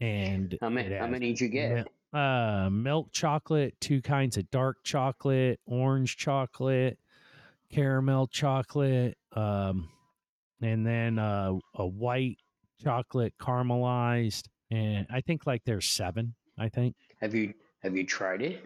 And 0.01 0.57
How 0.61 0.69
many? 0.69 0.95
How 0.95 1.07
many 1.09 1.33
did 1.33 1.41
you 1.41 1.49
get? 1.49 1.89
uh 2.15 2.71
milk 2.73 3.13
chocolate, 3.13 3.75
two 3.81 4.01
kinds 4.01 4.39
of 4.39 4.51
dark 4.51 4.79
chocolate, 4.83 5.61
orange 5.67 6.17
chocolate, 6.17 6.99
caramel 7.71 8.29
chocolate, 8.29 9.19
um 9.33 9.91
and 10.63 10.87
then 10.87 11.19
uh, 11.19 11.53
a 11.75 11.87
white 11.87 12.39
chocolate 12.83 13.35
caramelized 13.41 14.49
and 14.71 15.07
I 15.11 15.21
think 15.21 15.47
like 15.47 15.63
there's 15.65 15.87
seven, 15.87 16.35
I 16.59 16.69
think. 16.69 16.95
Have 17.21 17.35
you 17.35 17.53
have 17.83 17.97
you 17.97 18.07
tried 18.07 18.41
it? 18.43 18.65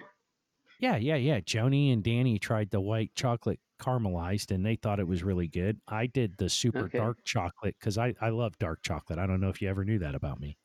Yeah, 0.83 0.97
yeah, 0.97 1.15
yeah. 1.15 1.39
Joni 1.39 1.93
and 1.93 2.03
Danny 2.03 2.41
tried 2.41 2.71
the 2.71 2.81
white 2.81 3.15
chocolate 3.15 3.61
caramelized 3.81 4.51
and 4.51 4.67
they 4.67 4.75
thought 4.75 4.99
it 4.99 5.07
was 5.07 5.23
really 5.23 5.47
good. 5.47 5.81
I 5.87 6.07
did 6.07 6.37
the 6.39 6.49
super 6.49 6.87
Okay. 6.87 6.99
dark 6.99 7.19
chocolate 7.25 7.77
because 7.79 7.97
I, 7.99 8.15
I 8.21 8.31
love 8.31 8.59
dark 8.59 8.83
chocolate. 8.83 9.21
I 9.21 9.27
don't 9.27 9.41
know 9.41 9.49
if 9.49 9.63
you 9.63 9.69
ever 9.69 9.85
knew 9.85 10.01
that 10.01 10.17
about 10.17 10.41
me. 10.41 10.59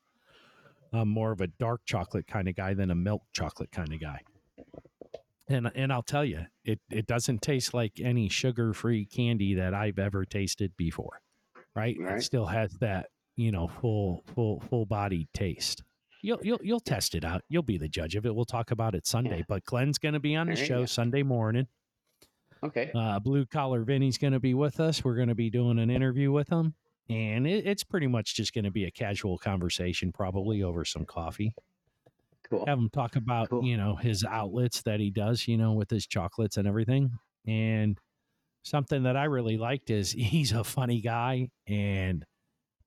I'm 0.92 1.08
more 1.08 1.32
of 1.32 1.42
a 1.42 1.48
dark 1.48 1.82
chocolate 1.86 2.26
kind 2.26 2.48
of 2.48 2.56
guy 2.56 2.74
than 2.74 2.90
a 2.90 2.96
milk 2.96 3.22
chocolate 3.32 3.72
kind 3.72 3.94
of 3.94 4.02
guy. 4.02 4.22
And 5.50 5.72
and 5.76 5.94
I'll 5.94 6.02
tell 6.02 6.26
you, 6.26 6.48
it, 6.66 6.80
it 6.90 7.06
doesn't 7.06 7.42
taste 7.44 7.74
like 7.76 8.00
any 8.02 8.28
sugar 8.28 8.74
free 8.74 9.06
candy 9.06 9.54
that 9.54 9.74
I've 9.76 10.00
ever 10.00 10.26
tasted 10.26 10.76
before. 10.78 11.22
Right? 11.76 11.96
It 12.00 12.24
still 12.24 12.48
has 12.48 12.74
that, 12.80 13.10
you 13.36 13.52
know, 13.52 13.68
full 13.68 14.24
full 14.34 14.62
full 14.62 14.86
body 14.88 15.28
taste. 15.34 15.84
You'll 16.28 16.40
you'll 16.44 16.60
you'll 16.62 16.80
test 16.82 17.16
it 17.16 17.24
out. 17.24 17.42
You'll 17.48 17.64
be 17.64 17.78
the 17.78 17.88
judge 17.88 18.16
of 18.18 18.26
it. 18.26 18.36
We'll 18.36 18.44
talk 18.44 18.72
about 18.72 18.96
it 18.96 19.08
Sunday. 19.08 19.38
Yeah. 19.38 19.44
But 19.48 19.64
Glenn's 19.64 19.98
going 19.98 20.14
to 20.14 20.20
be 20.20 20.36
on 20.36 20.48
the 20.48 20.56
There 20.56 20.66
show. 20.66 20.86
Sunday 20.86 21.24
morning. 21.24 21.68
Okay. 22.62 22.92
Uh, 22.94 23.18
Blue 23.20 23.46
Collar 23.46 23.84
Vinny's 23.84 24.18
going 24.18 24.34
to 24.34 24.40
be 24.42 24.54
with 24.54 24.82
us. 24.82 25.06
We're 25.06 25.16
going 25.16 25.30
to 25.30 25.36
be 25.36 25.50
doing 25.50 25.80
an 25.80 25.90
interview 25.90 26.34
with 26.34 26.50
him, 26.50 26.74
and 27.10 27.48
it, 27.48 27.66
it's 27.66 27.86
pretty 27.86 28.08
much 28.08 28.36
just 28.36 28.54
going 28.54 28.66
to 28.66 28.72
be 28.72 28.84
a 28.84 28.92
casual 28.92 29.38
conversation, 29.38 30.12
probably 30.12 30.64
over 30.64 30.84
some 30.84 31.06
coffee. 31.06 31.54
Cool. 32.50 32.66
Have 32.68 32.78
him 32.78 32.90
talk 32.90 33.16
about 33.16 33.50
Cool. 33.50 33.64
you 33.64 33.78
know 33.78 33.96
his 33.96 34.26
outlets 34.26 34.82
that 34.82 35.00
he 35.00 35.10
does, 35.10 35.48
you 35.48 35.56
know, 35.56 35.72
with 35.72 35.90
his 35.90 36.06
chocolates 36.06 36.58
and 36.58 36.68
everything. 36.68 37.10
And 37.46 37.98
something 38.64 39.04
that 39.04 39.16
I 39.16 39.26
really 39.26 39.56
liked 39.58 39.90
is 39.90 40.12
he's 40.18 40.52
a 40.52 40.66
funny 40.66 41.00
guy, 41.00 41.52
and 41.68 42.26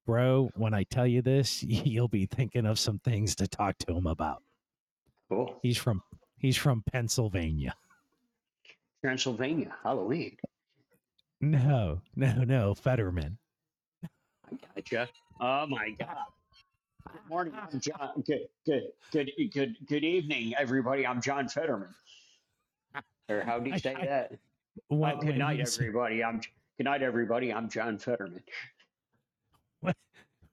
bro, 0.07 0.51
when 0.57 0.75
I 0.75 0.85
tell 0.85 1.07
you 1.07 1.23
this, 1.23 1.63
you'll 1.63 2.09
be 2.09 2.27
thinking 2.27 2.67
of 2.67 2.79
some 2.79 2.99
things 3.01 3.35
to 3.37 3.47
talk 3.49 3.79
to 3.79 3.93
him 3.95 4.07
about. 4.07 4.43
Cool. 5.29 5.59
He's 5.63 5.79
from 5.79 6.03
he's 6.39 6.57
from 6.57 6.83
Pennsylvania. 6.93 7.75
Transylvania 9.05 9.75
Halloween. 9.83 10.37
No, 11.41 12.01
no, 12.17 12.45
no, 12.45 12.75
Fetterman. 12.75 13.39
I 14.05 14.59
gotcha. 14.75 15.09
Oh 15.41 15.67
my 15.67 15.91
God. 15.99 16.17
Good 17.13 17.29
morning, 17.29 17.55
I'm 17.57 17.81
John. 17.81 18.23
Good, 18.27 18.49
good, 18.67 18.83
good, 19.11 19.31
good, 19.53 19.77
good 19.89 20.05
evening, 20.05 20.53
everybody. 20.59 21.07
I'm 21.07 21.21
John 21.21 21.49
Fetterman. 21.49 21.89
Or 23.29 23.41
how 23.43 23.59
do 23.59 23.71
you 23.71 23.79
say 23.79 23.95
I- 23.95 24.07
that? 24.07 24.33
When- 24.89 25.17
oh, 25.17 25.21
good 25.21 25.37
night, 25.39 25.61
everybody. 25.61 26.23
I'm 26.23 26.41
good 26.77 26.85
night, 26.85 27.03
everybody. 27.03 27.53
I'm 27.53 27.69
John 27.69 27.99
Fetterman. 27.99 28.43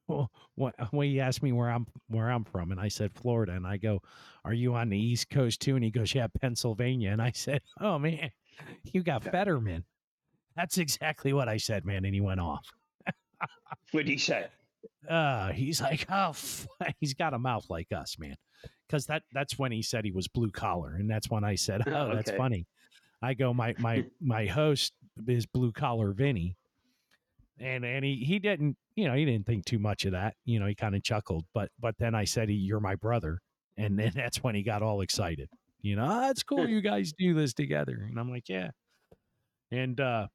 Well, 0.55 0.73
when, 0.91 1.07
he 1.07 1.19
asked 1.19 1.43
me 1.43 1.51
where 1.51 1.69
I'm 1.69 1.85
where 2.07 2.31
I'm 2.31 2.43
from, 2.43 2.71
and 2.71 2.79
I 2.79 2.87
said 2.87 3.11
Florida, 3.13 3.51
and 3.53 3.67
I 3.67 3.77
go, 3.77 4.01
"Are 4.43 4.53
you 4.53 4.73
on 4.73 4.89
the 4.89 4.97
East 4.97 5.29
Coast 5.29 5.61
too?" 5.61 5.75
And 5.75 5.83
he 5.83 5.91
goes, 5.91 6.15
"Yeah, 6.15 6.27
Pennsylvania." 6.41 7.11
And 7.11 7.21
I 7.21 7.31
said, 7.31 7.61
"Oh 7.79 7.99
man, 7.99 8.31
you 8.85 9.03
got. 9.03 9.23
Fetterman." 9.23 9.83
That's 10.55 10.79
exactly 10.79 11.33
what 11.33 11.47
I 11.47 11.57
said, 11.57 11.85
man. 11.85 12.05
And 12.05 12.15
he 12.15 12.21
went 12.21 12.39
off. 12.39 12.65
What 13.91 14.05
did 14.05 14.07
he 14.07 14.17
say? 14.17 14.47
Uh, 15.09 15.51
he's 15.51 15.81
like, 15.81 16.05
"Oh, 16.09 16.29
f-. 16.29 16.67
he's 16.99 17.13
got 17.13 17.33
a 17.33 17.39
mouth 17.39 17.65
like 17.69 17.91
us, 17.91 18.17
man." 18.19 18.35
Because 18.87 19.05
that 19.07 19.23
that's 19.33 19.57
when 19.57 19.71
he 19.71 19.81
said 19.81 20.05
he 20.05 20.11
was 20.11 20.27
blue 20.27 20.51
collar, 20.51 20.95
and 20.95 21.09
that's 21.09 21.29
when 21.29 21.43
I 21.43 21.55
said, 21.55 21.83
Oh, 21.87 21.91
"Oh, 21.93 22.15
that's 22.15 22.31
funny." 22.31 22.67
I 23.21 23.33
go, 23.33 23.53
"My 23.53 23.73
my 23.79 24.05
my 24.21 24.45
host 24.45 24.93
is 25.27 25.45
blue 25.45 25.71
collar 25.71 26.11
Vinny." 26.11 26.55
And 27.59 27.83
and 27.85 28.03
he 28.05 28.23
he 28.25 28.39
didn't 28.39 28.77
you 28.95 29.07
know 29.07 29.13
he 29.13 29.25
didn't 29.25 29.45
think 29.45 29.65
too 29.65 29.79
much 29.79 30.05
of 30.05 30.11
that 30.11 30.35
you 30.45 30.59
know 30.59 30.65
he 30.65 30.75
kind 30.75 30.95
of 30.95 31.03
chuckled 31.03 31.45
but 31.53 31.69
but 31.79 31.95
then 31.97 32.13
i 32.15 32.23
said 32.23 32.49
you're 32.49 32.79
my 32.79 32.95
brother 32.95 33.39
and 33.77 33.97
then 33.97 34.11
that's 34.15 34.43
when 34.43 34.55
he 34.55 34.63
got 34.63 34.81
all 34.81 35.01
excited 35.01 35.49
you 35.81 35.95
know 35.95 36.07
oh, 36.09 36.29
it's 36.29 36.43
cool 36.43 36.67
you 36.69 36.81
guys 36.81 37.13
do 37.17 37.33
this 37.33 37.53
together 37.53 38.07
and 38.09 38.19
i'm 38.19 38.29
like 38.29 38.47
yeah 38.49 38.69
and 39.71 39.99
uh 39.99 40.27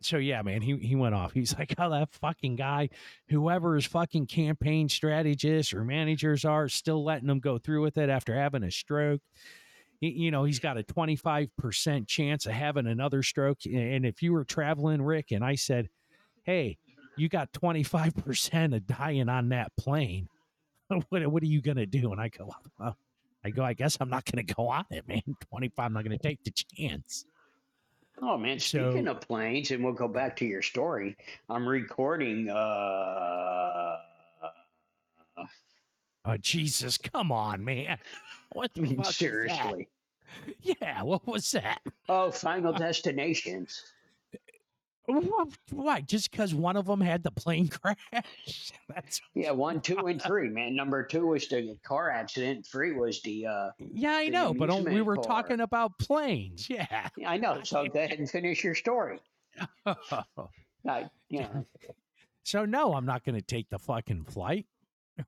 so 0.00 0.16
yeah 0.16 0.42
man 0.42 0.62
he 0.62 0.76
he 0.76 0.94
went 0.94 1.14
off 1.14 1.32
he's 1.32 1.54
like 1.58 1.74
oh 1.78 1.90
that 1.90 2.12
fucking 2.12 2.56
guy 2.56 2.88
whoever 3.28 3.74
his 3.74 3.86
fucking 3.86 4.26
campaign 4.26 4.88
strategists 4.88 5.72
or 5.74 5.84
managers 5.84 6.44
are 6.44 6.68
still 6.68 7.04
letting 7.04 7.28
them 7.28 7.40
go 7.40 7.58
through 7.58 7.82
with 7.82 7.98
it 7.98 8.08
after 8.08 8.34
having 8.34 8.62
a 8.62 8.70
stroke 8.70 9.20
you 10.00 10.30
know 10.30 10.44
he's 10.44 10.60
got 10.60 10.78
a 10.78 10.84
25% 10.84 12.06
chance 12.06 12.46
of 12.46 12.52
having 12.52 12.86
another 12.86 13.20
stroke 13.20 13.58
and 13.66 14.06
if 14.06 14.22
you 14.22 14.32
were 14.32 14.44
traveling 14.44 15.02
rick 15.02 15.32
and 15.32 15.44
i 15.44 15.56
said 15.56 15.88
hey, 16.48 16.78
you 17.18 17.28
got 17.28 17.52
25% 17.52 18.74
of 18.74 18.86
dying 18.86 19.28
on 19.28 19.50
that 19.50 19.70
plane. 19.76 20.30
what, 21.10 21.26
what 21.26 21.42
are 21.42 21.46
you 21.46 21.60
going 21.60 21.76
to 21.76 21.84
do? 21.84 22.10
And 22.10 22.18
I 22.18 22.28
go, 22.28 22.50
well, 22.80 22.96
I 23.44 23.50
go, 23.50 23.62
I 23.62 23.74
guess 23.74 23.98
I'm 24.00 24.08
not 24.08 24.24
going 24.24 24.44
to 24.46 24.54
go 24.54 24.68
on 24.68 24.86
it, 24.90 25.06
man. 25.06 25.20
25, 25.50 25.84
I'm 25.84 25.92
not 25.92 26.04
going 26.04 26.16
to 26.18 26.22
take 26.26 26.42
the 26.44 26.50
chance. 26.50 27.26
Oh 28.22 28.36
man, 28.38 28.58
So- 28.58 28.90
speaking 28.90 29.08
of 29.08 29.20
planes, 29.20 29.70
and 29.72 29.84
we'll 29.84 29.92
go 29.92 30.08
back 30.08 30.36
to 30.38 30.46
your 30.46 30.62
story. 30.62 31.16
I'm 31.50 31.68
recording. 31.68 32.48
Uh, 32.48 33.96
Oh, 36.24 36.36
Jesus, 36.36 36.98
come 36.98 37.32
on, 37.32 37.64
man. 37.64 37.96
What 38.52 38.70
I 38.76 38.80
the 38.80 38.82
mean, 38.86 39.00
is 39.00 39.06
that? 39.06 39.14
seriously. 39.14 39.88
Yeah, 40.60 41.02
what 41.02 41.26
was 41.26 41.50
that? 41.52 41.80
Oh, 42.06 42.30
Final 42.30 42.72
Destinations. 42.74 43.82
Wh- 45.08 45.72
Why? 45.72 46.00
Just 46.02 46.30
because 46.30 46.54
one 46.54 46.76
of 46.76 46.86
them 46.86 47.00
had 47.00 47.22
the 47.22 47.30
plane 47.30 47.68
crash? 47.68 48.72
That's 48.94 49.20
Yeah, 49.34 49.52
one, 49.52 49.80
two, 49.80 49.96
and 50.06 50.20
three. 50.26 50.48
Man, 50.50 50.76
number 50.76 51.02
two 51.02 51.26
was 51.28 51.48
the 51.48 51.76
car 51.82 52.10
accident. 52.10 52.66
Three 52.66 52.92
was 52.92 53.22
the. 53.22 53.46
uh 53.46 53.70
yeah, 53.78 54.12
I 54.12 54.26
The 54.26 54.30
know, 54.30 54.54
but 54.54 54.70
we 54.84 55.00
were 55.02 55.16
park. 55.16 55.26
talking 55.26 55.60
about 55.60 55.98
planes. 55.98 56.68
Yeah. 56.70 57.08
I 57.26 57.38
know. 57.38 57.60
So 57.62 57.86
go 57.86 57.98
ahead 58.00 58.18
and 58.18 58.28
finish 58.30 58.62
your 58.62 58.74
story. 58.74 59.20
I, 59.86 61.06
you 61.28 61.40
know, 61.40 61.66
So 62.44 62.64
no, 62.64 62.94
I'm 62.94 63.06
not 63.06 63.24
going 63.24 63.34
to 63.34 63.42
take 63.42 63.68
the 63.70 63.78
fucking 63.78 64.24
flight, 64.24 64.66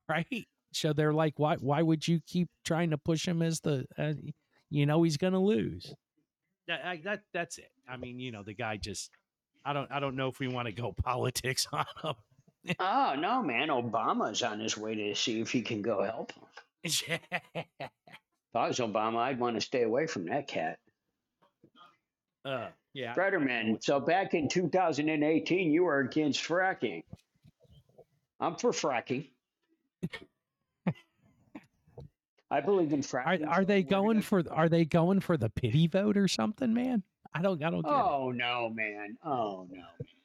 right? 0.09 0.47
So 0.73 0.93
they're 0.93 1.12
like, 1.12 1.35
why? 1.38 1.57
Why 1.57 1.83
would 1.83 2.07
you 2.07 2.21
keep 2.27 2.49
trying 2.64 2.90
to 2.90 2.99
push 2.99 3.27
him 3.27 3.43
as 3.43 3.61
the? 3.61 3.87
Uh, 3.99 4.12
you 4.71 4.87
know, 4.87 5.03
he's 5.03 5.16
going 5.16 5.33
to 5.33 5.38
lose. 5.40 5.93
That, 6.69 6.85
I, 6.85 6.97
that 7.05 7.23
that's 7.35 7.59
it. 7.59 7.73
I 7.88 7.97
mean, 7.97 8.21
you 8.21 8.31
know, 8.31 8.43
the 8.45 8.55
guy 8.55 8.77
just. 8.77 9.11
I 9.64 9.73
don't. 9.73 9.90
I 9.92 10.01
don't 10.01 10.16
know 10.16 10.29
if 10.29 10.38
we 10.40 10.49
want 10.49 10.66
to 10.66 10.73
go 10.73 10.92
politics 11.03 11.66
on 11.73 11.85
him. 12.03 12.14
oh 12.81 13.14
no, 13.18 13.42
man! 13.42 13.68
Obama's 13.68 14.42
on 14.42 14.61
his 14.61 14.77
way 14.77 14.94
to 14.94 15.14
see 15.14 15.40
if 15.40 15.51
he 15.51 15.62
can 15.62 15.83
go 15.83 16.03
help 16.03 16.33
him. 16.33 16.44
If 18.53 18.57
I 18.57 18.66
was 18.66 18.79
Obama, 18.81 19.18
I'd 19.18 19.38
want 19.38 19.55
to 19.55 19.61
stay 19.61 19.83
away 19.85 20.08
from 20.08 20.25
that 20.25 20.48
cat. 20.48 20.79
uh, 22.44 22.67
yeah. 22.94 23.15
Fetterman, 23.15 23.79
so 23.81 24.00
back 24.00 24.35
in 24.35 24.48
2018, 24.48 25.71
you 25.71 25.85
were 25.85 26.00
against 26.00 26.42
fracking. 26.42 27.04
I'm 28.40 28.56
for 28.56 28.73
fracking. 28.73 29.29
I 32.50 32.61
believe 32.61 32.92
in 32.92 33.02
fracking. 33.02 33.46
are 33.48 33.65
they 33.65 33.83
We're 33.83 33.90
going 33.90 34.17
gonna- 34.17 34.23
for? 34.23 34.42
Are 34.50 34.69
they 34.69 34.85
going 34.85 35.21
for 35.21 35.37
the 35.37 35.48
pity 35.50 35.87
vote 35.87 36.17
or 36.17 36.27
something, 36.27 36.75
man? 36.75 37.04
I 37.35 37.42
don't. 37.42 37.62
I 37.62 37.70
don't 37.70 37.83
get 37.83 37.92
it. 37.92 37.96
Oh 37.96 38.31
no, 38.35 38.70
man! 38.70 39.16
Oh 39.24 39.66
no, 39.70 39.85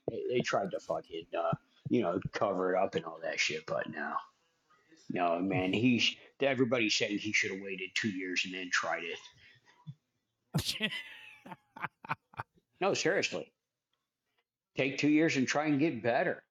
they, 0.10 0.22
they 0.30 0.40
tried 0.42 0.72
to 0.72 0.80
fucking, 0.80 1.26
uh, 1.38 1.56
you 1.90 2.02
know, 2.02 2.20
cover 2.32 2.74
it 2.76 2.80
up 2.82 2.96
and 2.96 3.06
all 3.06 3.20
that 3.24 3.40
shit, 3.40 3.66
but 3.68 3.90
no, 3.90 4.14
no, 5.12 5.40
man. 5.40 5.72
He, 5.74 6.00
sh- 6.00 6.18
everybody 6.42 6.90
said 6.90 7.12
he 7.12 7.32
should 7.32 7.52
have 7.52 7.62
waited 7.62 7.90
two 7.94 8.10
years 8.10 8.44
and 8.46 8.54
then 8.54 8.70
tried 8.72 9.04
it. 9.04 10.92
No, 12.82 12.94
seriously. 12.94 13.52
Take 14.76 14.98
two 14.98 15.08
years 15.08 15.38
and 15.38 15.48
try 15.48 15.68
and 15.68 15.80
get 15.80 16.04
better. 16.04 16.44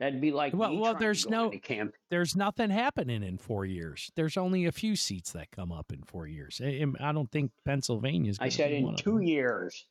That'd 0.00 0.20
be 0.20 0.32
like 0.32 0.54
Well- 0.54 0.76
well, 0.76 0.94
there's 0.94 1.26
no- 1.28 1.50
camp. 1.50 1.94
There's 2.10 2.34
nothing 2.34 2.70
happening 2.70 3.22
in 3.22 3.38
four 3.38 3.64
years. 3.64 4.10
There's 4.16 4.36
only 4.36 4.66
a 4.66 4.72
few 4.72 4.96
seats 4.96 5.32
that 5.32 5.50
come 5.52 5.70
up 5.70 5.92
in 5.92 6.02
four 6.02 6.26
years. 6.26 6.60
I, 6.62 6.84
I 7.00 7.12
don't 7.12 7.30
think 7.30 7.52
Pennsylvania's. 7.64 8.36
I 8.40 8.48
said 8.48 8.72
in 8.72 8.96
two 8.96 9.20
years. 9.20 9.86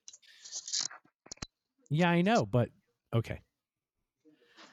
Yeah, 1.89 2.09
I 2.09 2.21
know, 2.21 2.45
but 2.45 2.69
okay. 3.13 3.39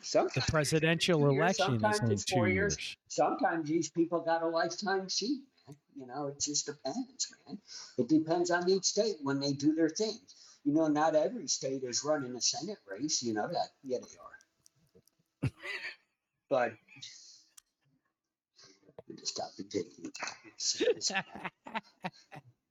Sometimes 0.03 0.35
The 0.47 0.51
presidential 0.53 1.29
election 1.29 1.75
is 1.75 1.81
sometimes 1.81 2.11
in 2.11 2.17
two 2.19 2.35
four 2.37 2.49
years. 2.49 2.77
years. 2.77 2.97
sometimes 3.09 3.69
these 3.69 3.91
people 3.91 4.21
got 4.21 4.43
a 4.43 4.49
lifetime 4.49 5.09
seat. 5.09 5.43
Man. 5.69 5.77
You 5.95 6.07
know, 6.07 6.27
it 6.29 6.41
just 6.41 6.67
depends, 6.67 7.33
man. 7.47 7.59
It 7.99 8.09
depends 8.09 8.51
on 8.51 8.69
each 8.69 8.85
state 8.85 9.17
when 9.23 9.39
they 9.41 9.53
do 9.53 9.75
their 9.75 9.91
things. 9.91 10.35
You 10.65 10.73
know, 10.73 10.89
not 10.89 11.15
every 11.15 11.47
state 11.49 11.83
is 11.85 12.03
running 12.05 12.35
a 12.35 12.41
Senate 12.41 12.79
race. 12.91 13.23
You 13.23 13.35
know 13.35 13.47
that. 13.49 13.69
Yeah, 13.85 13.99
they 13.99 14.17
are. 14.19 14.30
but 16.51 16.73
just 19.19 19.35
stop 19.35 19.51
the 19.57 19.65
taking. 19.65 20.13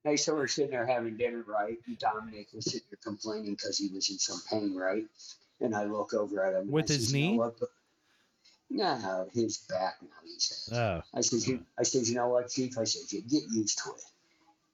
Hey, 0.03 0.15
so 0.17 0.33
we're 0.33 0.47
sitting 0.47 0.71
there 0.71 0.85
having 0.85 1.17
dinner, 1.17 1.43
right? 1.45 1.77
And 1.85 1.99
Dominic 1.99 2.47
was 2.53 2.65
sitting 2.65 2.87
there 2.89 2.99
complaining 3.03 3.55
because 3.55 3.77
he 3.77 3.89
was 3.93 4.09
in 4.09 4.17
some 4.17 4.41
pain, 4.49 4.75
right? 4.75 5.03
And 5.59 5.75
I 5.75 5.83
look 5.83 6.13
over 6.13 6.43
at 6.43 6.53
him. 6.53 6.71
With 6.71 6.85
I 6.89 6.93
his 6.93 7.05
says, 7.07 7.15
"You 7.15 7.25
know 7.25 7.31
knee? 7.31 7.37
No, 8.69 9.29
his 9.33 9.57
back 9.57 9.95
now, 10.01 10.09
he 10.23 10.39
says. 10.39 10.69
oh, 10.73 11.01
I 11.13 11.21
says, 11.21 11.47
you, 11.47 11.65
I 11.77 11.83
says, 11.83 12.09
you 12.09 12.15
know 12.15 12.29
what, 12.29 12.49
Chief? 12.49 12.77
I 12.77 12.85
says, 12.85 13.11
you 13.11 13.21
get 13.21 13.43
used 13.51 13.79
to 13.83 13.89
it. 13.91 14.03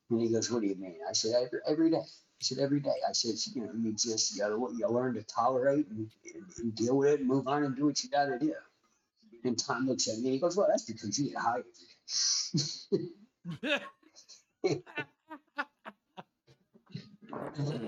And 0.09 0.21
he 0.21 0.29
goes, 0.29 0.51
what 0.51 0.61
do 0.61 0.67
you 0.67 0.75
mean? 0.75 0.99
I 1.09 1.13
said, 1.13 1.33
every, 1.35 1.59
every 1.67 1.91
day. 1.91 2.03
I 2.41 2.43
said, 2.43 2.57
every 2.59 2.79
day. 2.79 2.95
I 3.07 3.13
said, 3.13 3.35
you 3.53 3.65
know, 3.65 3.71
you 3.73 3.93
just, 3.93 4.35
you, 4.35 4.41
gotta, 4.41 4.55
you 4.75 4.87
learn 4.87 5.13
to 5.15 5.23
tolerate 5.23 5.87
and, 5.87 6.09
and, 6.33 6.43
and 6.57 6.75
deal 6.75 6.97
with 6.97 7.09
it 7.09 7.19
and 7.21 7.29
move 7.29 7.47
on 7.47 7.63
and 7.63 7.75
do 7.75 7.85
what 7.85 8.03
you 8.03 8.09
got 8.09 8.25
to 8.25 8.37
do. 8.37 8.53
And 9.43 9.57
Tom 9.57 9.87
looks 9.87 10.07
at 10.07 10.17
me 10.17 10.25
and 10.25 10.33
he 10.33 10.39
goes, 10.39 10.57
well, 10.57 10.67
that's 10.69 10.83
because 10.83 11.17
you 11.17 11.31
get 11.31 11.41
day. 11.41 11.61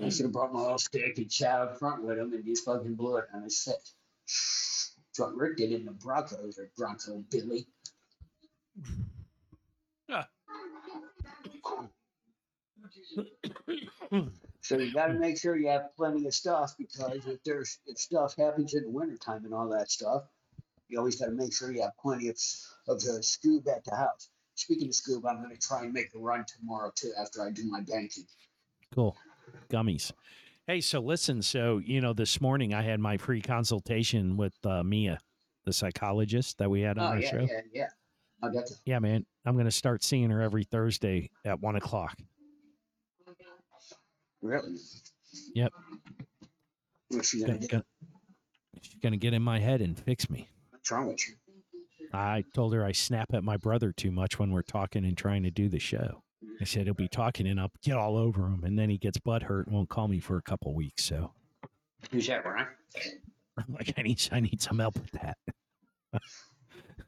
I 0.01 0.09
should 0.09 0.25
have 0.25 0.31
brought 0.31 0.53
my 0.53 0.61
little 0.61 0.77
stick 0.77 1.17
and 1.17 1.31
shot 1.31 1.61
up 1.61 1.79
front 1.79 2.03
with 2.03 2.17
him 2.17 2.33
and 2.33 2.45
just 2.45 2.65
fucking 2.65 2.95
blew 2.95 3.17
it 3.17 3.25
on 3.33 3.43
his. 3.43 3.65
That's 3.65 4.93
what 5.17 5.35
Rick 5.35 5.57
did 5.57 5.71
in 5.71 5.85
the 5.85 5.91
Broncos 5.91 6.59
or 6.59 6.69
Bronco 6.77 7.23
Billy. 7.31 7.67
So 14.61 14.77
you 14.77 14.93
got 14.93 15.07
to 15.07 15.13
make 15.13 15.39
sure 15.39 15.55
you 15.55 15.69
have 15.69 15.95
plenty 15.95 16.27
of 16.27 16.33
stuff 16.33 16.75
because 16.77 17.25
if 17.25 17.41
there's 17.45 17.79
if 17.87 17.97
stuff 17.97 18.35
happens 18.35 18.73
in 18.73 18.83
the 18.83 18.89
wintertime 18.89 19.45
and 19.45 19.53
all 19.53 19.69
that 19.69 19.89
stuff, 19.89 20.23
you 20.89 20.97
always 20.97 21.15
got 21.19 21.27
to 21.27 21.31
make 21.31 21.53
sure 21.53 21.71
you 21.71 21.81
have 21.83 21.97
plenty 22.01 22.27
of 22.27 22.37
of 22.87 23.01
the 23.01 23.19
scoob 23.21 23.67
at 23.67 23.85
the 23.85 23.95
house. 23.95 24.29
Speaking 24.55 24.87
of 24.89 24.93
scoob, 24.93 25.23
I'm 25.29 25.41
going 25.41 25.55
to 25.55 25.67
try 25.67 25.83
and 25.83 25.93
make 25.93 26.09
a 26.15 26.19
run 26.19 26.43
tomorrow 26.45 26.91
too 26.93 27.13
after 27.17 27.43
I 27.43 27.51
do 27.51 27.65
my 27.69 27.79
banking. 27.79 28.25
cool. 28.93 29.15
Gummies. 29.69 30.11
Hey, 30.65 30.81
so 30.81 30.99
listen. 30.99 31.41
So 31.41 31.77
you 31.77 32.01
know, 32.01 32.11
this 32.11 32.41
morning 32.41 32.73
I 32.73 32.81
had 32.81 32.99
my 32.99 33.15
free 33.15 33.41
consultation 33.41 34.35
with 34.35 34.53
uh, 34.65 34.83
Mia, 34.83 35.19
the 35.65 35.71
psychologist 35.71 36.57
that 36.57 36.69
we 36.69 36.81
had 36.81 36.97
on 36.97 37.05
Oh 37.05 37.15
our 37.15 37.21
yeah, 37.21 37.31
show. 37.31 37.47
yeah, 37.49 37.61
yeah. 37.73 37.87
I 38.43 38.49
got 38.49 38.65
the 38.65 38.75
Yeah, 38.85 38.99
man. 38.99 39.25
I'm 39.45 39.53
going 39.53 39.65
to 39.65 39.71
start 39.71 40.03
seeing 40.03 40.29
her 40.29 40.41
every 40.41 40.65
Thursday 40.65 41.29
at 41.45 41.61
one 41.61 41.77
o'clock. 41.77 42.17
Really. 44.41 44.75
Yep. 45.55 45.71
What's 47.09 47.29
she 47.29 47.41
Gonna, 47.41 47.53
gonna 47.53 47.67
gonna- 47.67 47.85
she's 48.81 48.99
going 49.01 49.13
to 49.13 49.17
get 49.17 49.33
in 49.33 49.41
my 49.41 49.59
head 49.59 49.81
and 49.81 49.97
fix 49.97 50.29
me. 50.29 50.49
What's 50.71 50.91
wrong 50.91 51.07
with 51.07 51.27
you? 51.27 51.35
I 52.13 52.43
told 52.53 52.73
her 52.73 52.85
I 52.85 52.93
snap 52.93 53.33
at 53.33 53.43
my 53.43 53.57
brother 53.57 53.91
too 53.91 54.11
much 54.11 54.39
when 54.39 54.51
we're 54.51 54.61
talking 54.61 55.03
and 55.05 55.17
trying 55.17 55.43
to 55.43 55.51
do 55.51 55.67
the 55.67 55.79
show. 55.79 56.21
I 56.61 56.63
said 56.63 56.85
he'll 56.85 56.93
be 56.93 57.07
talking 57.09 57.47
and 57.47 57.59
I'll 57.59 57.71
get 57.83 57.97
all 57.97 58.15
over 58.17 58.45
him, 58.47 58.63
and 58.63 58.79
then 58.79 58.89
he 58.89 58.97
gets 58.97 59.17
butt 59.17 59.43
hurt 59.43 59.67
and 59.67 59.75
won't 59.75 59.89
call 59.89 60.07
me 60.07 60.19
for 60.19 60.37
a 60.37 60.41
couple 60.41 60.73
weeks. 60.73 61.03
So 61.03 61.33
Who's 62.11 62.27
that, 62.27 62.45
Ron? 62.45 62.67
I'm 63.57 63.73
like, 63.73 63.93
I 63.97 64.03
need, 64.03 64.21
I 64.31 64.39
need 64.39 64.61
some 64.61 64.79
help 64.79 64.95
with 64.95 65.11
that. 65.11 65.37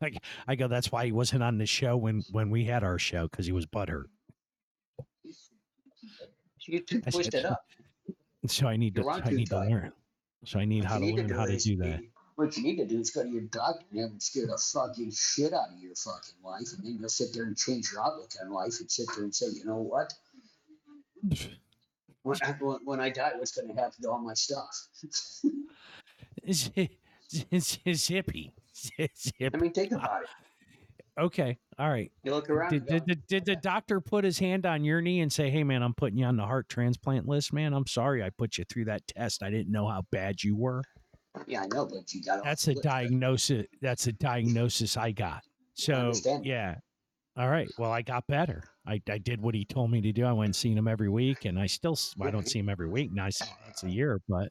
like, 0.01 0.17
I 0.47 0.55
go, 0.55 0.67
that's 0.67 0.91
why 0.91 1.05
he 1.05 1.11
wasn't 1.11 1.43
on 1.43 1.57
the 1.57 1.65
show 1.65 1.95
when 1.95 2.23
when 2.31 2.49
we 2.49 2.65
had 2.65 2.83
our 2.83 2.99
show 2.99 3.27
because 3.27 3.45
he 3.45 3.51
was 3.51 3.65
butt 3.65 3.87
hurt. 3.89 4.09
You 6.69 6.79
too 6.81 7.01
I 7.05 7.09
said, 7.09 7.13
twisted 7.13 7.45
up. 7.45 7.65
So 8.47 8.67
I 8.67 8.77
need 8.77 8.95
to, 8.95 9.01
You're 9.01 9.11
on 9.11 9.23
I 9.23 9.31
need 9.31 9.49
to 9.49 9.59
learn. 9.59 9.91
So 10.45 10.59
I 10.59 10.65
need 10.65 10.83
What 10.83 10.91
how 10.91 10.99
to 10.99 11.05
learn 11.05 11.29
how 11.29 11.45
to 11.45 11.57
do 11.57 11.75
that. 11.77 12.01
What 12.35 12.55
you 12.55 12.63
need 12.63 12.77
to 12.77 12.85
do 12.85 12.99
is 12.99 13.09
go 13.09 13.23
to 13.23 13.29
your 13.29 13.41
doctor 13.41 13.85
and 13.91 13.99
have 13.99 14.11
him 14.11 14.19
scare 14.19 14.47
the 14.47 14.57
fucking 14.57 15.11
shit 15.11 15.51
out 15.51 15.69
of 15.73 15.79
your 15.81 15.95
fucking 15.95 16.35
life, 16.43 16.67
and 16.77 16.85
then 16.85 16.97
you'll 16.99 17.09
sit 17.09 17.33
there 17.33 17.43
and 17.43 17.57
change 17.57 17.91
your 17.91 18.01
outlook 18.01 18.29
on 18.41 18.51
life 18.51 18.79
and 18.79 18.89
sit 18.89 19.07
there 19.13 19.25
and 19.25 19.35
say, 19.35 19.47
you 19.47 19.65
know 19.65 19.77
what? 19.77 20.13
When 22.23 22.37
I, 22.43 22.51
when, 22.85 22.99
I 23.01 23.09
die, 23.09 23.31
what's 23.35 23.51
going 23.51 23.67
to 23.67 23.73
happen 23.73 24.03
to 24.03 24.11
all 24.11 24.19
my 24.19 24.33
stuff? 24.33 24.87
It's, 26.41 26.69
hippie. 27.83 28.51
I 28.99 29.57
mean, 29.57 29.71
think 29.71 29.91
about 29.91 30.23
it. 30.23 30.29
Okay, 31.19 31.57
all 31.77 31.89
right. 31.89 32.11
You 32.23 32.31
look 32.31 32.49
around. 32.49 32.71
Did, 32.71 32.85
did, 32.85 33.05
did, 33.05 33.27
did 33.27 33.45
the 33.45 33.57
doctor 33.57 33.99
put 33.99 34.23
his 34.23 34.39
hand 34.39 34.65
on 34.65 34.83
your 34.83 35.01
knee 35.01 35.19
and 35.19 35.31
say, 35.31 35.49
"Hey, 35.49 35.63
man, 35.63 35.83
I'm 35.83 35.93
putting 35.93 36.17
you 36.17 36.25
on 36.25 36.37
the 36.37 36.45
heart 36.45 36.69
transplant 36.69 37.27
list, 37.27 37.51
man. 37.51 37.73
I'm 37.73 37.87
sorry 37.87 38.23
I 38.23 38.29
put 38.29 38.57
you 38.57 38.63
through 38.63 38.85
that 38.85 39.05
test. 39.07 39.43
I 39.43 39.49
didn't 39.49 39.71
know 39.71 39.87
how 39.87 40.03
bad 40.11 40.43
you 40.43 40.55
were." 40.55 40.83
yeah, 41.47 41.63
I 41.63 41.67
know, 41.67 41.85
but 41.85 42.13
you 42.13 42.21
got 42.21 42.43
That's 42.43 42.67
a 42.67 42.75
diagnosis. 42.75 43.65
That's 43.81 44.07
a 44.07 44.13
diagnosis 44.13 44.97
I 44.97 45.11
got. 45.11 45.43
So 45.73 45.93
understand. 45.93 46.45
yeah. 46.45 46.75
All 47.37 47.49
right. 47.49 47.69
Well, 47.77 47.91
I 47.91 48.01
got 48.01 48.27
better. 48.27 48.63
I, 48.85 49.01
I 49.09 49.17
did 49.17 49.41
what 49.41 49.55
he 49.55 49.63
told 49.63 49.91
me 49.91 50.01
to 50.01 50.11
do. 50.11 50.25
I 50.25 50.33
went 50.33 50.47
and 50.47 50.55
seen 50.55 50.77
him 50.77 50.87
every 50.87 51.09
week, 51.09 51.45
and 51.45 51.59
I 51.59 51.67
still 51.67 51.97
well, 52.17 52.27
I 52.27 52.31
don't 52.31 52.47
see 52.47 52.59
him 52.59 52.69
every 52.69 52.89
week. 52.89 53.11
Now 53.13 53.25
I 53.25 53.29
see 53.29 53.45
him 53.45 53.55
once 53.65 53.83
a 53.83 53.89
year, 53.89 54.19
but 54.27 54.49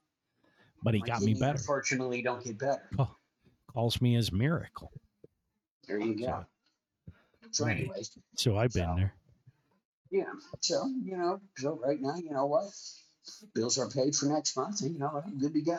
but 0.82 0.94
he 0.94 1.00
got 1.00 1.22
me 1.22 1.34
better. 1.34 1.58
Unfortunately, 1.58 2.22
don't 2.22 2.42
get 2.42 2.58
better. 2.58 2.88
Calls 3.72 4.00
me 4.00 4.14
his 4.14 4.32
miracle. 4.32 4.90
There 5.86 5.98
you 6.00 6.18
go. 6.18 6.26
So, 6.26 6.46
So, 7.50 7.64
right. 7.64 7.78
anyways, 7.78 8.10
so 8.36 8.56
I've 8.56 8.72
been 8.72 8.84
So, 8.86 8.96
there. 8.96 9.14
yeah. 10.10 10.32
So 10.60 10.86
you 10.86 11.16
know, 11.16 11.40
so 11.56 11.80
right 11.84 12.00
now, 12.00 12.16
you 12.16 12.30
know 12.30 12.46
what? 12.46 12.64
Bills 13.54 13.78
are 13.78 13.88
paid 13.90 14.14
for 14.16 14.26
next 14.26 14.56
month, 14.56 14.80
and 14.82 14.92
you 14.92 14.98
know, 14.98 15.22
I'm 15.24 15.38
good 15.38 15.54
to 15.54 15.60
go. 15.62 15.78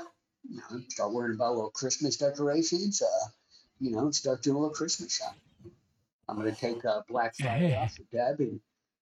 You 0.49 0.57
know, 0.57 0.82
start 0.89 1.11
worrying 1.13 1.36
about 1.36 1.55
little 1.55 1.72
Christmas 1.72 2.17
decorations. 2.17 3.01
Uh, 3.01 3.28
you 3.80 3.91
know, 3.91 4.11
start 4.11 4.41
doing 4.43 4.55
a 4.55 4.59
little 4.59 4.74
Christmas 4.74 5.15
shopping. 5.17 5.41
I'm 6.28 6.38
gonna 6.38 6.53
take 6.53 6.86
uh, 6.86 7.01
Black 7.07 7.36
Friday 7.36 7.76
off 7.76 7.95
for 7.95 8.03
Deb 8.15 8.39
and 8.39 8.59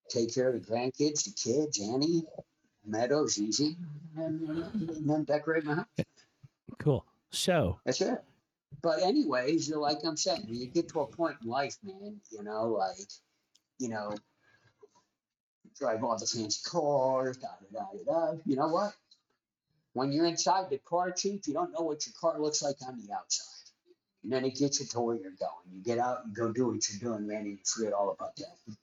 take 0.09 0.33
care 0.33 0.47
of 0.49 0.53
the 0.53 0.71
grandkids, 0.71 1.25
the 1.25 1.31
kids, 1.31 1.79
Annie, 1.81 2.23
Meadows, 2.85 3.37
easy, 3.37 3.75
and, 4.15 4.47
and 4.49 5.09
then 5.09 5.23
decorate 5.25 5.65
my 5.65 5.75
house. 5.75 5.85
Cool. 6.79 7.05
So 7.31 7.79
That's 7.85 7.99
it. 8.01 8.23
But 8.81 9.01
anyways, 9.01 9.69
like 9.71 9.99
I'm 10.05 10.17
saying, 10.17 10.45
you 10.49 10.67
get 10.67 10.89
to 10.89 11.01
a 11.01 11.07
point 11.07 11.37
in 11.43 11.49
life, 11.49 11.77
man, 11.83 12.21
you 12.31 12.43
know, 12.43 12.67
like, 12.69 13.09
you 13.79 13.89
know, 13.89 14.15
drive 15.79 16.03
all 16.03 16.17
the 16.17 16.25
fancy 16.25 16.59
cars, 16.65 17.37
da 17.37 17.47
da 17.73 17.79
da 17.81 18.03
da. 18.31 18.37
You 18.45 18.55
know 18.55 18.67
what? 18.67 18.93
When 19.93 20.11
you're 20.11 20.25
inside 20.25 20.69
the 20.69 20.77
car, 20.79 21.11
chief, 21.11 21.47
you 21.47 21.53
don't 21.53 21.71
know 21.73 21.81
what 21.81 22.05
your 22.05 22.13
car 22.19 22.39
looks 22.39 22.61
like 22.61 22.75
on 22.87 22.97
the 22.97 23.13
outside. 23.13 23.45
And 24.23 24.31
then 24.31 24.45
it 24.45 24.55
gets 24.55 24.79
you 24.79 24.85
to 24.87 24.99
where 24.99 25.15
you're 25.15 25.31
going. 25.39 25.67
You 25.73 25.81
get 25.83 25.99
out, 25.99 26.25
and 26.25 26.35
go 26.35 26.51
do 26.51 26.67
what 26.67 26.87
you're 26.89 26.99
doing, 27.13 27.27
man, 27.27 27.41
and 27.41 27.47
you 27.51 27.57
forget 27.65 27.93
all 27.93 28.11
about 28.11 28.35
that. 28.37 28.75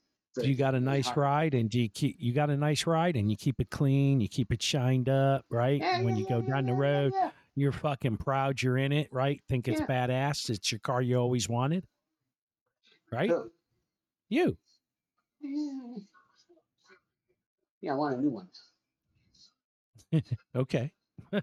you 0.43 0.55
got 0.57 0.75
a 0.75 0.81
nice 0.81 1.07
hard. 1.07 1.17
ride 1.17 1.55
and 1.55 1.73
you 1.73 1.89
keep 1.89 2.17
you 2.19 2.33
got 2.33 2.51
a 2.51 2.57
nice 2.57 2.87
ride 2.87 3.17
and 3.17 3.31
you 3.31 3.37
keep 3.37 3.61
it 3.61 3.71
clean 3.71 4.21
you 4.21 4.29
keep 4.29 4.51
it 4.53 4.61
shined 4.63 5.09
up 5.09 5.45
right 5.49 5.81
Yeah, 5.81 6.03
when 6.03 6.17
yeah, 6.17 6.21
you 6.21 6.27
go 6.29 6.39
yeah, 6.41 6.55
down 6.55 6.67
the 6.67 6.75
road 6.75 7.13
yeah. 7.15 7.31
You're 7.57 7.73
fucking 7.73 8.17
proud 8.17 8.61
you're 8.61 8.77
in 8.77 8.93
it 8.93 9.09
right? 9.13 9.41
Think 9.49 9.69
it's 9.69 9.81
Yeah. 9.81 9.87
badass 9.87 10.51
it's 10.51 10.71
your 10.73 10.81
car 10.81 11.03
you 11.03 11.17
always 11.17 11.49
wanted 11.49 11.87
right? 13.13 13.31
You. 14.29 14.57
Yeah. 15.41 15.97
I 17.93 17.95
want 17.95 18.17
a 18.17 18.21
new 18.21 18.31
one. 18.31 18.49
okay. 20.57 20.93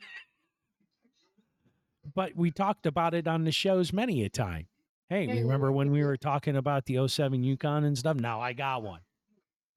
But 2.14 2.36
we 2.36 2.52
talked 2.52 2.88
about 2.88 3.14
it 3.14 3.28
on 3.28 3.44
the 3.44 3.52
shows 3.52 3.94
many 3.94 4.24
a 4.26 4.30
time. 4.30 4.68
Hey 5.10 5.28
Yeah, 5.28 5.42
remember 5.44 5.68
yeah, 5.68 5.76
when 5.76 5.92
we 5.92 6.04
were 6.04 6.18
talking 6.18 6.56
about 6.58 6.86
the 6.86 7.08
07 7.08 7.44
yukon 7.44 7.84
and 7.84 7.98
stuff? 7.98 8.18
Now 8.18 8.42
i 8.42 8.54
got 8.54 8.82
one 8.84 9.02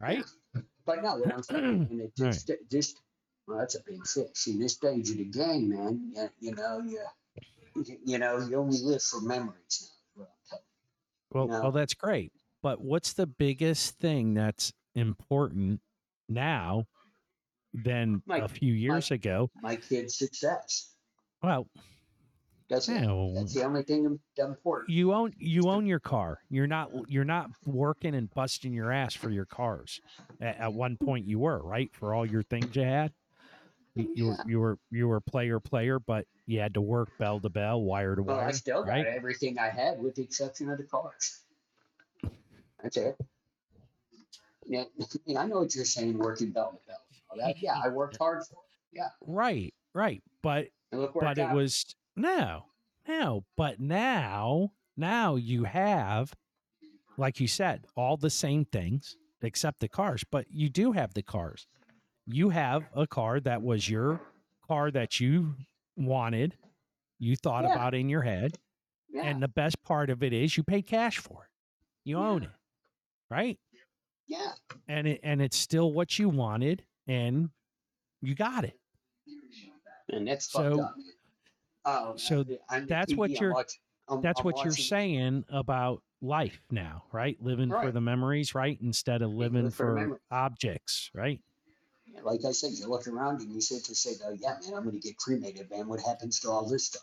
right? 0.01 0.25
But 0.87 1.03
no, 1.03 1.17
what 1.17 1.33
I'm 1.33 1.43
saying, 1.43 1.87
and 1.91 2.01
it 2.01 2.13
Right. 2.19 2.33
just, 2.33 2.51
just 2.71 3.01
well, 3.47 3.59
that's 3.59 3.75
a 3.75 3.83
big 3.87 4.07
fish. 4.07 4.47
In 4.47 4.59
this 4.59 4.75
stage 4.75 5.11
of 5.11 5.19
the 5.19 5.25
game, 5.25 5.69
man, 5.69 6.13
you, 6.15 6.29
you 6.41 6.55
know, 6.55 6.81
you, 6.85 7.01
you 8.05 8.19
know, 8.19 8.39
you 8.41 8.57
only 8.59 8.79
live 8.83 9.03
for 9.03 9.21
memories. 9.21 9.91
Now, 10.17 10.23
is 10.25 10.29
what 10.29 10.29
I'm 10.53 10.61
telling 11.31 11.51
Well, 11.51 11.63
well, 11.63 11.73
that's 11.73 11.95
great. 11.95 12.33
But 12.63 12.81
what's 12.81 13.13
the 13.13 13.27
biggest 13.27 13.99
thing 13.99 14.33
that's 14.35 14.73
important 14.95 15.81
now 16.29 16.85
than 17.75 18.23
My- 18.27 18.39
a 18.39 18.49
few 18.49 18.73
years 18.73 19.11
ago? 19.11 19.51
My 19.63 19.77
kid's 19.77 20.17
success. 20.17 20.93
Well, 21.43 21.69
That's 22.71 22.89
it. 22.89 23.03
no, 23.03 23.35
That's 23.35 23.53
the 23.53 23.65
only 23.65 23.83
thing 23.83 24.07
im- 24.07 24.21
important. 24.39 24.89
you 24.89 25.13
own 25.13 25.35
you 25.39 25.69
own 25.69 25.85
your 25.85 26.01
car. 26.01 26.39
You're 26.49 26.67
not 26.67 26.91
you're 27.07 27.25
not 27.27 27.51
working 27.67 28.15
and 28.15 28.33
busting 28.33 28.73
your 28.73 28.91
ass 28.91 29.13
for 29.15 29.29
your 29.29 29.45
cars. 29.45 30.01
At, 30.41 30.57
at 30.59 30.73
one 30.73 30.97
point, 30.97 31.27
you 31.27 31.41
were 31.41 31.59
right 31.63 31.91
for 31.93 32.15
all 32.15 32.25
your 32.25 32.43
things 32.43 32.75
you 32.75 32.83
had. 32.83 33.13
You, 33.95 34.13
you 34.15 34.25
were 34.27 34.33
Yeah. 34.33 34.43
you 34.47 34.61
were 34.61 34.79
you 34.91 35.09
were 35.09 35.21
player 35.21 35.61
player, 35.61 35.99
but 35.99 36.27
you 36.47 36.61
had 36.61 36.75
to 36.75 36.81
work 36.81 37.17
bell 37.19 37.41
to 37.41 37.49
bell, 37.49 37.81
wire 37.83 38.17
to 38.17 38.23
Well, 38.23 38.37
wire. 38.37 38.49
I 38.49 38.53
still 38.53 38.83
got 38.83 38.91
right? 38.91 39.07
everything 39.07 39.59
I 39.59 39.69
had 39.69 40.01
with 40.03 40.17
the 40.17 40.23
exception 40.23 40.69
of 40.71 40.79
the 40.79 40.85
cars. 40.85 41.41
That's 42.83 42.97
it. 42.97 43.17
Yeah, 44.67 44.85
yeah, 45.27 45.41
I 45.41 45.47
know 45.47 45.61
what 45.61 45.75
you're 45.75 45.85
saying, 45.85 46.19
working 46.19 46.51
bell 46.51 46.73
to 46.73 46.87
bell. 46.87 46.99
That. 47.37 47.61
Yeah, 47.61 47.75
I 47.83 47.89
worked 47.89 48.17
hard 48.19 48.45
for 48.47 48.59
it. 48.93 49.03
Right, 49.27 49.75
right. 49.93 50.23
But 50.43 50.69
but 50.93 51.39
it 51.39 51.49
me. 51.49 51.55
was 51.55 51.85
no, 52.17 52.67
no. 53.09 53.45
But 53.57 53.81
now, 53.81 54.73
now 54.97 55.35
you 55.37 55.65
have, 55.65 56.33
like 57.17 57.41
you 57.41 57.49
said, 57.49 57.87
all 57.97 58.17
the 58.17 58.31
same 58.31 58.65
things 58.65 59.17
except 59.43 59.81
the 59.81 59.89
cars. 59.89 60.25
But 60.31 60.47
you 60.51 60.69
do 60.69 60.93
have 60.93 61.15
the 61.15 61.23
cars. 61.23 61.67
You 62.27 62.49
have 62.51 62.85
a 62.95 63.07
car 63.07 63.41
that 63.41 63.63
was 63.63 63.89
your 63.89 64.21
car 64.67 64.91
that 64.91 65.21
you 65.21 65.55
wanted, 65.97 66.57
you 67.19 67.37
thought 67.37 67.65
Yeah. 67.65 67.75
about 67.75 67.95
in 67.95 68.09
your 68.09 68.23
head, 68.23 68.59
Yeah, 69.11 69.23
and 69.25 69.43
the 69.43 69.49
best 69.49 69.83
part 69.83 70.11
of 70.11 70.23
it 70.23 70.33
is 70.33 70.57
you 70.57 70.63
paid 70.63 70.87
cash 70.87 71.19
for 71.19 71.45
it. 71.45 71.51
You 72.05 72.19
Yeah. 72.19 72.29
own 72.29 72.43
it, 72.45 72.51
right? 73.31 73.59
yeah. 74.27 74.55
And 74.89 75.07
it 75.07 75.21
and 75.23 75.43
it's 75.43 75.57
still 75.57 75.93
what 75.93 76.19
you 76.19 76.31
wanted, 76.31 76.83
and 77.07 77.51
you 78.23 78.35
got 78.35 78.65
it. 78.65 78.79
And 80.09 80.27
that's 80.27 80.47
So- 80.51 80.79
fucked 80.79 80.83
up. 80.83 80.95
Oh, 81.87 82.17
so 82.17 82.45
I- 82.71 82.77
on 82.77 82.81
the 82.83 82.87
that's 82.87 83.15
what 83.15 83.31
I'm 83.31 83.37
you're- 83.37 83.55
I'm- 84.09 84.21
that's 84.23 84.41
I'm 84.41 84.45
what 84.45 84.65
you're 84.65 84.73
saying 84.73 85.45
about 85.49 86.03
life 86.23 86.63
now, 86.71 87.05
right? 87.13 87.39
Living 87.43 87.69
for 87.69 87.93
the 87.93 88.01
memories, 88.01 88.55
right? 88.55 88.81
Instead 88.81 89.21
of 89.21 89.31
living 89.31 89.65
live 89.65 89.75
for 89.75 89.95
for 90.09 90.21
objects, 90.31 91.11
right? 91.15 91.43
Like 92.23 92.45
I 92.45 92.53
said, 92.53 92.73
you 92.73 92.87
look 92.87 93.07
around 93.07 93.41
and 93.41 93.53
you 93.53 93.61
sit 93.61 93.85
to 93.85 93.95
say, 93.95 94.13
"Oh 94.25 94.33
yeah, 94.33 94.57
man, 94.63 94.75
I'm 94.75 94.85
going 94.85 94.99
to 94.99 95.01
get 95.01 95.17
cremated, 95.17 95.71
man. 95.71 95.89
What 95.89 96.01
happens 96.01 96.41
to 96.41 96.51
all 96.51 96.69
this 96.69 96.87
stuff?" 96.87 97.03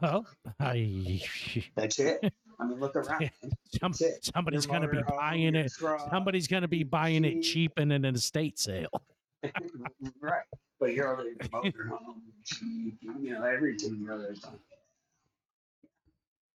Well, 0.00 0.26
I, 0.60 1.22
That's 1.76 1.98
it. 1.98 2.32
I 2.58 2.66
mean, 2.66 2.78
look 2.80 2.96
around. 2.96 3.30
some, 3.80 3.92
somebody's 4.22 4.66
going 4.66 4.82
to 4.82 4.88
be 4.88 5.02
buying 5.08 5.54
it. 5.54 5.72
truck, 5.72 6.08
Somebody's 6.10 6.46
going 6.46 6.62
to 6.62 6.68
be 6.68 6.84
buying 6.84 7.24
it 7.24 7.42
cheap 7.42 7.78
in 7.78 7.90
an 7.90 8.04
estate 8.04 8.58
sale. 8.58 9.02
right. 10.20 10.42
But 10.78 10.94
you're 10.94 11.12
other 11.12 11.34
motorhome, 11.52 12.20
Jeep, 12.44 12.98
you 13.02 13.32
know, 13.34 13.44
everything 13.44 14.00
you're 14.02 14.14
other 14.14 14.34
done. 14.34 14.58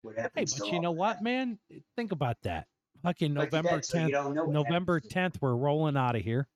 What 0.03 0.17
Hey, 0.17 0.29
but 0.35 0.73
you 0.73 0.81
know 0.81 0.93
that? 0.93 0.99
what, 0.99 1.23
man? 1.23 1.59
Think 1.97 2.13
about 2.13 2.37
that. 2.43 2.67
Fucking 3.03 3.35
November 3.35 3.83
said, 3.83 3.85
so 3.85 3.99
10th. 3.99 4.35
don't 4.35 4.53
November 4.53 5.01
10th, 5.01 5.37
we're 5.41 5.55
rolling 5.55 5.97
out 5.97 6.17
of 6.17 6.23
here, 6.23 6.49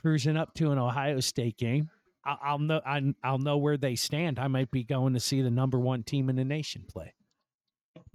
cruising 0.00 0.36
up 0.36 0.54
to 0.54 0.70
an 0.72 0.78
Ohio 0.78 1.20
State 1.20 1.56
game. 1.58 1.90
I'll 2.24 2.58
know. 2.58 2.80
I- 2.86 3.14
I'll 3.24 3.38
know 3.38 3.56
where 3.58 3.76
they 3.76 3.96
stand. 3.96 4.38
I 4.38 4.46
might 4.48 4.70
be 4.70 4.84
going 4.84 5.14
to 5.14 5.20
see 5.20 5.42
the 5.42 5.50
number 5.50 5.78
one 5.80 6.02
team 6.04 6.28
in 6.28 6.36
the 6.36 6.44
nation 6.44 6.84
play, 6.88 7.14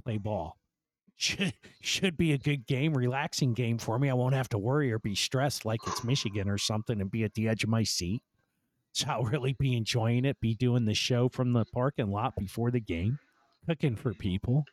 play 0.03 0.18
ball. 0.18 0.57
Should 1.20 1.53
should 1.82 2.15
be 2.15 2.32
a 2.32 2.38
good 2.38 2.68
game, 2.68 2.93
relaxing 2.93 3.53
game 3.55 3.80
for 3.80 3.97
me. 3.97 4.07
I 4.09 4.13
won't 4.13 4.36
have 4.36 4.49
to 4.49 4.57
worry 4.59 4.91
or 4.93 4.99
be 4.99 5.15
stressed 5.15 5.65
like 5.65 5.80
it's 5.88 6.03
Michigan 6.03 6.47
or 6.47 6.59
something, 6.59 7.01
and 7.01 7.09
be 7.09 7.24
at 7.24 7.34
the 7.34 7.47
edge 7.49 7.63
of 7.63 7.70
my 7.70 7.84
seat. 7.84 8.22
So 8.93 9.07
I'll 9.09 9.24
really 9.24 9.53
be 9.53 9.76
enjoying 9.76 10.26
it. 10.26 10.39
Be 10.39 10.53
doing 10.53 10.86
the 10.86 10.93
show 10.93 11.28
from 11.28 11.53
the 11.53 11.65
parking 11.65 12.11
lot 12.11 12.36
before 12.36 12.70
the 12.72 12.80
game, 12.80 13.18
cooking 13.65 13.95
for 13.95 14.13
people. 14.13 14.63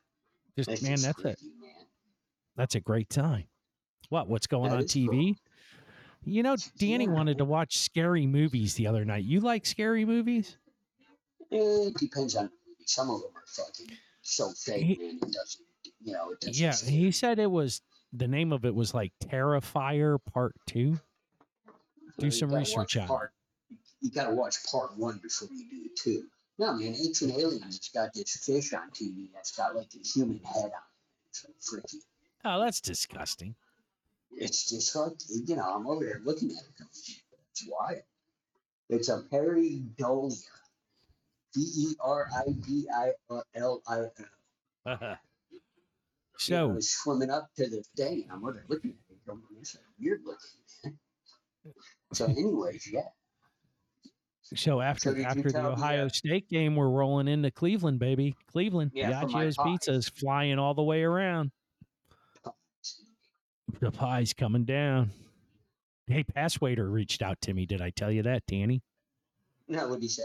Just 0.56 0.68
That's 0.68 0.82
man, 0.82 1.00
that's 1.00 1.24
it 1.24 1.38
that's 2.56 2.74
a 2.74 2.80
great 2.80 3.08
time. 3.10 3.44
What? 4.10 4.28
What's 4.28 4.46
going 4.46 4.70
That 4.70 4.76
on 4.76 4.84
TV? 4.84 5.08
cool. 5.08 5.34
You 6.24 6.42
know, 6.42 6.56
Danny 6.78 7.08
wanted 7.08 7.38
to 7.38 7.44
watch 7.44 7.78
scary 7.78 8.26
movies 8.26 8.74
the 8.74 8.86
other 8.86 9.04
night. 9.04 9.24
You 9.24 9.40
like 9.40 9.66
scary 9.66 10.04
movies? 10.04 10.56
It 11.50 11.94
depends 11.96 12.34
on. 12.36 12.50
Some 12.86 13.08
of 13.10 13.22
them 13.22 13.30
are 13.34 13.44
fucking 13.46 13.96
so 14.22 14.50
fake, 14.52 14.84
He- 14.84 14.96
man. 14.98 15.18
It 15.22 15.32
doesn't, 15.32 15.64
you 16.02 16.12
know, 16.12 16.30
it 16.32 16.40
doesn't. 16.40 16.62
Yeah, 16.62 16.74
he 16.90 17.10
said 17.10 17.38
it 17.38 17.50
was 17.50 17.80
the 18.12 18.28
name 18.28 18.52
of 18.52 18.64
it 18.64 18.74
was 18.74 18.92
like 18.92 19.12
Terrifier 19.24 20.18
Part 20.32 20.54
Two. 20.66 20.98
do 22.18 22.30
some 22.30 22.54
research 22.54 22.96
on 22.96 23.08
part, 23.08 23.32
You 24.00 24.10
got 24.10 24.28
to 24.28 24.34
watch 24.34 24.56
part 24.70 24.96
one 24.96 25.18
before 25.22 25.48
you 25.52 25.68
do 25.68 25.88
two. 25.96 26.24
No, 26.58 26.72
man, 26.74 26.94
Ancient 26.94 27.32
Aliens. 27.32 27.76
It's 27.76 27.88
got 27.88 28.12
this 28.14 28.36
fish 28.36 28.72
on 28.72 28.90
TV 28.90 29.28
that's 29.34 29.56
got 29.56 29.74
like 29.74 29.88
a 29.94 30.06
human 30.06 30.38
head 30.44 30.64
on 30.64 30.68
it. 30.68 31.30
It's 31.30 31.44
like 31.44 31.54
freaky. 31.60 32.04
Oh, 32.44 32.60
that's 32.60 32.80
disgusting. 32.80 33.56
It's 34.36 34.68
just 34.68 34.94
like 34.96 35.12
you 35.28 35.56
know, 35.56 35.62
I'm 35.62 35.86
over 35.86 36.04
there 36.04 36.20
looking 36.24 36.50
at 36.50 36.64
it. 36.64 36.86
It's 37.50 37.68
wild. 37.68 38.02
It's 38.88 39.08
a 39.08 39.22
pareidolia. 39.32 40.42
D 41.54 41.60
E 41.76 41.94
R 42.00 42.28
I 42.36 42.42
D 42.66 42.86
I 42.94 43.12
L 43.54 43.82
I 43.86 43.98
L. 44.86 45.18
so, 46.36 46.70
I 46.70 46.72
was 46.74 46.90
swimming 46.90 47.30
up 47.30 47.48
to 47.56 47.68
the 47.68 47.82
thing. 47.96 48.26
I'm 48.30 48.42
over 48.42 48.52
there 48.52 48.64
looking 48.68 48.90
at 48.90 49.14
it. 49.14 49.26
Going, 49.26 49.40
it's 49.60 49.76
weird 49.98 50.20
looking. 50.24 50.98
so, 52.12 52.26
anyways, 52.26 52.90
yeah. 52.92 53.00
so 54.42 54.80
after 54.80 55.16
you 55.16 55.24
after 55.24 55.50
the 55.50 55.64
Ohio 55.64 56.06
uh, 56.06 56.08
State 56.10 56.50
game, 56.50 56.76
we're 56.76 56.90
rolling 56.90 57.28
into 57.28 57.50
Cleveland, 57.50 57.98
baby. 57.98 58.34
Cleveland, 58.52 58.90
Yeah, 58.94 59.22
Yaggio's. 59.22 59.56
Pizza 59.64 59.92
is 59.92 60.08
flying 60.08 60.58
all 60.58 60.74
the 60.74 60.82
way 60.82 61.02
around. 61.02 61.52
The 63.80 63.90
pie's 63.90 64.32
coming 64.32 64.64
down. 64.64 65.10
Hey, 66.06 66.22
pass 66.22 66.60
waiter 66.60 66.90
reached 66.90 67.22
out 67.22 67.40
to 67.42 67.54
me. 67.54 67.66
Did 67.66 67.80
I 67.80 67.90
tell 67.90 68.10
you 68.12 68.22
that, 68.22 68.44
Danny? 68.46 68.82
No, 69.68 69.88
what 69.88 70.02
he 70.02 70.08
say? 70.08 70.24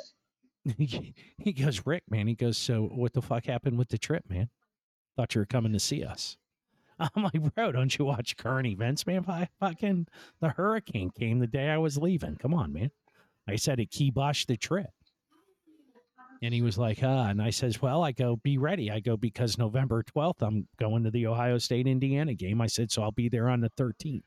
he 1.37 1.53
goes, 1.53 1.85
Rick, 1.85 2.03
man. 2.09 2.27
He 2.27 2.35
goes, 2.35 2.57
so 2.57 2.83
what 2.83 3.13
the 3.13 3.21
fuck 3.21 3.45
happened 3.45 3.77
with 3.77 3.89
the 3.89 3.97
trip, 3.97 4.25
man? 4.29 4.49
Thought 5.15 5.35
you 5.35 5.41
were 5.41 5.45
coming 5.45 5.73
to 5.73 5.79
see 5.79 6.03
us. 6.03 6.37
I'm 6.99 7.23
like, 7.23 7.55
bro, 7.55 7.71
don't 7.71 7.97
you 7.97 8.05
watch 8.05 8.35
current 8.35 8.67
events, 8.67 9.07
man? 9.07 9.23
Fu- 9.23 9.47
Fucking 9.59 10.07
the 10.41 10.49
hurricane 10.49 11.11
came 11.17 11.39
the 11.39 11.47
day 11.47 11.69
I 11.69 11.77
was 11.77 11.97
leaving. 11.97 12.35
Come 12.35 12.53
on, 12.53 12.73
man. 12.73 12.91
I 13.47 13.55
said 13.55 13.79
it 13.79 13.89
kiboshed 13.89 14.47
the 14.47 14.57
trip. 14.57 14.89
And 16.41 16.53
he 16.53 16.61
was 16.61 16.77
like, 16.77 16.99
ah, 17.03 17.27
and 17.27 17.41
I 17.41 17.49
says, 17.49 17.81
well, 17.81 18.03
I 18.03 18.13
go, 18.13 18.37
be 18.37 18.57
ready. 18.57 18.89
I 18.89 19.01
go, 19.01 19.17
because 19.17 19.57
November 19.57 20.03
12th, 20.03 20.41
I'm 20.41 20.67
going 20.79 21.03
to 21.03 21.11
the 21.11 21.27
Ohio 21.27 21.57
State 21.57 21.85
Indiana 21.85 22.33
game. 22.33 22.61
I 22.61 22.67
said, 22.67 22.91
so 22.91 23.03
I'll 23.03 23.11
be 23.11 23.27
there 23.27 23.49
on 23.49 23.59
the 23.59 23.69
13th. 23.71 24.23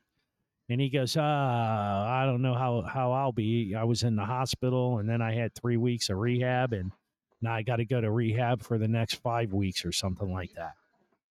And 0.69 0.81
he 0.81 0.91
goes, 0.91 1.17
ah, 1.19 2.23
I 2.23 2.27
don't 2.27 2.43
know 2.43 2.55
how, 2.55 2.83
how 2.83 3.13
I'll 3.13 3.33
be. 3.33 3.75
I 3.75 3.85
was 3.85 4.03
in 4.03 4.17
the 4.17 4.25
hospital 4.25 4.99
and 4.99 5.09
then 5.09 5.23
I 5.23 5.35
had 5.35 5.55
three 5.55 5.77
weeks 5.77 6.11
of 6.11 6.19
rehab 6.19 6.73
and 6.73 6.93
now 7.41 7.55
I 7.55 7.63
got 7.63 7.77
to 7.77 7.85
go 7.85 8.01
to 8.01 8.11
rehab 8.11 8.63
for 8.63 8.79
the 8.79 8.89
next 8.89 9.17
five 9.17 9.53
weeks 9.53 9.85
or 9.85 9.93
something 9.93 10.33
like 10.33 10.53
that. 10.55 10.73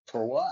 For 0.08 0.26
what? 0.26 0.52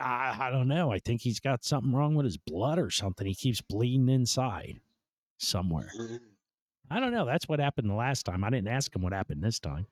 I, 0.00 0.36
I 0.38 0.50
don't 0.50 0.66
know. 0.66 0.90
I 0.90 0.98
think 0.98 1.20
he's 1.22 1.40
got 1.40 1.64
something 1.64 1.92
wrong 1.92 2.14
with 2.14 2.24
his 2.24 2.36
blood 2.36 2.78
or 2.78 2.90
something. 2.90 3.26
He 3.26 3.34
keeps 3.34 3.60
bleeding 3.60 4.08
inside 4.08 4.80
somewhere. 5.38 5.90
Mm. 5.98 6.18
I 6.90 7.00
don't 7.00 7.12
know. 7.12 7.26
That's 7.26 7.48
what 7.48 7.60
happened 7.60 7.90
the 7.90 7.94
last 7.94 8.24
time. 8.24 8.44
I 8.44 8.50
didn't 8.50 8.68
ask 8.68 8.94
him 8.94 9.02
what 9.02 9.12
happened 9.12 9.42
this 9.42 9.58
time. 9.58 9.86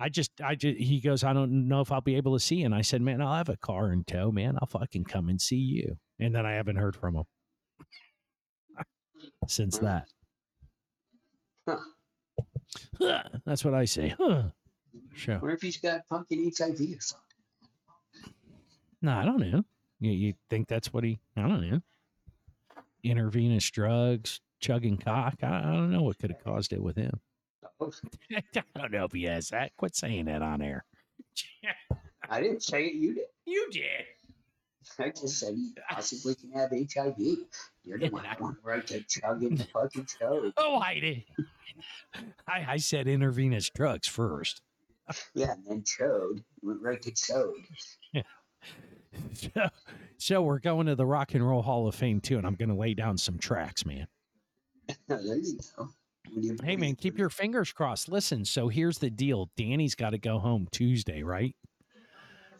I 0.00 0.08
just, 0.08 0.32
I 0.42 0.56
just, 0.56 0.78
he 0.78 1.00
goes, 1.00 1.22
I 1.22 1.32
don't 1.32 1.68
know 1.68 1.80
if 1.80 1.92
I'll 1.92 2.00
be 2.00 2.16
able 2.16 2.34
to 2.34 2.40
see 2.40 2.56
you. 2.56 2.66
And 2.66 2.74
I 2.74 2.82
said, 2.82 3.02
man, 3.02 3.22
I'll 3.22 3.36
have 3.36 3.48
a 3.48 3.56
car 3.56 3.92
in 3.92 4.04
tow, 4.04 4.32
man. 4.32 4.58
I'll 4.60 4.66
fucking 4.66 5.04
come 5.04 5.28
and 5.28 5.40
see 5.40 5.56
you. 5.56 5.96
And 6.18 6.34
then 6.34 6.44
I 6.44 6.52
haven't 6.52 6.76
heard 6.76 6.96
from 6.96 7.16
him 7.16 7.24
since 9.46 9.78
that. 9.78 10.08
Huh. 11.68 11.78
That's 13.46 13.64
what 13.64 13.74
I 13.74 13.84
say. 13.84 14.14
Huh. 14.18 14.44
Sure. 15.14 15.38
What 15.38 15.52
if 15.52 15.62
he's 15.62 15.76
got 15.76 16.06
fucking 16.08 16.52
HIV 16.56 16.80
or 16.80 17.00
something? 17.00 17.20
No, 19.02 19.12
I 19.12 19.24
don't 19.24 19.40
know. 19.40 19.64
You, 20.00 20.12
you 20.12 20.34
think 20.48 20.68
that's 20.68 20.92
what 20.92 21.04
he? 21.04 21.20
I 21.36 21.42
don't 21.42 21.70
know. 21.70 21.80
Intravenous 23.02 23.70
drugs, 23.70 24.40
chugging 24.60 24.96
cock. 24.98 25.36
I, 25.42 25.58
I 25.58 25.62
don't 25.72 25.90
know 25.90 26.02
what 26.02 26.18
could 26.18 26.30
have 26.30 26.44
caused 26.44 26.72
it 26.72 26.82
with 26.82 26.96
him. 26.96 27.20
I 27.82 28.42
don't 28.76 28.92
know 28.92 29.04
if 29.04 29.12
he 29.12 29.24
has 29.24 29.48
that. 29.48 29.76
Quit 29.76 29.96
saying 29.96 30.26
that 30.26 30.42
on 30.42 30.62
air. 30.62 30.84
I 32.28 32.40
didn't 32.40 32.62
say 32.62 32.86
it. 32.86 32.94
You 32.94 33.14
did. 33.14 33.24
you 33.46 33.68
did. 33.72 34.06
I 34.98 35.10
just 35.10 35.38
said 35.38 35.54
he 35.54 35.72
possibly 35.88 36.34
can 36.34 36.50
have 36.52 36.70
HIV. 36.70 37.16
You're 37.84 37.98
the 37.98 38.08
one 38.10 38.22
that 38.24 38.40
went 38.40 38.56
right 38.62 38.86
to 38.88 39.02
chugging 39.02 39.56
the 39.56 39.64
fucking 39.64 40.06
show. 40.18 40.52
Oh, 40.56 40.76
I 40.76 41.00
did. 41.00 41.24
I, 42.46 42.66
I 42.68 42.76
said 42.76 43.08
intravenous 43.08 43.70
drugs 43.70 44.08
first. 44.08 44.62
Yeah, 45.34 45.52
and 45.52 45.64
then 45.66 45.82
chode. 45.82 46.42
Went 46.62 46.82
right 46.82 47.00
to 47.02 47.10
chode. 47.10 47.54
Yeah. 48.12 48.22
So, 49.34 49.68
so 50.18 50.42
we're 50.42 50.60
going 50.60 50.86
to 50.86 50.94
the 50.94 51.06
Rock 51.06 51.34
and 51.34 51.46
Roll 51.46 51.62
Hall 51.62 51.88
of 51.88 51.94
Fame 51.94 52.20
too, 52.20 52.38
and 52.38 52.46
I'm 52.46 52.54
going 52.54 52.68
to 52.68 52.74
lay 52.74 52.94
down 52.94 53.18
some 53.18 53.38
tracks, 53.38 53.84
man. 53.84 54.06
there 55.08 55.20
you 55.36 55.58
go. 55.76 55.88
You- 56.36 56.56
Hey 56.62 56.76
man, 56.76 56.94
keep 56.94 57.18
your 57.18 57.30
fingers 57.30 57.72
crossed. 57.72 58.08
Listen, 58.08 58.44
so 58.44 58.68
here's 58.68 58.98
the 58.98 59.10
deal. 59.10 59.50
Danny's 59.56 59.94
got 59.94 60.10
to 60.10 60.18
go 60.18 60.38
home 60.38 60.68
Tuesday, 60.70 61.22
right? 61.22 61.56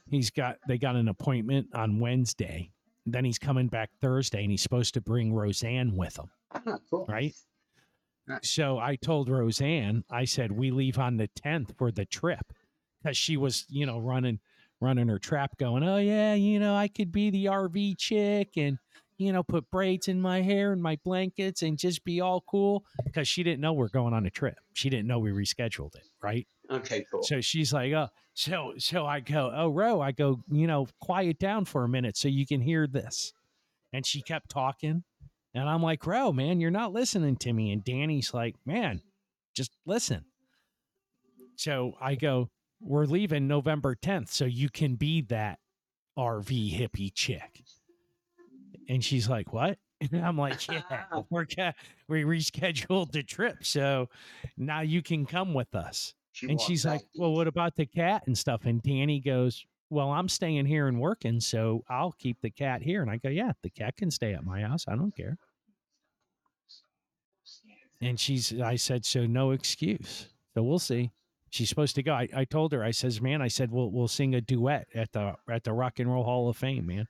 He's 0.07 0.31
got 0.31 0.57
they 0.66 0.76
got 0.78 0.97
an 0.97 1.09
appointment 1.09 1.68
on 1.74 2.01
Wednesday. 2.01 2.72
Then 3.07 3.24
he's 3.24 3.39
coming 3.39 3.68
back 3.68 3.91
Thursday 4.01 4.43
and 4.43 4.51
he's 4.51 4.62
supposed 4.62 4.95
to 4.95 5.01
bring 5.01 5.33
Roseanne 5.33 5.95
with 5.97 6.16
him, 6.18 6.31
Ah, 6.53 6.78
cool. 6.91 7.07
right? 7.09 7.35
Right. 8.28 8.45
So 8.45 8.78
I 8.78 8.97
told 8.97 9.28
Roseanne, 9.28 10.05
I 10.11 10.24
said 10.24 10.53
we 10.53 10.70
leave 10.70 10.99
on 10.99 11.16
the 11.16 11.28
10th 11.28 11.76
for 11.76 11.91
the 11.93 12.05
trip 12.05 12.53
cuz 13.05 13.16
she 13.16 13.37
was, 13.37 13.66
you 13.68 13.87
know, 13.87 13.99
running 13.99 14.41
running 14.81 15.09
her 15.09 15.18
trap 15.18 15.57
going, 15.59 15.83
"Oh 15.85 15.99
yeah, 15.99 16.35
you 16.35 16.59
know, 16.59 16.74
I 16.74 16.89
could 16.89 17.12
be 17.12 17.31
the 17.31 17.47
RV 17.47 17.95
chick 17.99 18.57
and 18.57 18.78
you 19.21 19.33
know, 19.33 19.43
put 19.43 19.71
braids 19.71 20.09
in 20.09 20.21
my 20.21 20.41
hair 20.41 20.73
and 20.73 20.83
my 20.83 20.99
blankets 21.05 21.61
and 21.61 21.77
just 21.77 22.05
be 22.05 22.23
all 22.23 22.43
cool 22.49 22.85
because 23.05 23.29
she 23.29 23.43
didn't 23.43 23.61
know 23.61 23.75
we're 23.75 23.89
going 23.89 24.14
on 24.14 24.25
a 24.25 24.31
trip. 24.31 24.57
She 24.73 24.89
didn't 24.89 25.07
know 25.07 25.18
we 25.18 25.31
rescheduled 25.31 25.95
it, 25.95 26.09
right? 26.23 26.47
Okay, 26.71 27.05
cool. 27.11 27.23
So 27.23 27.43
she's 27.43 27.71
like, 27.71 27.93
"Oh, 27.93 28.09
so 28.33 28.73
so 28.79 29.05
I 29.05 29.21
go, 29.21 29.53
oh, 29.55 29.68
Ro, 29.68 30.01
I 30.01 30.12
go, 30.12 30.41
you 30.51 30.66
know, 30.66 30.89
quiet 31.01 31.39
down 31.39 31.66
for 31.66 31.85
a 31.85 31.89
minute 31.89 32.16
so 32.16 32.29
you 32.29 32.47
can 32.47 32.62
hear 32.62 32.87
this." 32.87 33.35
And 33.93 34.07
she 34.07 34.23
kept 34.23 34.49
talking, 34.49 35.05
and 35.53 35.68
I'm 35.68 35.83
like, 35.83 36.07
"Ro, 36.07 36.33
man, 36.33 36.59
you're 36.59 36.71
not 36.71 36.95
listening 36.95 37.37
to 37.39 37.53
me." 37.53 37.73
And 37.73 37.85
Danny's 37.85 38.33
like, 38.33 38.57
"Man, 38.64 39.03
just 39.55 39.77
listen." 39.85 40.25
So 41.57 41.93
I 42.01 42.14
go, 42.14 42.49
"We're 42.81 43.05
leaving 43.05 43.47
November 43.47 43.95
10th, 43.95 44.31
so 44.31 44.47
you 44.47 44.71
can 44.71 44.95
be 44.95 45.21
that 45.23 45.59
RV 46.16 46.79
hippie 46.79 47.12
chick." 47.12 47.62
And 48.91 49.05
she's 49.05 49.28
like, 49.28 49.53
"What?" 49.53 49.78
And 50.01 50.14
I'm 50.26 50.36
like, 50.36 50.66
"Yeah, 50.66 51.05
we're 51.30 51.47
ca- 51.47 51.74
we 52.09 52.24
rescheduled 52.24 53.12
the 53.12 53.22
trip, 53.22 53.64
so 53.64 54.09
now 54.59 54.80
you 54.80 55.01
can 55.01 55.24
come 55.24 55.55
with 55.55 55.74
us." 55.76 56.12
She 56.32 56.49
and 56.49 56.61
she's 56.61 56.84
like, 56.84 57.03
"Well, 57.14 57.32
what 57.32 57.47
about 57.47 57.76
the 57.76 57.86
cat 57.86 58.24
and 58.26 58.36
stuff?" 58.36 58.62
And 58.64 58.82
Danny 58.82 59.20
goes, 59.20 59.64
"Well, 59.91 60.11
I'm 60.11 60.28
staying 60.28 60.66
here 60.66 60.88
and 60.88 61.01
working, 61.01 61.38
so 61.38 61.84
I'll 61.88 62.11
keep 62.12 62.41
the 62.43 62.51
cat 62.51 62.82
here." 62.82 63.01
And 63.01 63.11
I 63.11 63.16
go, 63.18 63.28
"Yeah, 63.28 63.53
the 63.62 63.70
cat 63.70 63.97
can 63.97 64.11
stay 64.11 64.34
at 64.34 64.45
my 64.45 64.61
house. 64.62 64.84
I 64.88 64.97
don't 64.97 65.14
care." 65.14 65.38
And 68.01 68.18
she's, 68.18 68.59
I 68.61 68.74
said, 68.74 69.05
"So 69.05 69.24
no 69.24 69.53
excuse. 69.53 70.26
So 70.55 70.64
we'll 70.64 70.80
see." 70.80 71.12
She's 71.51 71.68
supposed 71.68 71.95
to 71.97 72.03
go. 72.03 72.12
I, 72.12 72.28
I 72.34 72.45
told 72.45 72.72
her, 72.72 72.82
I 72.82 72.91
says, 72.91 73.20
"Man, 73.20 73.41
I 73.41 73.49
said 73.49 73.70
we'll 73.70 73.93
we'll 73.93 74.09
sing 74.09 74.34
a 74.34 74.41
duet 74.41 74.88
at 74.97 75.12
the 75.12 75.36
at 75.49 75.62
the 75.62 75.72
Rock 75.72 76.01
and 76.01 76.11
Roll 76.11 76.24
Hall 76.24 76.49
of 76.49 76.57
Fame, 76.57 76.86
man. 76.86 77.07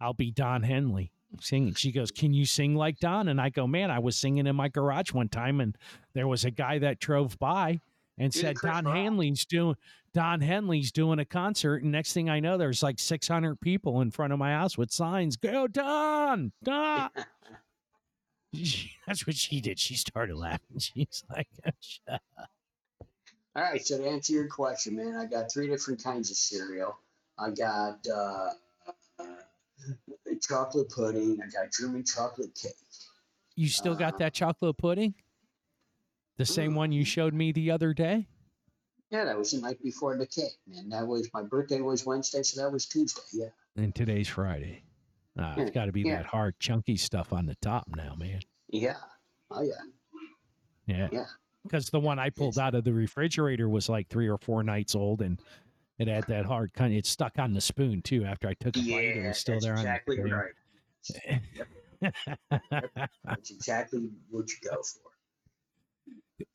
I'll 0.00 0.14
be 0.14 0.30
Don 0.30 0.62
Henley." 0.62 1.12
Singing. 1.40 1.74
She 1.74 1.92
goes, 1.92 2.10
Can 2.10 2.32
you 2.32 2.46
sing 2.46 2.76
like 2.76 2.98
Don? 2.98 3.28
And 3.28 3.40
I 3.40 3.50
go, 3.50 3.66
Man, 3.66 3.90
I 3.90 3.98
was 3.98 4.16
singing 4.16 4.46
in 4.46 4.56
my 4.56 4.68
garage 4.68 5.12
one 5.12 5.28
time, 5.28 5.60
and 5.60 5.76
there 6.14 6.28
was 6.28 6.44
a 6.44 6.50
guy 6.50 6.78
that 6.78 7.00
drove 7.00 7.38
by 7.38 7.80
and 8.18 8.34
You're 8.34 8.42
said 8.42 8.56
Don. 8.56 8.84
Henley's 8.84 9.44
doing 9.44 9.76
Don 10.14 10.40
Henley's 10.40 10.92
doing 10.92 11.18
a 11.18 11.24
concert, 11.24 11.82
and 11.82 11.92
next 11.92 12.14
thing 12.14 12.30
I 12.30 12.40
know, 12.40 12.56
there's 12.56 12.82
like 12.82 12.98
600 12.98 13.60
people 13.60 14.00
in 14.00 14.10
front 14.10 14.32
of 14.32 14.38
my 14.38 14.52
house 14.52 14.78
with 14.78 14.90
signs. 14.90 15.36
Go 15.36 15.66
Don, 15.66 16.52
Don. 16.62 17.10
That's 19.06 19.26
what 19.26 19.36
she 19.36 19.60
did. 19.60 19.78
She 19.78 19.94
started 19.94 20.36
laughing. 20.36 20.78
She's 20.78 21.22
like, 21.30 21.48
All 22.08 22.18
right, 23.54 23.84
so 23.86 23.98
to 23.98 24.08
answer 24.08 24.32
your 24.32 24.48
question, 24.48 24.96
man, 24.96 25.16
I 25.16 25.26
got 25.26 25.52
three 25.52 25.68
different 25.68 26.02
kinds 26.02 26.30
of 26.30 26.36
cereal. 26.36 26.98
I 27.38 27.50
got 27.50 27.98
uh, 28.08 28.50
chocolate 30.40 30.88
pudding. 30.90 31.38
I 31.42 31.46
got 31.50 31.72
German 31.72 32.04
chocolate 32.04 32.54
cake. 32.54 32.74
You 33.54 33.68
still 33.68 33.94
got 33.94 34.14
Uh, 34.14 34.18
that 34.18 34.34
chocolate 34.34 34.76
pudding? 34.76 35.14
The 36.36 36.44
same 36.44 36.72
Mm. 36.72 36.76
one 36.76 36.92
you 36.92 37.04
showed 37.04 37.32
me 37.34 37.52
the 37.52 37.70
other 37.70 37.94
day? 37.94 38.28
Yeah, 39.10 39.24
that 39.24 39.38
was 39.38 39.52
the 39.52 39.60
night 39.60 39.82
before 39.82 40.16
the 40.18 40.26
cake, 40.26 40.58
man. 40.66 40.88
That 40.90 41.06
was 41.06 41.30
my 41.32 41.42
birthday 41.42 41.80
was 41.80 42.04
Wednesday, 42.04 42.42
so 42.42 42.60
that 42.60 42.70
was 42.70 42.86
Tuesday. 42.86 43.22
Yeah. 43.32 43.48
And 43.76 43.94
today's 43.94 44.28
Friday. 44.28 44.82
It's 45.38 45.58
Yeah, 45.58 45.70
got 45.70 45.84
to 45.86 45.92
be 45.92 46.02
yeah. 46.02 46.16
that 46.16 46.26
hard, 46.26 46.58
chunky 46.58 46.96
stuff 46.96 47.32
on 47.32 47.46
the 47.46 47.54
top 47.56 47.84
now, 47.94 48.14
man. 48.16 48.40
Yeah. 48.68 48.96
Oh 49.50 49.62
yeah. 49.62 49.72
Yeah. 50.86 51.08
Yeah. 51.12 51.26
Because 51.62 51.90
the 51.90 52.00
one 52.00 52.18
I 52.18 52.30
pulled 52.30 52.54
It's- 52.54 52.62
out 52.64 52.74
of 52.74 52.84
the 52.84 52.92
refrigerator 52.92 53.68
was 53.68 53.88
like 53.88 54.08
three 54.08 54.28
or 54.28 54.38
four 54.38 54.62
nights 54.62 54.94
old 54.94 55.20
and 55.22 55.40
it 55.98 56.08
had 56.08 56.24
that 56.28 56.44
hard 56.44 56.72
kind 56.74 56.94
it 56.94 57.06
stuck 57.06 57.38
on 57.38 57.52
the 57.52 57.60
spoon 57.60 58.02
too 58.02 58.24
after 58.24 58.48
I 58.48 58.54
took 58.54 58.76
a 58.76 58.80
bite. 58.80 58.86
It 58.88 59.16
Yeah, 59.16 59.28
was 59.28 59.38
still 59.38 59.60
there 59.60 59.72
exactly 59.74 60.20
on 60.20 60.28
the 60.28 60.34
right. 60.34 60.52
That's 63.24 63.50
exactly 63.50 64.10
what 64.30 64.46
you 64.50 64.70
go 64.70 64.76
for. 64.82 65.10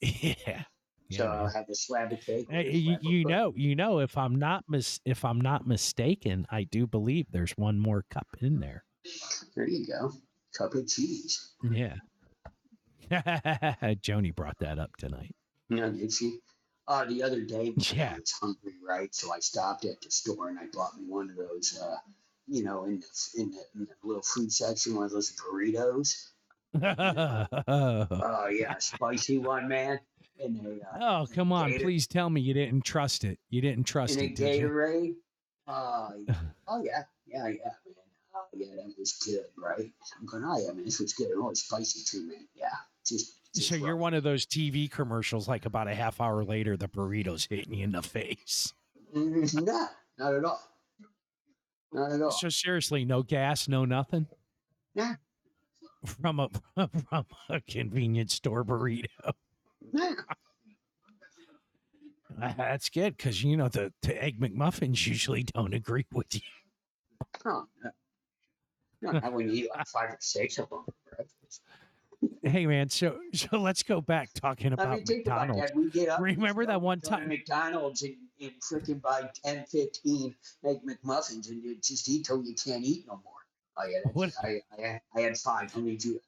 yeah. 0.02 0.64
So 1.10 1.26
Yeah, 1.26 1.32
I'll 1.32 1.50
have 1.50 1.66
a 1.70 1.76
slab 1.76 2.14
of 2.14 2.22
cake. 2.22 2.48
Hey, 2.50 2.72
you, 2.72 2.96
of 2.96 3.04
you 3.04 3.26
know, 3.26 3.54
you 3.56 3.76
know, 3.76 4.00
if 4.00 4.18
I'm 4.18 4.36
not 4.36 4.64
mis- 4.70 5.02
if 5.06 5.26
I'm 5.26 5.42
not 5.42 5.68
mistaken, 5.68 6.46
I 6.50 6.64
do 6.64 6.88
believe 6.88 7.26
there's 7.32 7.52
one 7.58 7.78
more 7.80 8.06
cup 8.10 8.28
in 8.40 8.60
there. 8.60 8.84
There 9.56 9.68
you 9.68 9.86
go. 9.88 10.14
Cup 10.58 10.74
of 10.76 10.88
cheese. 10.88 11.54
Yeah. 11.70 11.96
Joni 13.12 14.34
brought 14.34 14.58
that 14.60 14.80
up 14.80 14.96
tonight. 14.98 15.36
Know, 15.70 15.92
did 15.92 16.14
she? 16.14 16.40
Uh, 16.88 17.06
the 17.06 17.24
other 17.24 17.42
day, 17.42 17.74
Yeah. 17.94 18.14
I 18.16 18.20
was 18.20 18.32
hungry, 18.32 18.74
right? 18.86 19.14
So 19.14 19.32
I 19.32 19.40
stopped 19.40 19.86
at 19.86 20.02
the 20.02 20.12
store 20.12 20.50
and 20.50 20.60
I 20.60 20.66
bought 20.74 20.98
me 20.98 21.06
one 21.06 21.30
of 21.30 21.36
those, 21.38 21.78
uh, 21.80 21.98
you 22.48 22.64
know, 22.64 22.86
in 22.86 23.00
the, 23.00 23.42
in 23.42 23.52
the, 23.52 23.62
in 23.76 23.86
the 23.86 23.96
little 24.04 24.24
food 24.24 24.52
section, 24.52 24.96
one 24.96 25.06
of 25.06 25.12
those 25.12 25.32
burritos. 25.34 26.28
Oh, 27.68 28.48
yeah, 28.48 28.78
spicy 28.80 29.38
one, 29.38 29.68
man. 29.68 30.00
And 30.44 30.66
a, 30.66 31.06
uh, 31.06 31.22
oh, 31.24 31.28
come 31.34 31.52
on. 31.52 31.70
Gator- 31.72 31.82
Please 31.82 32.08
tell 32.08 32.30
me 32.30 32.42
you 32.42 32.54
didn't 32.54 32.84
trust 32.84 33.24
it. 33.24 33.40
You 33.50 33.62
didn't 33.62 33.84
trust 33.84 34.16
and 34.20 34.32
it, 34.32 34.36
did 34.36 34.56
you? 34.56 34.68
Gatorade. 34.70 35.16
Uh, 35.68 36.10
oh, 36.68 36.84
yeah, 36.84 37.04
yeah, 37.28 37.48
yeah, 37.48 37.72
man. 37.86 37.96
Oh, 38.36 38.44
yeah, 38.54 38.76
that 38.76 38.94
was 38.98 39.14
good, 39.24 39.46
right? 39.56 39.90
I'm 40.20 40.26
going, 40.26 40.44
oh, 40.44 40.58
yeah, 40.60 40.74
man, 40.74 40.84
this 40.84 41.00
was 41.00 41.14
good. 41.14 41.30
Oh, 41.38 41.50
it's 41.52 41.64
spicy 41.64 42.02
too, 42.04 42.28
man. 42.28 42.46
Yeah, 42.56 42.68
just. 43.06 43.34
So 43.54 43.76
you're 43.76 43.98
one 43.98 44.14
of 44.14 44.24
those 44.24 44.46
TV 44.46 44.90
commercials 44.90 45.48
like 45.48 45.66
about 45.66 45.88
a 45.88 45.94
half 45.94 46.22
hour 46.22 46.44
later 46.44 46.78
the 46.78 46.88
burrito's 46.88 47.46
hitting 47.50 47.74
you 47.74 47.84
in 47.84 47.92
the 47.92 48.02
face. 48.02 48.74
Nah, 49.14 49.88
not 50.18 50.36
at 50.36 50.46
all. 50.46 50.62
Not 51.92 52.14
at 52.14 52.22
all. 52.22 52.32
So 52.32 52.48
seriously, 52.48 53.04
no 53.04 53.24
gas, 53.24 53.68
no 53.68 53.84
nothing? 53.84 54.26
Nah. 54.96 55.16
From 56.06 56.40
a 56.40 56.50
from 57.10 57.26
a 57.50 57.60
convenience 57.60 58.36
store 58.36 58.64
burrito. 58.64 59.34
Nah. 59.92 60.14
That's 62.40 62.90
good 62.90 63.18
because 63.18 63.44
you 63.44 63.58
know 63.58 63.68
the, 63.68 63.92
the 64.02 64.24
egg 64.24 64.40
McMuffins 64.40 65.06
usually 65.06 65.44
don't 65.44 65.74
agree 65.74 66.06
with 66.14 66.34
you. 66.34 66.42
No. 67.46 67.66
No, 69.02 69.12
not 69.12 69.34
when 69.34 69.50
you 69.50 69.66
eat 69.66 69.70
like 69.76 69.88
five 69.88 70.10
or 70.12 70.18
six 70.20 70.60
of 70.60 70.70
them. 70.70 70.86
Hey 72.44 72.66
man, 72.66 72.90
so 72.90 73.20
so 73.34 73.58
let's 73.60 73.84
go 73.84 74.02
back 74.02 74.30
talking 74.34 74.72
I 74.72 74.74
about 74.74 74.90
mean, 74.98 75.06
think 75.06 75.26
about 75.28 75.48
McDonald's. 75.48 75.72
that. 75.72 75.78
We 75.78 75.90
get 75.90 76.10
up. 76.10 76.20
Remember 76.22 76.66
that 76.66 76.82
one 76.82 77.00
time- 77.00 77.28
McDonald's 77.28 78.02
and, 78.02 78.16
and 78.42 78.52
freaking 78.62 79.02
by 79.02 79.30
10, 79.46 79.66
15 79.66 80.36
egg 80.66 80.78
McMuffins 80.88 81.50
and 81.50 81.64
you 81.64 81.76
just 81.82 82.10
eat 82.10 82.26
till 82.26 82.44
you 82.44 82.56
can't 82.56 82.84
eat 82.84 83.06
no 83.08 83.22
more. 83.24 83.34
Oh, 83.78 83.84
yeah. 83.88 84.00
What- 84.14 84.34
I, 84.44 84.60
I, 84.82 85.02
I 85.16 85.22
had 85.22 85.38
five. 85.38 85.72
How 85.72 85.80
many 85.80 85.92
did 85.98 86.06
you? 86.06 86.22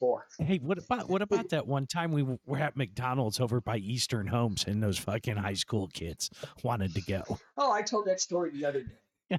Four. 0.00 0.26
Hey, 0.38 0.56
what 0.62 0.78
about 0.78 1.10
what 1.10 1.20
about 1.20 1.50
that 1.50 1.66
one 1.66 1.86
time 1.86 2.10
we 2.10 2.22
were 2.22 2.56
at 2.56 2.74
McDonald's 2.74 3.38
over 3.38 3.60
by 3.60 3.76
Eastern 3.76 4.26
Homes 4.26 4.64
and 4.66 4.82
those 4.82 4.96
fucking 4.96 5.36
high 5.36 5.52
school 5.52 5.88
kids 5.92 6.30
wanted 6.62 6.94
to 6.94 7.02
go? 7.02 7.22
Oh, 7.58 7.70
I 7.70 7.82
told 7.82 8.06
that 8.06 8.18
story 8.18 8.50
the 8.50 8.64
other 8.64 8.82
day. 8.82 9.38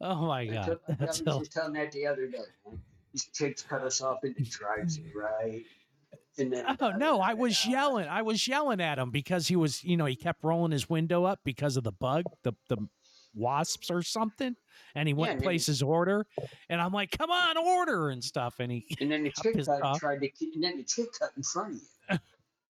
Oh 0.00 0.26
my 0.26 0.40
I, 0.40 0.46
god, 0.46 0.64
told, 0.66 0.78
I 0.88 0.92
that's 0.94 1.20
was 1.20 1.38
just 1.40 1.52
telling 1.52 1.72
that 1.74 1.92
the 1.92 2.06
other 2.06 2.26
day. 2.26 2.38
Man. 2.66 2.80
These 3.12 3.26
chicks 3.32 3.62
cut 3.62 3.82
us 3.82 4.00
off 4.00 4.24
in 4.24 4.34
the 4.36 4.44
drive 4.44 4.88
right? 5.14 5.62
And 6.38 6.52
then, 6.52 6.76
Oh 6.80 6.90
no, 6.92 7.20
I 7.20 7.34
was 7.34 7.66
yelling. 7.66 8.06
I 8.08 8.22
was 8.22 8.46
yelling 8.46 8.80
at 8.80 8.98
him 8.98 9.10
because 9.10 9.48
he 9.48 9.56
was, 9.56 9.82
you 9.84 9.96
know, 9.96 10.06
he 10.06 10.16
kept 10.16 10.42
rolling 10.44 10.72
his 10.72 10.88
window 10.88 11.24
up 11.24 11.40
because 11.44 11.76
of 11.76 11.84
the 11.84 11.92
bug, 11.92 12.24
the 12.42 12.52
the 12.68 12.76
wasps 13.34 13.90
or 13.90 14.02
something, 14.02 14.56
and 14.94 15.08
he 15.08 15.12
Yeah, 15.12 15.18
wouldn't 15.18 15.34
and 15.36 15.42
place 15.42 15.66
his 15.66 15.82
order. 15.82 16.26
And 16.68 16.80
I'm 16.80 16.92
like, 16.92 17.16
"Come 17.16 17.30
on, 17.30 17.56
order 17.56 18.10
and 18.10 18.22
stuff." 18.22 18.56
And 18.60 18.72
he, 18.72 18.86
And 19.00 19.10
then 19.10 19.22
the 19.24 19.30
chick 19.30 19.56
cut, 19.64 19.98
tried 19.98 20.20
to, 20.20 20.30
and 20.54 20.62
then 20.62 20.76
the 20.78 20.84
chick 20.84 21.08
cut 21.18 21.30
in 21.36 21.42
front 21.42 21.74
of 21.74 21.80
you. 22.10 22.18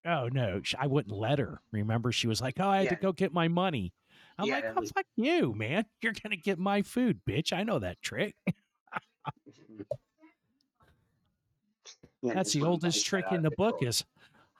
oh 0.07 0.29
no, 0.29 0.61
I 0.79 0.87
wouldn't 0.87 1.15
let 1.15 1.39
her. 1.39 1.61
Remember, 1.73 2.13
she 2.13 2.27
was 2.29 2.41
like, 2.41 2.59
"Oh, 2.61 2.69
I 2.69 2.79
had 2.81 2.89
to 2.91 2.97
go 2.97 3.13
get 3.13 3.33
my 3.33 3.49
money." 3.49 3.93
I'm 4.39 4.47
Yeah, 4.47 4.55
like, 4.57 4.65
"Oh, 4.77 4.81
was- 4.81 4.91
fuck 4.93 5.07
you, 5.17 5.55
man! 5.55 5.85
You're 6.03 6.15
gonna 6.23 6.37
get 6.37 6.59
my 6.59 6.83
food, 6.83 7.21
bitch. 7.29 7.53
I 7.53 7.63
know 7.63 7.79
that 7.79 8.01
trick." 8.03 8.37
Yeah, 12.23 12.35
That's 12.35 12.53
the 12.53 12.63
oldest 12.63 13.07
trick 13.07 13.25
in 13.31 13.43
the 13.43 13.51
book 13.53 13.83
is 13.83 14.05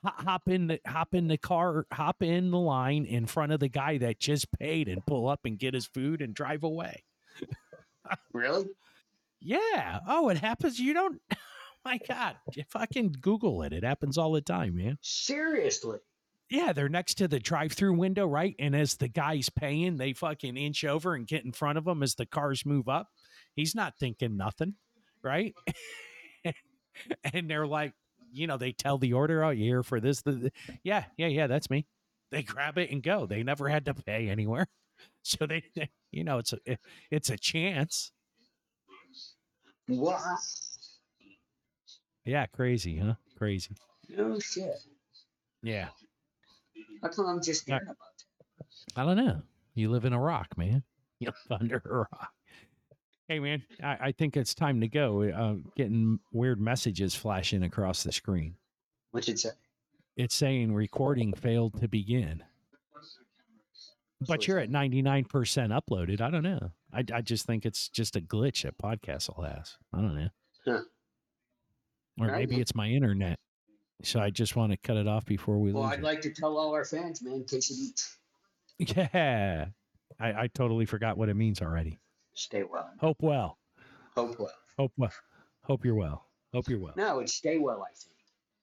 hop 0.03 0.47
in 0.47 0.67
the 0.67 0.79
hop 0.85 1.13
in 1.13 1.27
the 1.27 1.37
car, 1.37 1.85
hop 1.91 2.23
in 2.23 2.51
the 2.51 2.59
line 2.59 3.05
in 3.05 3.25
front 3.25 3.51
of 3.51 3.59
the 3.59 3.69
guy 3.69 3.97
that 3.99 4.19
just 4.19 4.51
paid 4.53 4.87
and 4.87 5.05
pull 5.05 5.27
up 5.27 5.41
and 5.45 5.59
get 5.59 5.73
his 5.73 5.85
food 5.85 6.21
and 6.21 6.33
drive 6.33 6.63
away. 6.63 7.03
Really? 8.33 8.67
Yeah. 9.39 9.99
Oh, 10.07 10.29
it 10.29 10.37
happens. 10.37 10.79
You 10.79 10.93
don't 10.93 11.21
oh 11.33 11.37
My 11.85 11.99
God, 12.07 12.35
you 12.53 12.63
fucking 12.69 13.15
Google 13.21 13.61
it. 13.63 13.73
It 13.73 13.83
happens 13.83 14.17
all 14.17 14.31
the 14.31 14.41
time, 14.41 14.75
man. 14.75 14.97
Seriously. 15.01 15.99
Yeah, 16.49 16.73
they're 16.73 16.89
next 16.89 17.15
to 17.15 17.29
the 17.29 17.39
drive-through 17.39 17.93
window, 17.93 18.27
right? 18.27 18.55
And 18.59 18.75
as 18.75 18.95
the 18.95 19.07
guy's 19.07 19.49
paying, 19.49 19.95
they 19.95 20.11
fucking 20.11 20.57
inch 20.57 20.83
over 20.83 21.15
and 21.15 21.25
get 21.25 21.45
in 21.45 21.53
front 21.53 21.77
of 21.77 21.87
him 21.87 22.03
as 22.03 22.15
the 22.15 22.25
cars 22.25 22.65
move 22.65 22.89
up. 22.89 23.07
He's 23.55 23.73
not 23.73 23.97
thinking 23.97 24.35
nothing, 24.35 24.75
right? 25.23 25.55
and 27.33 27.49
they're 27.49 27.67
like, 27.67 27.93
you 28.33 28.47
know, 28.47 28.57
they 28.57 28.71
tell 28.71 28.97
the 28.97 29.13
order, 29.13 29.43
"Oh, 29.43 29.49
you're 29.49 29.65
here 29.77 29.83
for 29.83 29.99
this." 29.99 30.21
The, 30.21 30.31
the-" 30.33 30.51
yeah, 30.83 31.05
yeah, 31.17 31.27
yeah, 31.27 31.47
that's 31.47 31.69
me. 31.69 31.85
They 32.31 32.43
grab 32.43 32.77
it 32.77 32.91
and 32.91 33.03
go. 33.03 33.25
They 33.25 33.43
never 33.43 33.67
had 33.67 33.85
to 33.85 33.93
pay 33.93 34.29
anywhere, 34.29 34.67
so 35.23 35.45
they, 35.45 35.63
they 35.75 35.89
you 36.11 36.23
know, 36.23 36.37
it's 36.37 36.53
a 36.53 36.77
it's 37.09 37.29
a 37.29 37.37
chance. 37.37 38.11
What? 39.87 40.21
Yeah, 42.25 42.45
crazy, 42.47 42.97
huh? 42.97 43.15
Crazy. 43.37 43.75
Oh 44.17 44.39
shit. 44.39 44.77
Yeah, 45.63 45.89
How 47.01 47.09
come 47.09 47.27
I'm 47.27 47.41
just 47.41 47.65
hearing 47.67 47.83
about 47.83 47.97
it? 48.17 48.25
I 48.95 49.05
don't 49.05 49.17
know. 49.17 49.41
You 49.75 49.89
live 49.91 50.05
in 50.05 50.13
a 50.13 50.19
rock, 50.19 50.57
man. 50.57 50.83
You 51.19 51.27
live 51.27 51.61
under 51.61 51.81
a 51.85 51.97
rock. 51.97 52.33
Hey, 53.31 53.39
man, 53.39 53.63
I, 53.81 53.97
I 54.01 54.11
think 54.11 54.35
it's 54.35 54.53
time 54.53 54.81
to 54.81 54.89
go. 54.89 55.23
Uh, 55.23 55.55
getting 55.77 56.19
weird 56.33 56.59
messages 56.59 57.15
flashing 57.15 57.63
across 57.63 58.03
the 58.03 58.11
screen. 58.11 58.55
What's 59.11 59.29
it 59.29 59.39
say? 59.39 59.51
It's 60.17 60.35
saying 60.35 60.73
recording 60.73 61.31
failed 61.31 61.79
to 61.79 61.87
begin. 61.87 62.43
But 64.27 64.49
you're 64.49 64.59
at 64.59 64.69
99% 64.69 65.27
uploaded. 65.29 66.19
I 66.19 66.29
don't 66.29 66.43
know. 66.43 66.71
I, 66.93 67.05
I 67.13 67.21
just 67.21 67.45
think 67.45 67.65
it's 67.65 67.87
just 67.87 68.17
a 68.17 68.19
glitch 68.21 68.63
that 68.63 68.77
Podcastle 68.77 69.47
has. 69.49 69.77
I 69.93 70.01
don't 70.01 70.15
know. 70.15 70.29
Huh. 70.65 70.81
Or 72.19 72.25
All 72.25 72.31
right, 72.33 72.49
maybe 72.49 72.59
it's 72.59 72.75
my 72.75 72.89
internet. 72.89 73.39
So 74.03 74.19
I 74.19 74.29
just 74.29 74.57
want 74.57 74.73
to 74.73 74.77
cut 74.77 74.97
it 74.97 75.07
off 75.07 75.23
before 75.23 75.57
we 75.57 75.71
Well, 75.71 75.83
I'd 75.83 75.99
it. 75.99 76.03
like 76.03 76.19
to 76.23 76.31
tell 76.31 76.57
all 76.57 76.73
our 76.73 76.83
fans, 76.83 77.21
man, 77.23 77.45
case 77.45 77.71
of 77.71 77.77
each. 78.89 78.97
Yeah. 78.97 79.67
I, 80.19 80.33
I 80.33 80.47
totally 80.53 80.85
forgot 80.85 81.17
what 81.17 81.29
it 81.29 81.35
means 81.35 81.61
already. 81.61 82.01
Stay 82.33 82.63
well. 82.63 82.89
Hope 82.99 83.17
well. 83.21 83.57
Hope 84.15 84.39
well. 84.39 84.53
Hope 84.77 84.91
well. 84.97 85.11
Hope 85.63 85.85
you're 85.85 85.95
well. 85.95 86.25
Hope 86.53 86.67
you're 86.67 86.79
well. 86.79 86.93
No, 86.97 87.19
it's 87.19 87.33
stay 87.33 87.57
well, 87.57 87.83
I 87.83 87.93
think. 87.95 88.15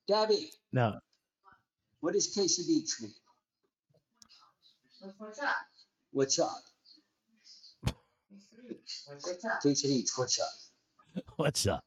Gabby, 0.09 0.51
No, 0.73 0.99
what 2.01 2.15
does 2.15 2.29
case 2.29 2.59
of 2.59 2.67
each 2.69 3.01
mean? 3.01 3.13
What's 5.19 5.39
up? 5.41 5.49
What's 6.13 6.39
up? 6.39 6.63
What's 7.83 9.45
up? 9.45 9.63
Case 9.63 9.85
of 9.85 9.91
each, 9.91 10.11
what's 10.17 10.41
up? 10.41 11.25
what's 11.37 11.67
up? 11.67 11.85